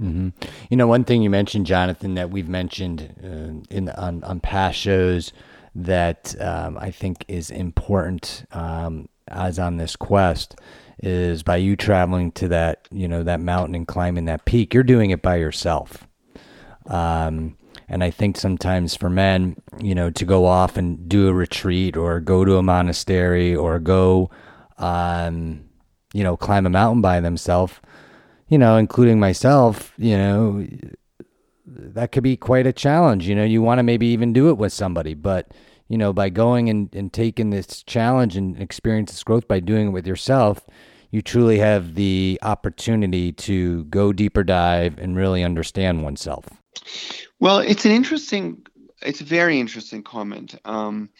Mm-hmm. 0.00 0.28
You 0.70 0.76
know, 0.76 0.86
one 0.86 1.04
thing 1.04 1.22
you 1.22 1.30
mentioned, 1.30 1.66
Jonathan, 1.66 2.14
that 2.14 2.30
we've 2.30 2.48
mentioned 2.48 3.14
uh, 3.22 3.74
in 3.74 3.88
on, 3.90 4.22
on 4.22 4.40
past 4.40 4.78
shows 4.78 5.32
that 5.74 6.34
um, 6.40 6.78
I 6.78 6.90
think 6.90 7.24
is 7.28 7.50
important 7.50 8.44
um, 8.52 9.08
as 9.26 9.58
on 9.58 9.76
this 9.76 9.96
quest 9.96 10.56
is 11.00 11.42
by 11.42 11.56
you 11.56 11.76
traveling 11.76 12.32
to 12.32 12.48
that 12.48 12.88
you 12.90 13.06
know 13.06 13.22
that 13.22 13.38
mountain 13.40 13.76
and 13.76 13.86
climbing 13.86 14.24
that 14.24 14.44
peak 14.44 14.74
you're 14.74 14.82
doing 14.82 15.10
it 15.10 15.22
by 15.22 15.36
yourself 15.36 16.08
um, 16.88 17.56
And 17.88 18.02
I 18.04 18.10
think 18.10 18.36
sometimes 18.36 18.94
for 18.94 19.08
men, 19.08 19.56
you 19.80 19.94
know, 19.94 20.10
to 20.10 20.24
go 20.24 20.44
off 20.44 20.76
and 20.76 21.08
do 21.08 21.28
a 21.28 21.32
retreat 21.32 21.96
or 21.96 22.20
go 22.20 22.44
to 22.44 22.56
a 22.56 22.62
monastery 22.62 23.54
or 23.54 23.78
go, 23.78 24.30
um, 24.76 25.67
you 26.18 26.24
know, 26.24 26.36
climb 26.36 26.66
a 26.66 26.70
mountain 26.70 27.00
by 27.00 27.20
themselves, 27.20 27.74
you 28.48 28.58
know, 28.58 28.76
including 28.76 29.20
myself, 29.20 29.92
you 29.98 30.18
know, 30.18 30.66
that 31.64 32.10
could 32.10 32.24
be 32.24 32.36
quite 32.36 32.66
a 32.66 32.72
challenge. 32.72 33.28
You 33.28 33.36
know, 33.36 33.44
you 33.44 33.62
want 33.62 33.78
to 33.78 33.84
maybe 33.84 34.08
even 34.08 34.32
do 34.32 34.48
it 34.48 34.58
with 34.58 34.72
somebody, 34.72 35.14
but 35.14 35.54
you 35.86 35.96
know, 35.96 36.12
by 36.12 36.28
going 36.28 36.68
and, 36.68 36.92
and 36.92 37.12
taking 37.12 37.50
this 37.50 37.84
challenge 37.84 38.36
and 38.36 38.60
experience 38.60 39.12
this 39.12 39.22
growth 39.22 39.46
by 39.46 39.60
doing 39.60 39.86
it 39.86 39.90
with 39.90 40.08
yourself, 40.08 40.66
you 41.12 41.22
truly 41.22 41.58
have 41.58 41.94
the 41.94 42.36
opportunity 42.42 43.30
to 43.32 43.84
go 43.84 44.12
deeper 44.12 44.42
dive 44.42 44.98
and 44.98 45.16
really 45.16 45.44
understand 45.44 46.02
oneself. 46.02 46.46
Well, 47.38 47.60
it's 47.60 47.84
an 47.84 47.92
interesting, 47.92 48.66
it's 49.02 49.20
a 49.20 49.24
very 49.24 49.60
interesting 49.60 50.02
comment. 50.02 50.58
Um, 50.64 51.10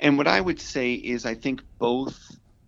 and 0.00 0.18
what 0.18 0.26
I 0.26 0.40
would 0.40 0.60
say 0.60 0.94
is, 0.94 1.24
I 1.24 1.34
think 1.34 1.62
both 1.78 2.18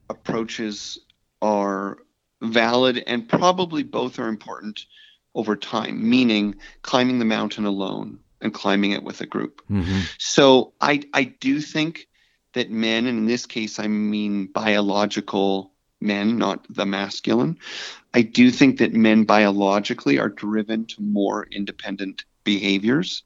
approaches 0.08 0.98
are 1.42 1.98
valid 2.40 3.02
and 3.06 3.28
probably 3.28 3.82
both 3.82 4.18
are 4.18 4.28
important 4.28 4.86
over 5.34 5.56
time, 5.56 6.08
meaning 6.08 6.56
climbing 6.82 7.18
the 7.18 7.24
mountain 7.24 7.66
alone 7.66 8.18
and 8.40 8.54
climbing 8.54 8.92
it 8.92 9.02
with 9.02 9.20
a 9.20 9.26
group. 9.26 9.62
Mm-hmm. 9.70 10.00
So 10.18 10.72
I 10.80 11.02
I 11.12 11.24
do 11.24 11.60
think 11.60 12.08
that 12.54 12.70
men, 12.70 13.06
and 13.06 13.18
in 13.18 13.26
this 13.26 13.46
case 13.46 13.78
I 13.78 13.88
mean 13.88 14.46
biological 14.46 15.72
men, 16.00 16.38
not 16.38 16.66
the 16.68 16.86
masculine. 16.86 17.58
I 18.14 18.22
do 18.22 18.50
think 18.50 18.78
that 18.78 18.92
men 18.92 19.24
biologically 19.24 20.18
are 20.18 20.28
driven 20.28 20.86
to 20.86 21.02
more 21.02 21.46
independent 21.50 22.24
behaviors. 22.44 23.22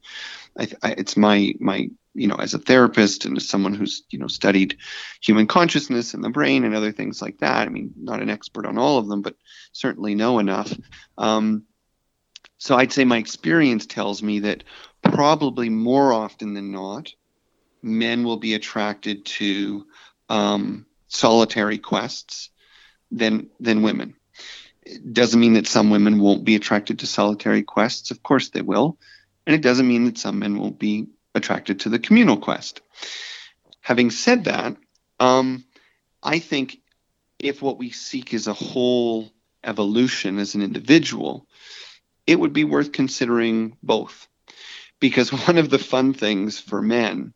I, 0.58 0.68
I, 0.82 0.90
it's 0.92 1.16
my 1.16 1.54
my 1.58 1.90
you 2.16 2.26
know 2.26 2.36
as 2.36 2.54
a 2.54 2.58
therapist 2.58 3.24
and 3.24 3.36
as 3.36 3.48
someone 3.48 3.74
who's 3.74 4.02
you 4.10 4.18
know 4.18 4.26
studied 4.26 4.76
human 5.22 5.46
consciousness 5.46 6.14
and 6.14 6.24
the 6.24 6.30
brain 6.30 6.64
and 6.64 6.74
other 6.74 6.92
things 6.92 7.20
like 7.20 7.38
that. 7.38 7.66
I 7.66 7.68
mean, 7.68 7.92
not 7.96 8.22
an 8.22 8.30
expert 8.30 8.66
on 8.66 8.78
all 8.78 8.98
of 8.98 9.08
them, 9.08 9.22
but 9.22 9.36
certainly 9.72 10.14
know 10.14 10.38
enough. 10.38 10.72
Um, 11.18 11.64
so 12.58 12.74
I'd 12.74 12.92
say 12.92 13.04
my 13.04 13.18
experience 13.18 13.86
tells 13.86 14.22
me 14.22 14.40
that 14.40 14.64
probably 15.02 15.68
more 15.68 16.12
often 16.12 16.54
than 16.54 16.72
not, 16.72 17.12
men 17.82 18.24
will 18.24 18.38
be 18.38 18.54
attracted 18.54 19.24
to 19.26 19.86
um, 20.28 20.86
solitary 21.08 21.78
quests 21.78 22.50
than 23.10 23.50
than 23.60 23.82
women. 23.82 24.14
It 24.82 25.12
doesn't 25.12 25.40
mean 25.40 25.54
that 25.54 25.66
some 25.66 25.90
women 25.90 26.20
won't 26.20 26.44
be 26.44 26.54
attracted 26.54 27.00
to 27.00 27.06
solitary 27.06 27.62
quests. 27.62 28.10
Of 28.10 28.22
course 28.22 28.50
they 28.50 28.62
will, 28.62 28.98
and 29.46 29.54
it 29.54 29.62
doesn't 29.62 29.88
mean 29.88 30.06
that 30.06 30.18
some 30.18 30.38
men 30.38 30.58
won't 30.58 30.78
be 30.78 31.08
attracted 31.36 31.80
to 31.80 31.88
the 31.88 31.98
communal 31.98 32.38
quest. 32.38 32.80
Having 33.82 34.10
said 34.10 34.44
that, 34.44 34.76
um, 35.20 35.64
I 36.22 36.40
think 36.40 36.78
if 37.38 37.62
what 37.62 37.78
we 37.78 37.90
seek 37.90 38.34
is 38.34 38.46
a 38.46 38.52
whole 38.52 39.30
evolution 39.62 40.38
as 40.38 40.54
an 40.54 40.62
individual, 40.62 41.46
it 42.26 42.40
would 42.40 42.52
be 42.52 42.64
worth 42.64 42.90
considering 42.92 43.76
both 43.82 44.26
because 44.98 45.32
one 45.46 45.58
of 45.58 45.70
the 45.70 45.78
fun 45.78 46.14
things 46.14 46.58
for 46.58 46.82
men, 46.82 47.34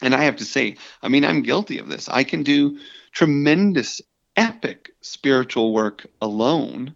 and 0.00 0.14
I 0.14 0.24
have 0.24 0.36
to 0.36 0.44
say, 0.44 0.76
I 1.02 1.08
mean, 1.08 1.24
I'm 1.24 1.42
guilty 1.42 1.78
of 1.78 1.88
this. 1.88 2.08
I 2.08 2.22
can 2.22 2.44
do 2.44 2.78
tremendous, 3.10 4.00
epic 4.36 4.90
spiritual 5.00 5.72
work 5.72 6.06
alone 6.20 6.94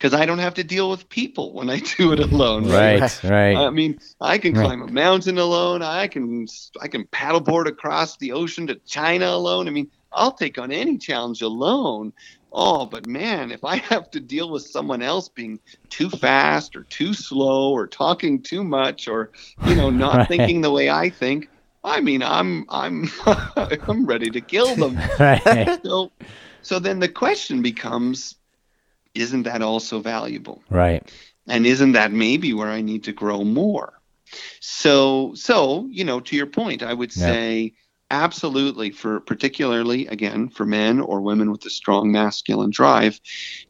because 0.00 0.18
I 0.18 0.24
don't 0.24 0.38
have 0.38 0.54
to 0.54 0.64
deal 0.64 0.88
with 0.88 1.10
people 1.10 1.52
when 1.52 1.68
I 1.68 1.78
do 1.96 2.12
it 2.12 2.20
alone. 2.20 2.66
Right, 2.66 3.00
right. 3.00 3.24
right. 3.24 3.56
I 3.56 3.68
mean, 3.68 4.00
I 4.20 4.38
can 4.38 4.54
climb 4.54 4.80
a 4.80 4.86
mountain 4.86 5.36
alone. 5.36 5.82
I 5.82 6.08
can 6.08 6.46
I 6.80 6.88
can 6.88 7.04
paddleboard 7.04 7.66
across 7.66 8.16
the 8.16 8.32
ocean 8.32 8.66
to 8.68 8.76
China 8.86 9.26
alone. 9.26 9.68
I 9.68 9.70
mean, 9.70 9.90
I'll 10.12 10.32
take 10.32 10.58
on 10.58 10.72
any 10.72 10.96
challenge 10.96 11.42
alone. 11.42 12.14
Oh, 12.52 12.86
but 12.86 13.06
man, 13.06 13.52
if 13.52 13.62
I 13.62 13.76
have 13.92 14.10
to 14.12 14.20
deal 14.20 14.50
with 14.50 14.62
someone 14.62 15.02
else 15.02 15.28
being 15.28 15.60
too 15.90 16.08
fast 16.08 16.74
or 16.76 16.84
too 16.84 17.12
slow 17.12 17.72
or 17.72 17.86
talking 17.86 18.42
too 18.42 18.64
much 18.64 19.06
or 19.06 19.30
you 19.66 19.74
know 19.74 19.90
not 19.90 20.16
right. 20.16 20.28
thinking 20.28 20.62
the 20.62 20.72
way 20.72 20.88
I 20.88 21.10
think, 21.10 21.50
I 21.84 22.00
mean, 22.00 22.22
I'm 22.22 22.64
I'm 22.70 23.10
I'm 23.26 24.06
ready 24.06 24.30
to 24.30 24.40
kill 24.40 24.74
them. 24.76 24.98
Right. 25.18 25.78
So, 25.84 26.10
so 26.62 26.78
then 26.78 27.00
the 27.00 27.08
question 27.08 27.60
becomes, 27.62 28.36
isn't 29.14 29.44
that 29.44 29.62
also 29.62 30.00
valuable? 30.00 30.62
Right. 30.70 31.10
And 31.46 31.66
isn't 31.66 31.92
that 31.92 32.12
maybe 32.12 32.52
where 32.52 32.68
I 32.68 32.80
need 32.80 33.04
to 33.04 33.12
grow 33.12 33.44
more? 33.44 34.00
So, 34.60 35.32
so 35.34 35.88
you 35.90 36.04
know, 36.04 36.20
to 36.20 36.36
your 36.36 36.46
point, 36.46 36.82
I 36.82 36.94
would 36.94 37.12
say 37.12 37.74
absolutely 38.10 38.90
for 38.90 39.20
particularly 39.20 40.06
again 40.08 40.48
for 40.48 40.66
men 40.66 41.00
or 41.00 41.20
women 41.20 41.50
with 41.50 41.64
a 41.64 41.70
strong 41.70 42.10
masculine 42.10 42.70
drive 42.70 43.20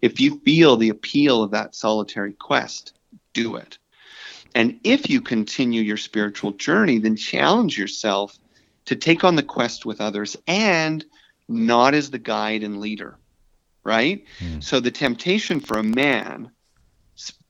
if 0.01 0.19
you 0.19 0.41
feel 0.41 0.77
the 0.77 0.89
appeal 0.89 1.43
of 1.43 1.51
that 1.51 1.75
solitary 1.75 2.33
quest 2.33 2.95
do 3.35 3.57
it 3.57 3.79
and 4.55 4.81
if 4.83 5.11
you 5.11 5.21
continue 5.21 5.83
your 5.83 5.99
spiritual 5.99 6.53
journey 6.53 6.99
then 6.99 7.17
challenge 7.17 7.79
yourself 7.79 8.39
to 8.87 8.97
take 8.97 9.25
on 9.25 9.37
the 9.37 9.43
quest 9.43 9.85
with 9.85 10.01
others 10.01 10.37
and 10.47 11.05
not 11.49 11.93
as 11.93 12.11
the 12.11 12.19
guide 12.19 12.63
and 12.63 12.81
leader 12.81 13.19
right 13.85 14.25
mm. 14.39 14.63
so 14.63 14.81
the 14.81 14.91
temptation 14.91 15.61
for 15.61 15.79
a 15.79 15.83
man 15.83 16.51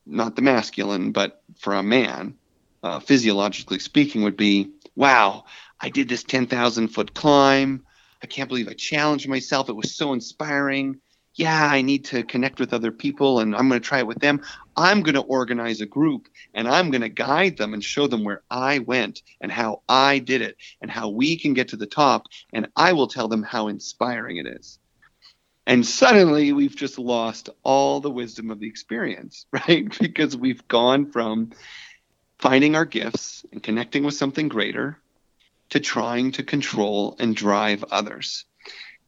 not 0.07 0.37
the 0.37 0.43
masculine 0.43 1.13
but 1.13 1.43
for 1.59 1.75
a 1.75 1.83
man 1.83 2.35
uh, 2.83 2.99
physiologically 2.99 3.79
speaking 3.79 4.23
would 4.23 4.37
be 4.37 4.71
wow 4.97 5.45
I 5.81 5.89
did 5.89 6.09
this 6.09 6.25
10,000 6.25 6.89
foot 6.89 7.15
climb. 7.15 7.85
I 8.23 8.27
can't 8.27 8.49
believe 8.49 8.69
I 8.69 8.75
challenged 8.75 9.29
myself. 9.29 9.71
It 9.71 9.77
was 9.77 9.97
so 9.97 10.13
inspiring. 10.13 11.01
Yeah, 11.35 11.65
I 11.65 11.81
need 11.81 12.05
to 12.07 12.23
connect 12.23 12.61
with 12.61 12.75
other 12.75 12.93
people 12.93 13.41
and 13.41 13.57
I'm 13.57 13.69
going 13.69 13.81
to 13.81 13.87
try 13.87 14.01
it 14.01 14.07
with 14.07 14.19
them. 14.19 14.43
I'm 14.77 15.03
going 15.03 15.15
to 15.15 15.23
organize 15.23 15.81
a 15.81 15.87
group 15.87 16.29
and 16.53 16.69
I'm 16.69 16.91
going 16.91 17.01
to 17.01 17.09
guide 17.09 17.57
them 17.57 17.73
and 17.73 17.83
show 17.83 18.09
them 18.09 18.25
where 18.25 18.43
I 18.51 18.81
went 18.81 19.23
and 19.41 19.51
how 19.51 19.83
I 19.89 20.19
did 20.19 20.43
it 20.43 20.57
and 20.83 20.91
how 20.91 21.09
we 21.09 21.39
can 21.39 21.55
get 21.55 21.69
to 21.69 21.77
the 21.77 21.87
top. 21.87 22.27
And 22.53 22.69
I 22.77 22.93
will 22.93 23.09
tell 23.09 23.29
them 23.29 23.43
how 23.43 23.69
inspiring 23.69 24.37
it 24.37 24.47
is. 24.47 24.79
And 25.71 25.87
suddenly 25.87 26.53
we've 26.53 26.75
just 26.75 26.99
lost 26.99 27.49
all 27.63 28.01
the 28.01 28.11
wisdom 28.11 28.51
of 28.51 28.59
the 28.59 28.67
experience, 28.67 29.47
right? 29.53 29.87
Because 30.01 30.37
we've 30.37 30.67
gone 30.67 31.13
from 31.13 31.53
finding 32.41 32.75
our 32.75 32.85
gifts 32.85 33.47
and 33.53 33.63
connecting 33.63 34.03
with 34.03 34.15
something 34.15 34.49
greater 34.49 34.99
to 35.69 35.79
trying 35.79 36.33
to 36.33 36.43
control 36.43 37.15
and 37.21 37.37
drive 37.37 37.85
others. 37.85 38.47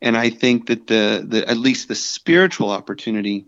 And 0.01 0.17
I 0.17 0.31
think 0.31 0.69
that 0.69 0.87
the, 0.87 1.25
the 1.27 1.51
at 1.51 1.57
least 1.57 1.89
the 1.89 1.97
spiritual 1.97 2.71
opportunity 2.71 3.47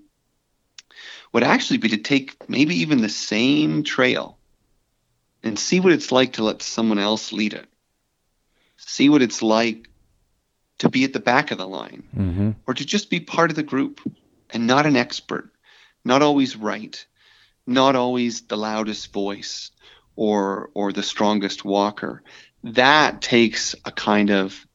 would 1.33 1.45
actually 1.45 1.79
be 1.79 1.91
to 1.91 1.99
take 1.99 2.49
maybe 2.49 2.81
even 2.81 3.01
the 3.01 3.09
same 3.09 3.85
trail 3.85 4.39
and 5.45 5.57
see 5.57 5.79
what 5.79 5.93
it's 5.93 6.11
like 6.11 6.33
to 6.33 6.43
let 6.43 6.63
someone 6.63 6.99
else 6.99 7.33
lead 7.33 7.55
it. 7.55 7.69
See 8.77 9.09
what 9.09 9.23
it's 9.23 9.41
like 9.41 9.89
to 10.79 10.89
be 10.89 11.05
at 11.05 11.13
the 11.13 11.21
back 11.21 11.51
of 11.51 11.59
the 11.59 11.67
line 11.67 12.03
mm-hmm. 12.17 12.51
or 12.67 12.75
to 12.75 12.85
just 12.85 13.11
be 13.11 13.21
part 13.21 13.51
of 13.51 13.57
the 13.57 13.63
group 13.63 14.01
and 14.51 14.67
not 14.67 14.87
an 14.87 14.97
expert, 14.97 15.51
not 16.05 16.23
always 16.23 16.57
right, 16.57 17.07
not 17.67 17.97
always 17.97 18.43
the 18.43 18.57
loudest 18.57 19.13
voice 19.13 19.71
or 20.17 20.71
or 20.75 20.93
the 20.93 21.03
strongest 21.03 21.65
walker 21.65 22.23
that 22.65 23.21
takes 23.21 23.75
a 23.85 23.93
kind 23.93 24.31
of 24.31 24.67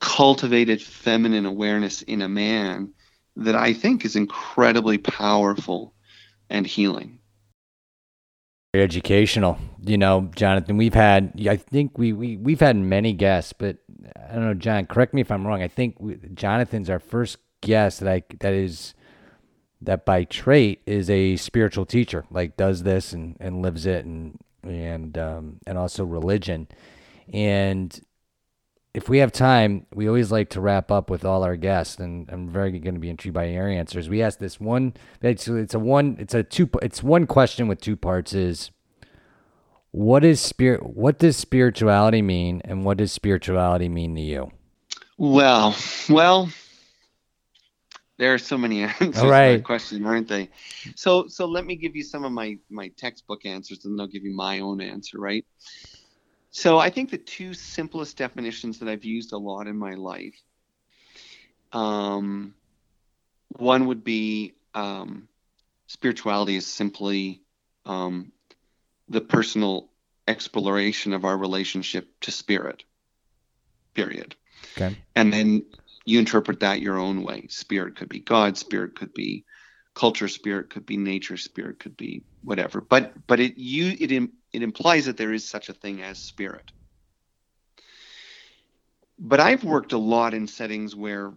cultivated 0.00 0.82
feminine 0.82 1.46
awareness 1.46 2.02
in 2.02 2.20
a 2.20 2.28
man 2.28 2.92
that 3.36 3.54
I 3.54 3.72
think 3.72 4.04
is 4.04 4.16
incredibly 4.16 4.98
powerful 4.98 5.94
and 6.50 6.66
healing. 6.66 7.20
Educational, 8.82 9.58
you 9.82 9.98
know, 9.98 10.30
Jonathan. 10.34 10.76
We've 10.76 10.94
had, 10.94 11.32
I 11.48 11.56
think 11.56 11.98
we 11.98 12.12
we 12.12 12.36
we've 12.36 12.60
had 12.60 12.76
many 12.76 13.12
guests, 13.12 13.52
but 13.52 13.78
I 14.16 14.34
don't 14.34 14.44
know, 14.44 14.54
John. 14.54 14.86
Correct 14.86 15.14
me 15.14 15.20
if 15.20 15.30
I'm 15.30 15.46
wrong. 15.46 15.62
I 15.62 15.68
think 15.68 15.96
we, 15.98 16.18
Jonathan's 16.34 16.90
our 16.90 16.98
first 16.98 17.38
guest 17.60 18.00
that 18.00 18.08
I 18.08 18.22
that 18.40 18.52
is 18.52 18.94
that 19.80 20.04
by 20.04 20.24
trait 20.24 20.82
is 20.86 21.10
a 21.10 21.36
spiritual 21.36 21.86
teacher, 21.86 22.24
like 22.30 22.56
does 22.56 22.82
this 22.82 23.12
and 23.12 23.36
and 23.40 23.62
lives 23.62 23.86
it, 23.86 24.04
and 24.04 24.38
and 24.62 25.16
um, 25.18 25.58
and 25.66 25.78
also 25.78 26.04
religion. 26.04 26.68
And 27.32 27.98
if 28.96 29.10
we 29.10 29.18
have 29.18 29.30
time, 29.32 29.86
we 29.94 30.08
always 30.08 30.32
like 30.32 30.50
to 30.50 30.62
wrap 30.62 30.90
up 30.90 31.10
with 31.10 31.24
all 31.26 31.44
our 31.44 31.56
guests, 31.56 31.98
and 31.98 32.28
I'm 32.32 32.48
very 32.48 32.72
going 32.80 32.94
to 32.94 33.00
be 33.00 33.10
intrigued 33.10 33.34
by 33.34 33.44
your 33.46 33.68
answers. 33.68 34.08
We 34.08 34.22
ask 34.22 34.40
this 34.40 34.58
one. 34.58 34.94
It's, 35.22 35.46
it's 35.48 35.74
a 35.74 35.78
one. 35.78 36.16
It's 36.18 36.34
a 36.34 36.42
two. 36.42 36.70
It's 36.82 37.02
one 37.02 37.26
question 37.28 37.68
with 37.68 37.80
two 37.80 37.96
parts. 37.96 38.34
Is 38.34 38.70
what 39.92 40.24
is 40.24 40.40
spirit? 40.40 40.84
What 40.86 41.18
does 41.18 41.36
spirituality 41.36 42.22
mean, 42.22 42.62
and 42.64 42.86
what 42.86 42.98
does 42.98 43.12
spirituality 43.12 43.90
mean 43.90 44.14
to 44.16 44.22
you? 44.22 44.52
Well, 45.18 45.76
well, 46.08 46.50
There 48.18 48.32
are 48.34 48.38
so 48.38 48.56
many 48.58 48.82
answers 49.00 49.16
All 49.16 49.28
right. 49.28 49.52
to 49.52 49.58
that 49.58 49.64
question, 49.64 50.06
aren't 50.06 50.28
they? 50.28 50.50
So, 50.94 51.26
so 51.28 51.46
let 51.46 51.66
me 51.66 51.76
give 51.76 51.96
you 51.96 52.02
some 52.02 52.24
of 52.24 52.32
my 52.32 52.58
my 52.70 52.88
textbook 52.96 53.44
answers, 53.46 53.84
and 53.84 54.00
I'll 54.00 54.06
give 54.06 54.24
you 54.24 54.34
my 54.34 54.60
own 54.60 54.80
answer, 54.80 55.18
right? 55.20 55.44
So, 56.56 56.78
I 56.78 56.88
think 56.88 57.10
the 57.10 57.18
two 57.18 57.52
simplest 57.52 58.16
definitions 58.16 58.78
that 58.78 58.88
I've 58.88 59.04
used 59.04 59.34
a 59.34 59.36
lot 59.36 59.66
in 59.66 59.76
my 59.76 59.92
life. 59.92 60.40
Um, 61.70 62.54
one 63.48 63.88
would 63.88 64.02
be 64.02 64.54
um, 64.72 65.28
spirituality 65.86 66.56
is 66.56 66.66
simply 66.66 67.42
um, 67.84 68.32
the 69.06 69.20
personal 69.20 69.90
exploration 70.26 71.12
of 71.12 71.26
our 71.26 71.36
relationship 71.36 72.08
to 72.22 72.30
spirit. 72.30 72.84
Period. 73.92 74.34
Okay. 74.78 74.96
And 75.14 75.30
then 75.30 75.66
you 76.06 76.18
interpret 76.18 76.60
that 76.60 76.80
your 76.80 76.96
own 76.96 77.22
way. 77.22 77.48
Spirit 77.48 77.96
could 77.96 78.08
be 78.08 78.20
God, 78.20 78.56
spirit 78.56 78.96
could 78.96 79.12
be 79.12 79.44
culture, 79.96 80.28
spirit 80.28 80.70
could 80.70 80.86
be 80.86 80.96
nature, 80.96 81.36
spirit 81.36 81.80
could 81.80 81.96
be 81.96 82.22
whatever. 82.44 82.80
But 82.80 83.14
but 83.26 83.40
it 83.40 83.56
you 83.56 83.96
it 83.98 84.12
it 84.52 84.62
implies 84.62 85.06
that 85.06 85.16
there 85.16 85.32
is 85.32 85.48
such 85.48 85.68
a 85.68 85.72
thing 85.72 86.02
as 86.02 86.18
spirit. 86.20 86.70
But 89.18 89.40
I've 89.40 89.64
worked 89.64 89.92
a 89.92 89.98
lot 89.98 90.34
in 90.34 90.46
settings 90.46 90.94
where 90.94 91.32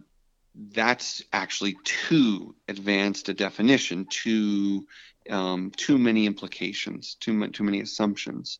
that's 0.54 1.22
actually 1.32 1.76
too 1.84 2.54
advanced 2.68 3.30
a 3.30 3.34
definition, 3.34 4.06
too 4.10 4.86
um, 5.30 5.70
too 5.74 5.96
many 5.96 6.26
implications, 6.26 7.16
too 7.18 7.32
much, 7.32 7.52
too 7.52 7.64
many 7.64 7.80
assumptions. 7.80 8.58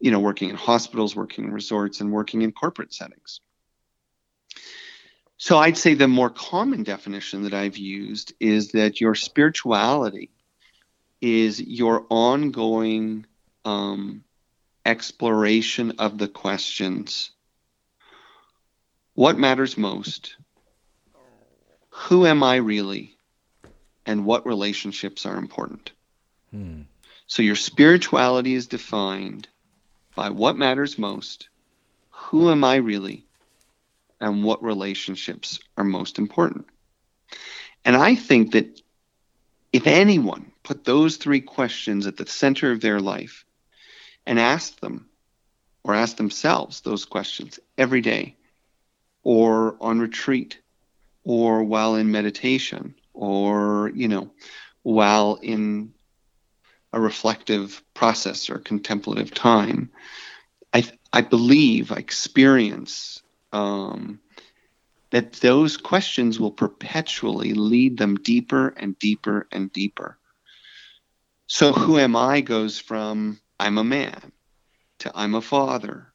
You 0.00 0.10
know, 0.10 0.18
working 0.18 0.50
in 0.50 0.56
hospitals, 0.56 1.14
working 1.14 1.44
in 1.44 1.52
resorts, 1.52 2.00
and 2.00 2.10
working 2.10 2.42
in 2.42 2.50
corporate 2.50 2.92
settings. 2.92 3.40
So 5.42 5.58
I'd 5.58 5.76
say 5.76 5.94
the 5.94 6.06
more 6.06 6.30
common 6.30 6.84
definition 6.84 7.42
that 7.42 7.52
I've 7.52 7.76
used 7.76 8.32
is 8.38 8.70
that 8.72 9.00
your 9.00 9.16
spirituality 9.16 10.30
is 11.20 11.60
your 11.60 12.06
ongoing 12.10 13.26
um, 13.64 14.22
exploration 14.86 15.94
of 15.98 16.16
the 16.16 16.28
questions 16.28 17.32
what 19.14 19.36
matters 19.36 19.76
most? 19.76 20.36
Who 21.90 22.24
am 22.24 22.44
I 22.44 22.56
really? 22.56 23.16
And 24.06 24.24
what 24.24 24.46
relationships 24.46 25.26
are 25.26 25.38
important? 25.38 25.90
Hmm. 26.52 26.82
So 27.26 27.42
your 27.42 27.56
spirituality 27.56 28.54
is 28.54 28.68
defined 28.68 29.48
by 30.14 30.30
what 30.30 30.56
matters 30.56 30.98
most, 30.98 31.48
who 32.10 32.48
am 32.48 32.62
I 32.62 32.76
really, 32.76 33.26
and 34.22 34.44
what 34.44 34.62
relationships 34.62 35.58
are 35.76 35.84
most 35.84 36.18
important. 36.18 36.66
And 37.84 37.96
I 37.96 38.14
think 38.14 38.52
that 38.52 38.80
if 39.72 39.86
anyone 39.86 40.52
put 40.62 40.84
those 40.84 41.16
three 41.16 41.40
questions 41.40 42.06
at 42.06 42.16
the 42.16 42.26
center 42.26 42.70
of 42.70 42.80
their 42.80 43.00
life 43.00 43.44
and 44.24 44.38
asked 44.38 44.80
them 44.80 45.08
or 45.82 45.94
asked 45.94 46.18
themselves 46.18 46.80
those 46.80 47.04
questions 47.04 47.58
every 47.76 48.00
day 48.00 48.36
or 49.24 49.76
on 49.80 49.98
retreat 49.98 50.58
or 51.24 51.64
while 51.64 51.96
in 51.96 52.12
meditation 52.12 52.94
or, 53.14 53.90
you 53.94 54.06
know, 54.06 54.30
while 54.82 55.38
in 55.42 55.92
a 56.92 57.00
reflective 57.00 57.82
process 57.94 58.50
or 58.50 58.58
contemplative 58.58 59.34
time, 59.34 59.90
I, 60.72 60.84
I 61.12 61.22
believe, 61.22 61.90
I 61.90 61.96
experience 61.96 63.21
um, 63.52 64.20
that 65.10 65.34
those 65.34 65.76
questions 65.76 66.40
will 66.40 66.50
perpetually 66.50 67.54
lead 67.54 67.98
them 67.98 68.16
deeper 68.16 68.68
and 68.68 68.98
deeper 68.98 69.46
and 69.52 69.72
deeper. 69.72 70.18
So, 71.46 71.72
who 71.72 71.98
am 71.98 72.16
I 72.16 72.40
goes 72.40 72.78
from 72.78 73.38
I'm 73.60 73.78
a 73.78 73.84
man 73.84 74.32
to 75.00 75.12
I'm 75.14 75.34
a 75.34 75.42
father 75.42 76.12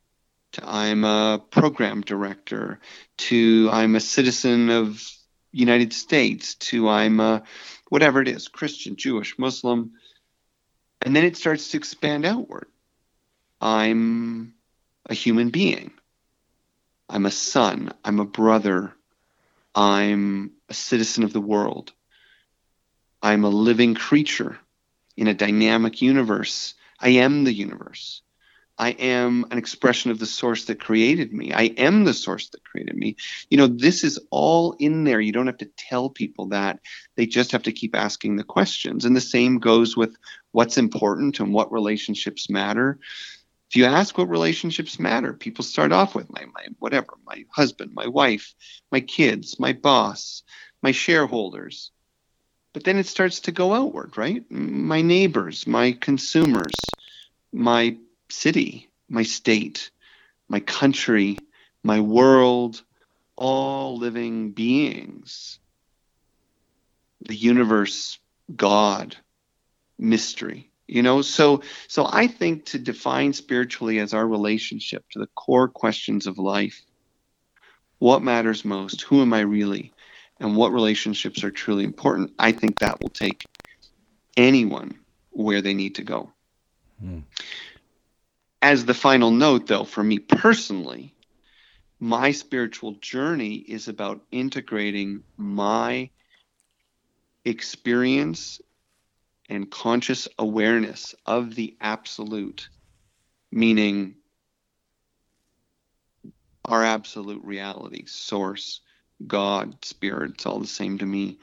to 0.54 0.68
I'm 0.68 1.04
a 1.04 1.42
program 1.52 2.02
director 2.02 2.80
to 3.18 3.70
I'm 3.72 3.96
a 3.96 4.00
citizen 4.00 4.70
of 4.70 5.04
United 5.52 5.94
States 5.94 6.56
to 6.56 6.90
I'm 6.90 7.20
a 7.20 7.44
whatever 7.90 8.22
it 8.22 8.28
is 8.28 8.48
Christian, 8.48 8.96
Jewish, 8.96 9.38
Muslim. 9.38 9.94
And 11.02 11.16
then 11.16 11.24
it 11.24 11.38
starts 11.38 11.72
to 11.72 11.78
expand 11.78 12.26
outward. 12.26 12.68
I'm 13.62 14.54
a 15.06 15.14
human 15.14 15.50
being. 15.50 15.92
I'm 17.10 17.26
a 17.26 17.32
son. 17.32 17.94
I'm 18.04 18.20
a 18.20 18.26
brother. 18.26 18.94
I'm 19.74 20.52
a 20.70 20.74
citizen 20.74 21.24
of 21.24 21.34
the 21.34 21.42
world. 21.42 21.94
I'm 23.22 23.44
a 23.44 23.50
living 23.50 23.96
creature 23.96 24.58
in 25.16 25.28
a 25.28 25.34
dynamic 25.34 26.02
universe. 26.02 26.76
I 27.00 27.10
am 27.10 27.44
the 27.44 27.54
universe. 27.54 28.22
I 28.80 28.90
am 28.92 29.46
an 29.50 29.58
expression 29.58 30.12
of 30.12 30.20
the 30.20 30.28
source 30.28 30.66
that 30.66 30.80
created 30.80 31.34
me. 31.34 31.52
I 31.52 31.64
am 31.64 32.04
the 32.04 32.14
source 32.14 32.50
that 32.50 32.64
created 32.64 32.96
me. 32.96 33.16
You 33.50 33.58
know, 33.58 33.66
this 33.66 34.04
is 34.04 34.20
all 34.30 34.74
in 34.74 35.04
there. 35.04 35.20
You 35.20 35.32
don't 35.32 35.48
have 35.48 35.58
to 35.58 35.72
tell 35.78 36.10
people 36.12 36.48
that. 36.50 36.80
They 37.16 37.26
just 37.26 37.52
have 37.54 37.64
to 37.64 37.72
keep 37.72 37.96
asking 37.96 38.36
the 38.36 38.44
questions. 38.44 39.04
And 39.04 39.16
the 39.16 39.22
same 39.22 39.58
goes 39.58 39.98
with 39.98 40.16
what's 40.52 40.78
important 40.78 41.40
and 41.40 41.54
what 41.54 41.72
relationships 41.72 42.52
matter. 42.52 43.00
If 43.70 43.76
you 43.76 43.86
ask 43.86 44.18
what 44.18 44.30
relationships 44.30 45.00
matter, 45.00 45.34
people 45.34 45.64
start 45.64 45.92
off 45.92 46.16
with 46.16 46.32
my, 46.32 46.46
my 46.54 46.68
whatever, 46.80 47.18
my 47.26 47.44
husband, 47.52 47.92
my 47.94 48.08
wife, 48.08 48.54
my 48.92 49.02
kids, 49.02 49.60
my 49.60 49.74
boss, 49.74 50.44
my 50.82 50.92
shareholders. 50.92 51.92
But 52.74 52.86
then 52.86 52.98
it 52.98 53.08
starts 53.08 53.42
to 53.42 53.52
go 53.52 53.74
outward, 53.74 54.18
right? 54.18 54.50
My 54.50 55.02
neighbors, 55.02 55.68
my 55.68 55.92
consumers, 55.92 56.96
my 57.52 57.98
city, 58.30 58.90
my 59.10 59.24
state, 59.24 59.92
my 60.48 60.60
country, 60.62 61.44
my 61.84 62.00
world, 62.00 62.82
all 63.36 63.98
living 63.98 64.52
beings, 64.52 65.60
the 67.22 67.36
universe, 67.36 68.18
God, 68.56 69.18
mystery. 70.00 70.72
You 70.88 71.02
know, 71.02 71.22
so 71.22 71.62
so 71.88 72.08
I 72.10 72.28
think 72.28 72.66
to 72.68 72.80
define 72.80 73.34
spiritually 73.34 74.00
as 74.00 74.14
our 74.14 74.26
relationship 74.26 75.04
to 75.12 75.20
the 75.20 75.28
core 75.36 75.68
questions 75.68 76.28
of 76.28 76.38
life, 76.38 76.82
what 78.00 78.24
matters 78.24 78.64
most, 78.64 79.02
who 79.02 79.22
am 79.22 79.34
I 79.34 79.42
really, 79.42 79.94
and 80.40 80.56
what 80.56 80.72
relationships 80.72 81.44
are 81.44 81.52
truly 81.52 81.84
important, 81.84 82.34
I 82.40 82.54
think 82.54 82.80
that 82.80 83.02
will 83.02 83.10
take 83.10 83.46
anyone 84.38 85.00
where 85.32 85.62
they 85.62 85.74
need 85.74 85.96
to 85.96 86.04
go. 86.04 86.32
Hmm 87.00 87.20
as 88.62 88.86
the 88.86 88.94
final 88.94 89.32
note, 89.32 89.68
though, 89.68 89.84
for 89.84 90.04
me 90.04 90.20
personally, 90.20 91.14
my 92.00 92.32
spiritual 92.32 92.94
journey 92.94 93.56
is 93.56 93.88
about 93.88 94.22
integrating 94.32 95.24
my 95.38 96.10
experience 97.46 98.60
and 99.50 99.70
conscious 99.70 100.28
awareness 100.38 101.16
of 101.26 101.56
the 101.56 101.76
absolute, 101.80 102.70
meaning 103.52 104.16
our 106.66 106.84
absolute 106.84 107.44
reality, 107.44 108.06
source, 108.06 108.82
God, 109.26 109.84
spirit, 109.86 110.32
it's 110.32 110.46
all 110.46 110.60
the 110.60 110.68
same 110.68 110.98
to 110.98 111.06
me. 111.06 111.40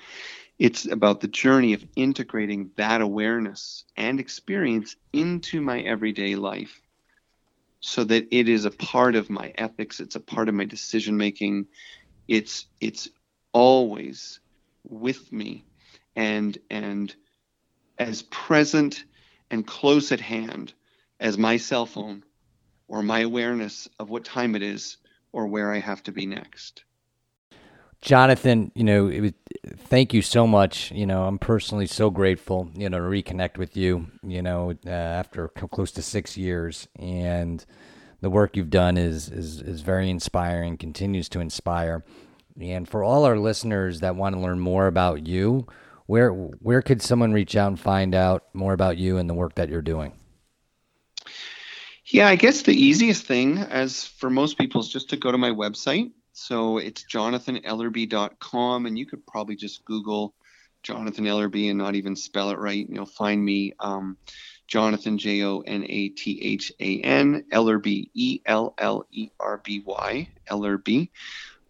It's 0.58 0.86
about 0.86 1.20
the 1.20 1.28
journey 1.28 1.72
of 1.72 1.84
integrating 1.96 2.70
that 2.76 3.00
awareness 3.00 3.84
and 3.96 4.20
experience 4.20 4.94
into 5.12 5.60
my 5.60 5.80
everyday 5.80 6.36
life 6.36 6.80
so 7.84 8.02
that 8.02 8.26
it 8.30 8.48
is 8.48 8.64
a 8.64 8.70
part 8.70 9.14
of 9.14 9.28
my 9.28 9.52
ethics 9.56 10.00
it's 10.00 10.16
a 10.16 10.20
part 10.20 10.48
of 10.48 10.54
my 10.54 10.64
decision 10.64 11.18
making 11.18 11.66
it's 12.28 12.64
it's 12.80 13.10
always 13.52 14.40
with 14.88 15.30
me 15.30 15.66
and 16.16 16.56
and 16.70 17.14
as 17.98 18.22
present 18.22 19.04
and 19.50 19.66
close 19.66 20.12
at 20.12 20.20
hand 20.20 20.72
as 21.20 21.38
my 21.38 21.56
cell 21.56 21.86
phone 21.86 22.24
or 22.88 23.02
my 23.02 23.20
awareness 23.20 23.88
of 23.98 24.10
what 24.10 24.24
time 24.24 24.54
it 24.54 24.62
is 24.62 24.96
or 25.32 25.46
where 25.46 25.72
I 25.72 25.78
have 25.78 26.02
to 26.04 26.12
be 26.12 26.26
next. 26.26 26.84
Jonathan, 28.00 28.70
you 28.74 28.84
know, 28.84 29.04
was, 29.04 29.32
thank 29.76 30.12
you 30.12 30.20
so 30.20 30.46
much. 30.46 30.92
You 30.92 31.06
know, 31.06 31.24
I'm 31.24 31.38
personally 31.38 31.86
so 31.86 32.10
grateful, 32.10 32.68
you 32.74 32.90
know, 32.90 32.98
to 32.98 33.04
reconnect 33.04 33.56
with 33.56 33.76
you, 33.76 34.06
you 34.22 34.42
know, 34.42 34.74
uh, 34.86 34.90
after 34.90 35.48
close 35.48 35.90
to 35.92 36.02
six 36.02 36.36
years. 36.36 36.86
And 36.98 37.64
the 38.20 38.28
work 38.28 38.56
you've 38.56 38.68
done 38.70 38.98
is, 38.98 39.30
is, 39.30 39.62
is 39.62 39.80
very 39.80 40.10
inspiring, 40.10 40.76
continues 40.76 41.30
to 41.30 41.40
inspire. 41.40 42.04
And 42.60 42.86
for 42.86 43.02
all 43.02 43.24
our 43.24 43.38
listeners 43.38 44.00
that 44.00 44.16
want 44.16 44.34
to 44.34 44.40
learn 44.40 44.60
more 44.60 44.86
about 44.86 45.26
you, 45.26 45.66
where, 46.06 46.30
where 46.30 46.82
could 46.82 47.02
someone 47.02 47.32
reach 47.32 47.56
out 47.56 47.68
and 47.68 47.80
find 47.80 48.14
out 48.14 48.44
more 48.52 48.72
about 48.72 48.98
you 48.98 49.16
and 49.18 49.28
the 49.28 49.34
work 49.34 49.54
that 49.56 49.68
you're 49.68 49.82
doing? 49.82 50.12
Yeah, 52.06 52.28
I 52.28 52.36
guess 52.36 52.62
the 52.62 52.74
easiest 52.74 53.26
thing, 53.26 53.58
as 53.58 54.04
for 54.04 54.28
most 54.28 54.58
people, 54.58 54.80
is 54.80 54.88
just 54.88 55.10
to 55.10 55.16
go 55.16 55.32
to 55.32 55.38
my 55.38 55.50
website, 55.50 56.12
So 56.32 56.78
it's 56.78 57.04
jonathanellerby.com, 57.04 58.86
and 58.86 58.98
you 58.98 59.06
could 59.06 59.26
probably 59.26 59.56
just 59.56 59.84
Google 59.84 60.34
Jonathan 60.82 61.24
Ellerby 61.24 61.70
and 61.70 61.78
not 61.78 61.94
even 61.94 62.14
spell 62.14 62.50
it 62.50 62.58
right, 62.58 62.86
and 62.86 62.94
you'll 62.94 63.06
find 63.06 63.42
me. 63.42 63.72
Um, 63.80 64.18
Jonathan 64.66 65.18
J 65.18 65.42
O 65.42 65.60
N 65.60 65.84
A 65.88 66.08
T 66.10 66.40
H 66.42 66.72
A 66.80 67.00
N 67.00 67.44
Ellerby 67.52 68.10
E 68.14 68.40
L 68.46 68.74
L 68.78 69.06
E 69.10 69.28
R 69.38 69.60
B 69.62 69.82
Y 69.84 70.28
Ellerby. 70.50 71.10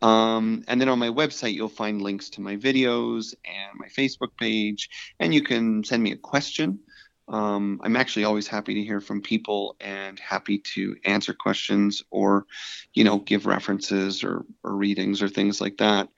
Um, 0.04 0.64
and 0.68 0.78
then 0.78 0.90
on 0.90 0.98
my 0.98 1.08
website, 1.08 1.54
you'll 1.54 1.70
find 1.70 2.02
links 2.02 2.28
to 2.30 2.42
my 2.42 2.56
videos 2.56 3.34
and 3.46 3.78
my 3.78 3.86
Facebook 3.88 4.36
page, 4.38 4.90
and 5.18 5.32
you 5.32 5.42
can 5.42 5.82
send 5.82 6.02
me 6.02 6.12
a 6.12 6.16
question. 6.16 6.80
Um, 7.26 7.80
I'm 7.82 7.96
actually 7.96 8.24
always 8.24 8.46
happy 8.46 8.74
to 8.74 8.82
hear 8.82 9.00
from 9.00 9.22
people 9.22 9.76
and 9.80 10.20
happy 10.20 10.58
to 10.74 10.94
answer 11.06 11.32
questions 11.32 12.02
or, 12.10 12.44
you 12.92 13.02
know, 13.02 13.18
give 13.18 13.46
references 13.46 14.22
or, 14.22 14.44
or 14.62 14.76
readings 14.76 15.22
or 15.22 15.28
things 15.30 15.58
like 15.58 15.78
that. 15.78 16.10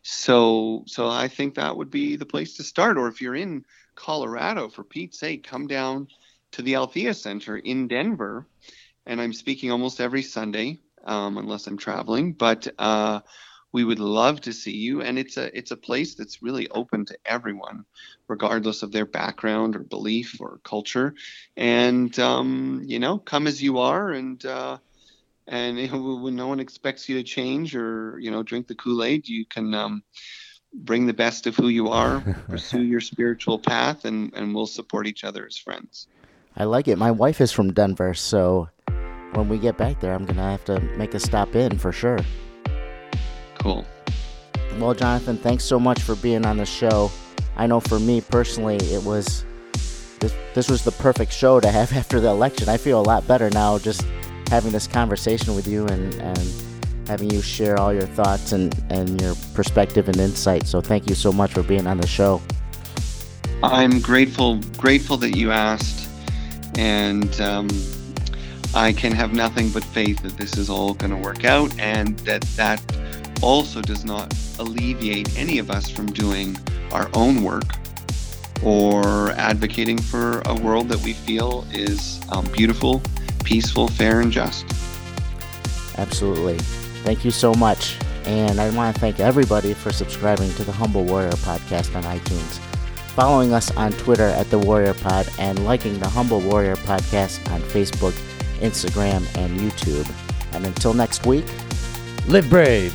So, 0.00 0.84
so 0.86 1.10
I 1.10 1.28
think 1.28 1.56
that 1.56 1.76
would 1.76 1.90
be 1.90 2.16
the 2.16 2.24
place 2.24 2.56
to 2.56 2.62
start. 2.62 2.96
Or 2.96 3.06
if 3.06 3.20
you're 3.20 3.34
in 3.34 3.66
Colorado, 3.96 4.70
for 4.70 4.82
Pete's 4.82 5.20
sake, 5.20 5.46
come 5.46 5.66
down 5.66 6.08
to 6.52 6.62
the 6.62 6.76
Althea 6.76 7.12
Center 7.12 7.58
in 7.58 7.86
Denver, 7.86 8.46
and 9.04 9.20
I'm 9.20 9.34
speaking 9.34 9.70
almost 9.70 10.00
every 10.00 10.22
Sunday 10.22 10.80
um, 11.06 11.38
unless 11.38 11.66
I'm 11.66 11.78
traveling. 11.78 12.32
But 12.32 12.68
uh, 12.78 13.20
we 13.72 13.84
would 13.84 13.98
love 13.98 14.42
to 14.42 14.52
see 14.52 14.76
you, 14.76 15.02
and 15.02 15.18
it's 15.18 15.36
a 15.36 15.56
it's 15.56 15.70
a 15.70 15.76
place 15.76 16.14
that's 16.14 16.42
really 16.42 16.68
open 16.68 17.06
to 17.06 17.18
everyone, 17.24 17.84
regardless 18.28 18.82
of 18.82 18.92
their 18.92 19.06
background 19.06 19.76
or 19.76 19.80
belief 19.80 20.40
or 20.40 20.60
culture. 20.64 21.14
And 21.56 22.16
um, 22.18 22.82
you 22.84 22.98
know, 22.98 23.18
come 23.18 23.46
as 23.46 23.62
you 23.62 23.78
are, 23.78 24.10
and 24.10 24.44
uh, 24.44 24.78
and 25.46 25.76
when 26.22 26.36
no 26.36 26.48
one 26.48 26.60
expects 26.60 27.08
you 27.08 27.16
to 27.16 27.22
change 27.22 27.74
or 27.74 28.18
you 28.20 28.30
know 28.30 28.42
drink 28.42 28.66
the 28.66 28.74
Kool 28.74 29.04
Aid, 29.04 29.28
you 29.28 29.46
can. 29.46 29.74
Um, 29.74 30.02
bring 30.74 31.06
the 31.06 31.14
best 31.14 31.46
of 31.46 31.56
who 31.56 31.68
you 31.68 31.88
are, 31.88 32.20
pursue 32.48 32.82
your 32.82 33.00
spiritual 33.00 33.58
path, 33.58 34.04
and, 34.04 34.34
and 34.34 34.54
we'll 34.54 34.66
support 34.66 35.06
each 35.06 35.24
other 35.24 35.46
as 35.46 35.56
friends. 35.56 36.06
I 36.54 36.64
like 36.64 36.86
it. 36.86 36.98
My 36.98 37.12
wife 37.12 37.40
is 37.40 37.50
from 37.50 37.72
Denver, 37.72 38.12
so 38.12 38.68
when 39.36 39.48
we 39.48 39.58
get 39.58 39.76
back 39.76 40.00
there, 40.00 40.14
I'm 40.14 40.24
going 40.24 40.36
to 40.36 40.42
have 40.42 40.64
to 40.64 40.80
make 40.96 41.12
a 41.14 41.20
stop 41.20 41.54
in 41.54 41.78
for 41.78 41.92
sure. 41.92 42.18
Cool. 43.58 43.86
Well, 44.78 44.94
Jonathan, 44.94 45.36
thanks 45.36 45.64
so 45.64 45.78
much 45.78 46.00
for 46.00 46.16
being 46.16 46.46
on 46.46 46.56
the 46.56 46.64
show. 46.64 47.10
I 47.56 47.66
know 47.66 47.80
for 47.80 47.98
me 47.98 48.20
personally, 48.20 48.76
it 48.76 49.02
was 49.02 49.44
this, 50.20 50.34
this 50.54 50.70
was 50.70 50.84
the 50.84 50.92
perfect 50.92 51.32
show 51.32 51.60
to 51.60 51.70
have 51.70 51.92
after 51.96 52.18
the 52.18 52.28
election. 52.28 52.68
I 52.68 52.78
feel 52.78 53.00
a 53.00 53.02
lot 53.02 53.26
better 53.26 53.50
now 53.50 53.78
just 53.78 54.06
having 54.48 54.72
this 54.72 54.86
conversation 54.86 55.54
with 55.54 55.66
you 55.66 55.86
and, 55.86 56.14
and 56.14 56.54
having 57.06 57.30
you 57.30 57.42
share 57.42 57.78
all 57.78 57.92
your 57.92 58.06
thoughts 58.06 58.52
and, 58.52 58.74
and 58.90 59.20
your 59.20 59.34
perspective 59.54 60.08
and 60.08 60.16
insight. 60.18 60.66
So 60.66 60.80
thank 60.80 61.08
you 61.08 61.14
so 61.14 61.32
much 61.32 61.52
for 61.52 61.62
being 61.62 61.86
on 61.86 61.98
the 61.98 62.06
show. 62.06 62.40
I'm 63.62 64.00
grateful 64.00 64.60
grateful 64.76 65.16
that 65.18 65.34
you 65.34 65.50
asked, 65.50 66.10
and 66.76 67.40
um, 67.40 67.68
I 68.74 68.92
can 68.92 69.12
have 69.12 69.32
nothing 69.32 69.70
but 69.70 69.84
faith 69.84 70.22
that 70.22 70.36
this 70.36 70.56
is 70.56 70.68
all 70.68 70.94
going 70.94 71.10
to 71.10 71.16
work 71.16 71.44
out, 71.44 71.76
and 71.78 72.18
that 72.20 72.42
that 72.56 72.82
also 73.42 73.80
does 73.80 74.04
not 74.04 74.34
alleviate 74.58 75.38
any 75.38 75.58
of 75.58 75.70
us 75.70 75.90
from 75.90 76.06
doing 76.06 76.56
our 76.92 77.10
own 77.14 77.42
work 77.42 77.64
or 78.62 79.30
advocating 79.32 79.98
for 79.98 80.40
a 80.46 80.54
world 80.54 80.88
that 80.88 81.02
we 81.02 81.12
feel 81.12 81.66
is 81.72 82.20
um, 82.30 82.44
beautiful, 82.52 83.02
peaceful, 83.44 83.88
fair, 83.88 84.20
and 84.20 84.32
just. 84.32 84.64
Absolutely. 85.98 86.58
Thank 87.04 87.24
you 87.24 87.30
so 87.30 87.54
much. 87.54 87.96
And 88.24 88.60
I 88.60 88.70
want 88.70 88.94
to 88.94 89.00
thank 89.00 89.20
everybody 89.20 89.72
for 89.72 89.92
subscribing 89.92 90.52
to 90.54 90.64
the 90.64 90.72
Humble 90.72 91.04
Warrior 91.04 91.30
podcast 91.30 91.94
on 91.94 92.02
iTunes, 92.04 92.58
following 93.14 93.52
us 93.52 93.70
on 93.76 93.92
Twitter 93.92 94.24
at 94.24 94.50
The 94.50 94.58
Warrior 94.58 94.94
Pod, 94.94 95.28
and 95.38 95.64
liking 95.64 95.98
the 96.00 96.08
Humble 96.08 96.40
Warrior 96.40 96.76
podcast 96.76 97.48
on 97.52 97.60
Facebook, 97.62 98.14
Instagram, 98.56 99.26
and 99.36 99.58
YouTube. 99.58 100.10
And 100.54 100.66
until 100.66 100.94
next 100.94 101.26
week, 101.26 101.46
live 102.26 102.48
brave. 102.48 102.94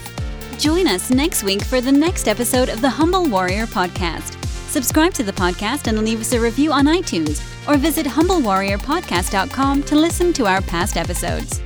Join 0.57 0.87
us 0.87 1.09
next 1.09 1.43
week 1.43 1.63
for 1.63 1.81
the 1.81 1.91
next 1.91 2.27
episode 2.27 2.69
of 2.69 2.81
the 2.81 2.89
Humble 2.89 3.25
Warrior 3.25 3.65
podcast. 3.65 4.37
Subscribe 4.69 5.13
to 5.15 5.23
the 5.23 5.33
podcast 5.33 5.87
and 5.87 5.99
leave 6.03 6.21
us 6.21 6.33
a 6.33 6.39
review 6.39 6.71
on 6.71 6.85
iTunes 6.85 7.41
or 7.67 7.77
visit 7.77 8.05
humblewarriorpodcast.com 8.05 9.83
to 9.83 9.95
listen 9.95 10.31
to 10.33 10.45
our 10.45 10.61
past 10.61 10.97
episodes. 10.97 11.61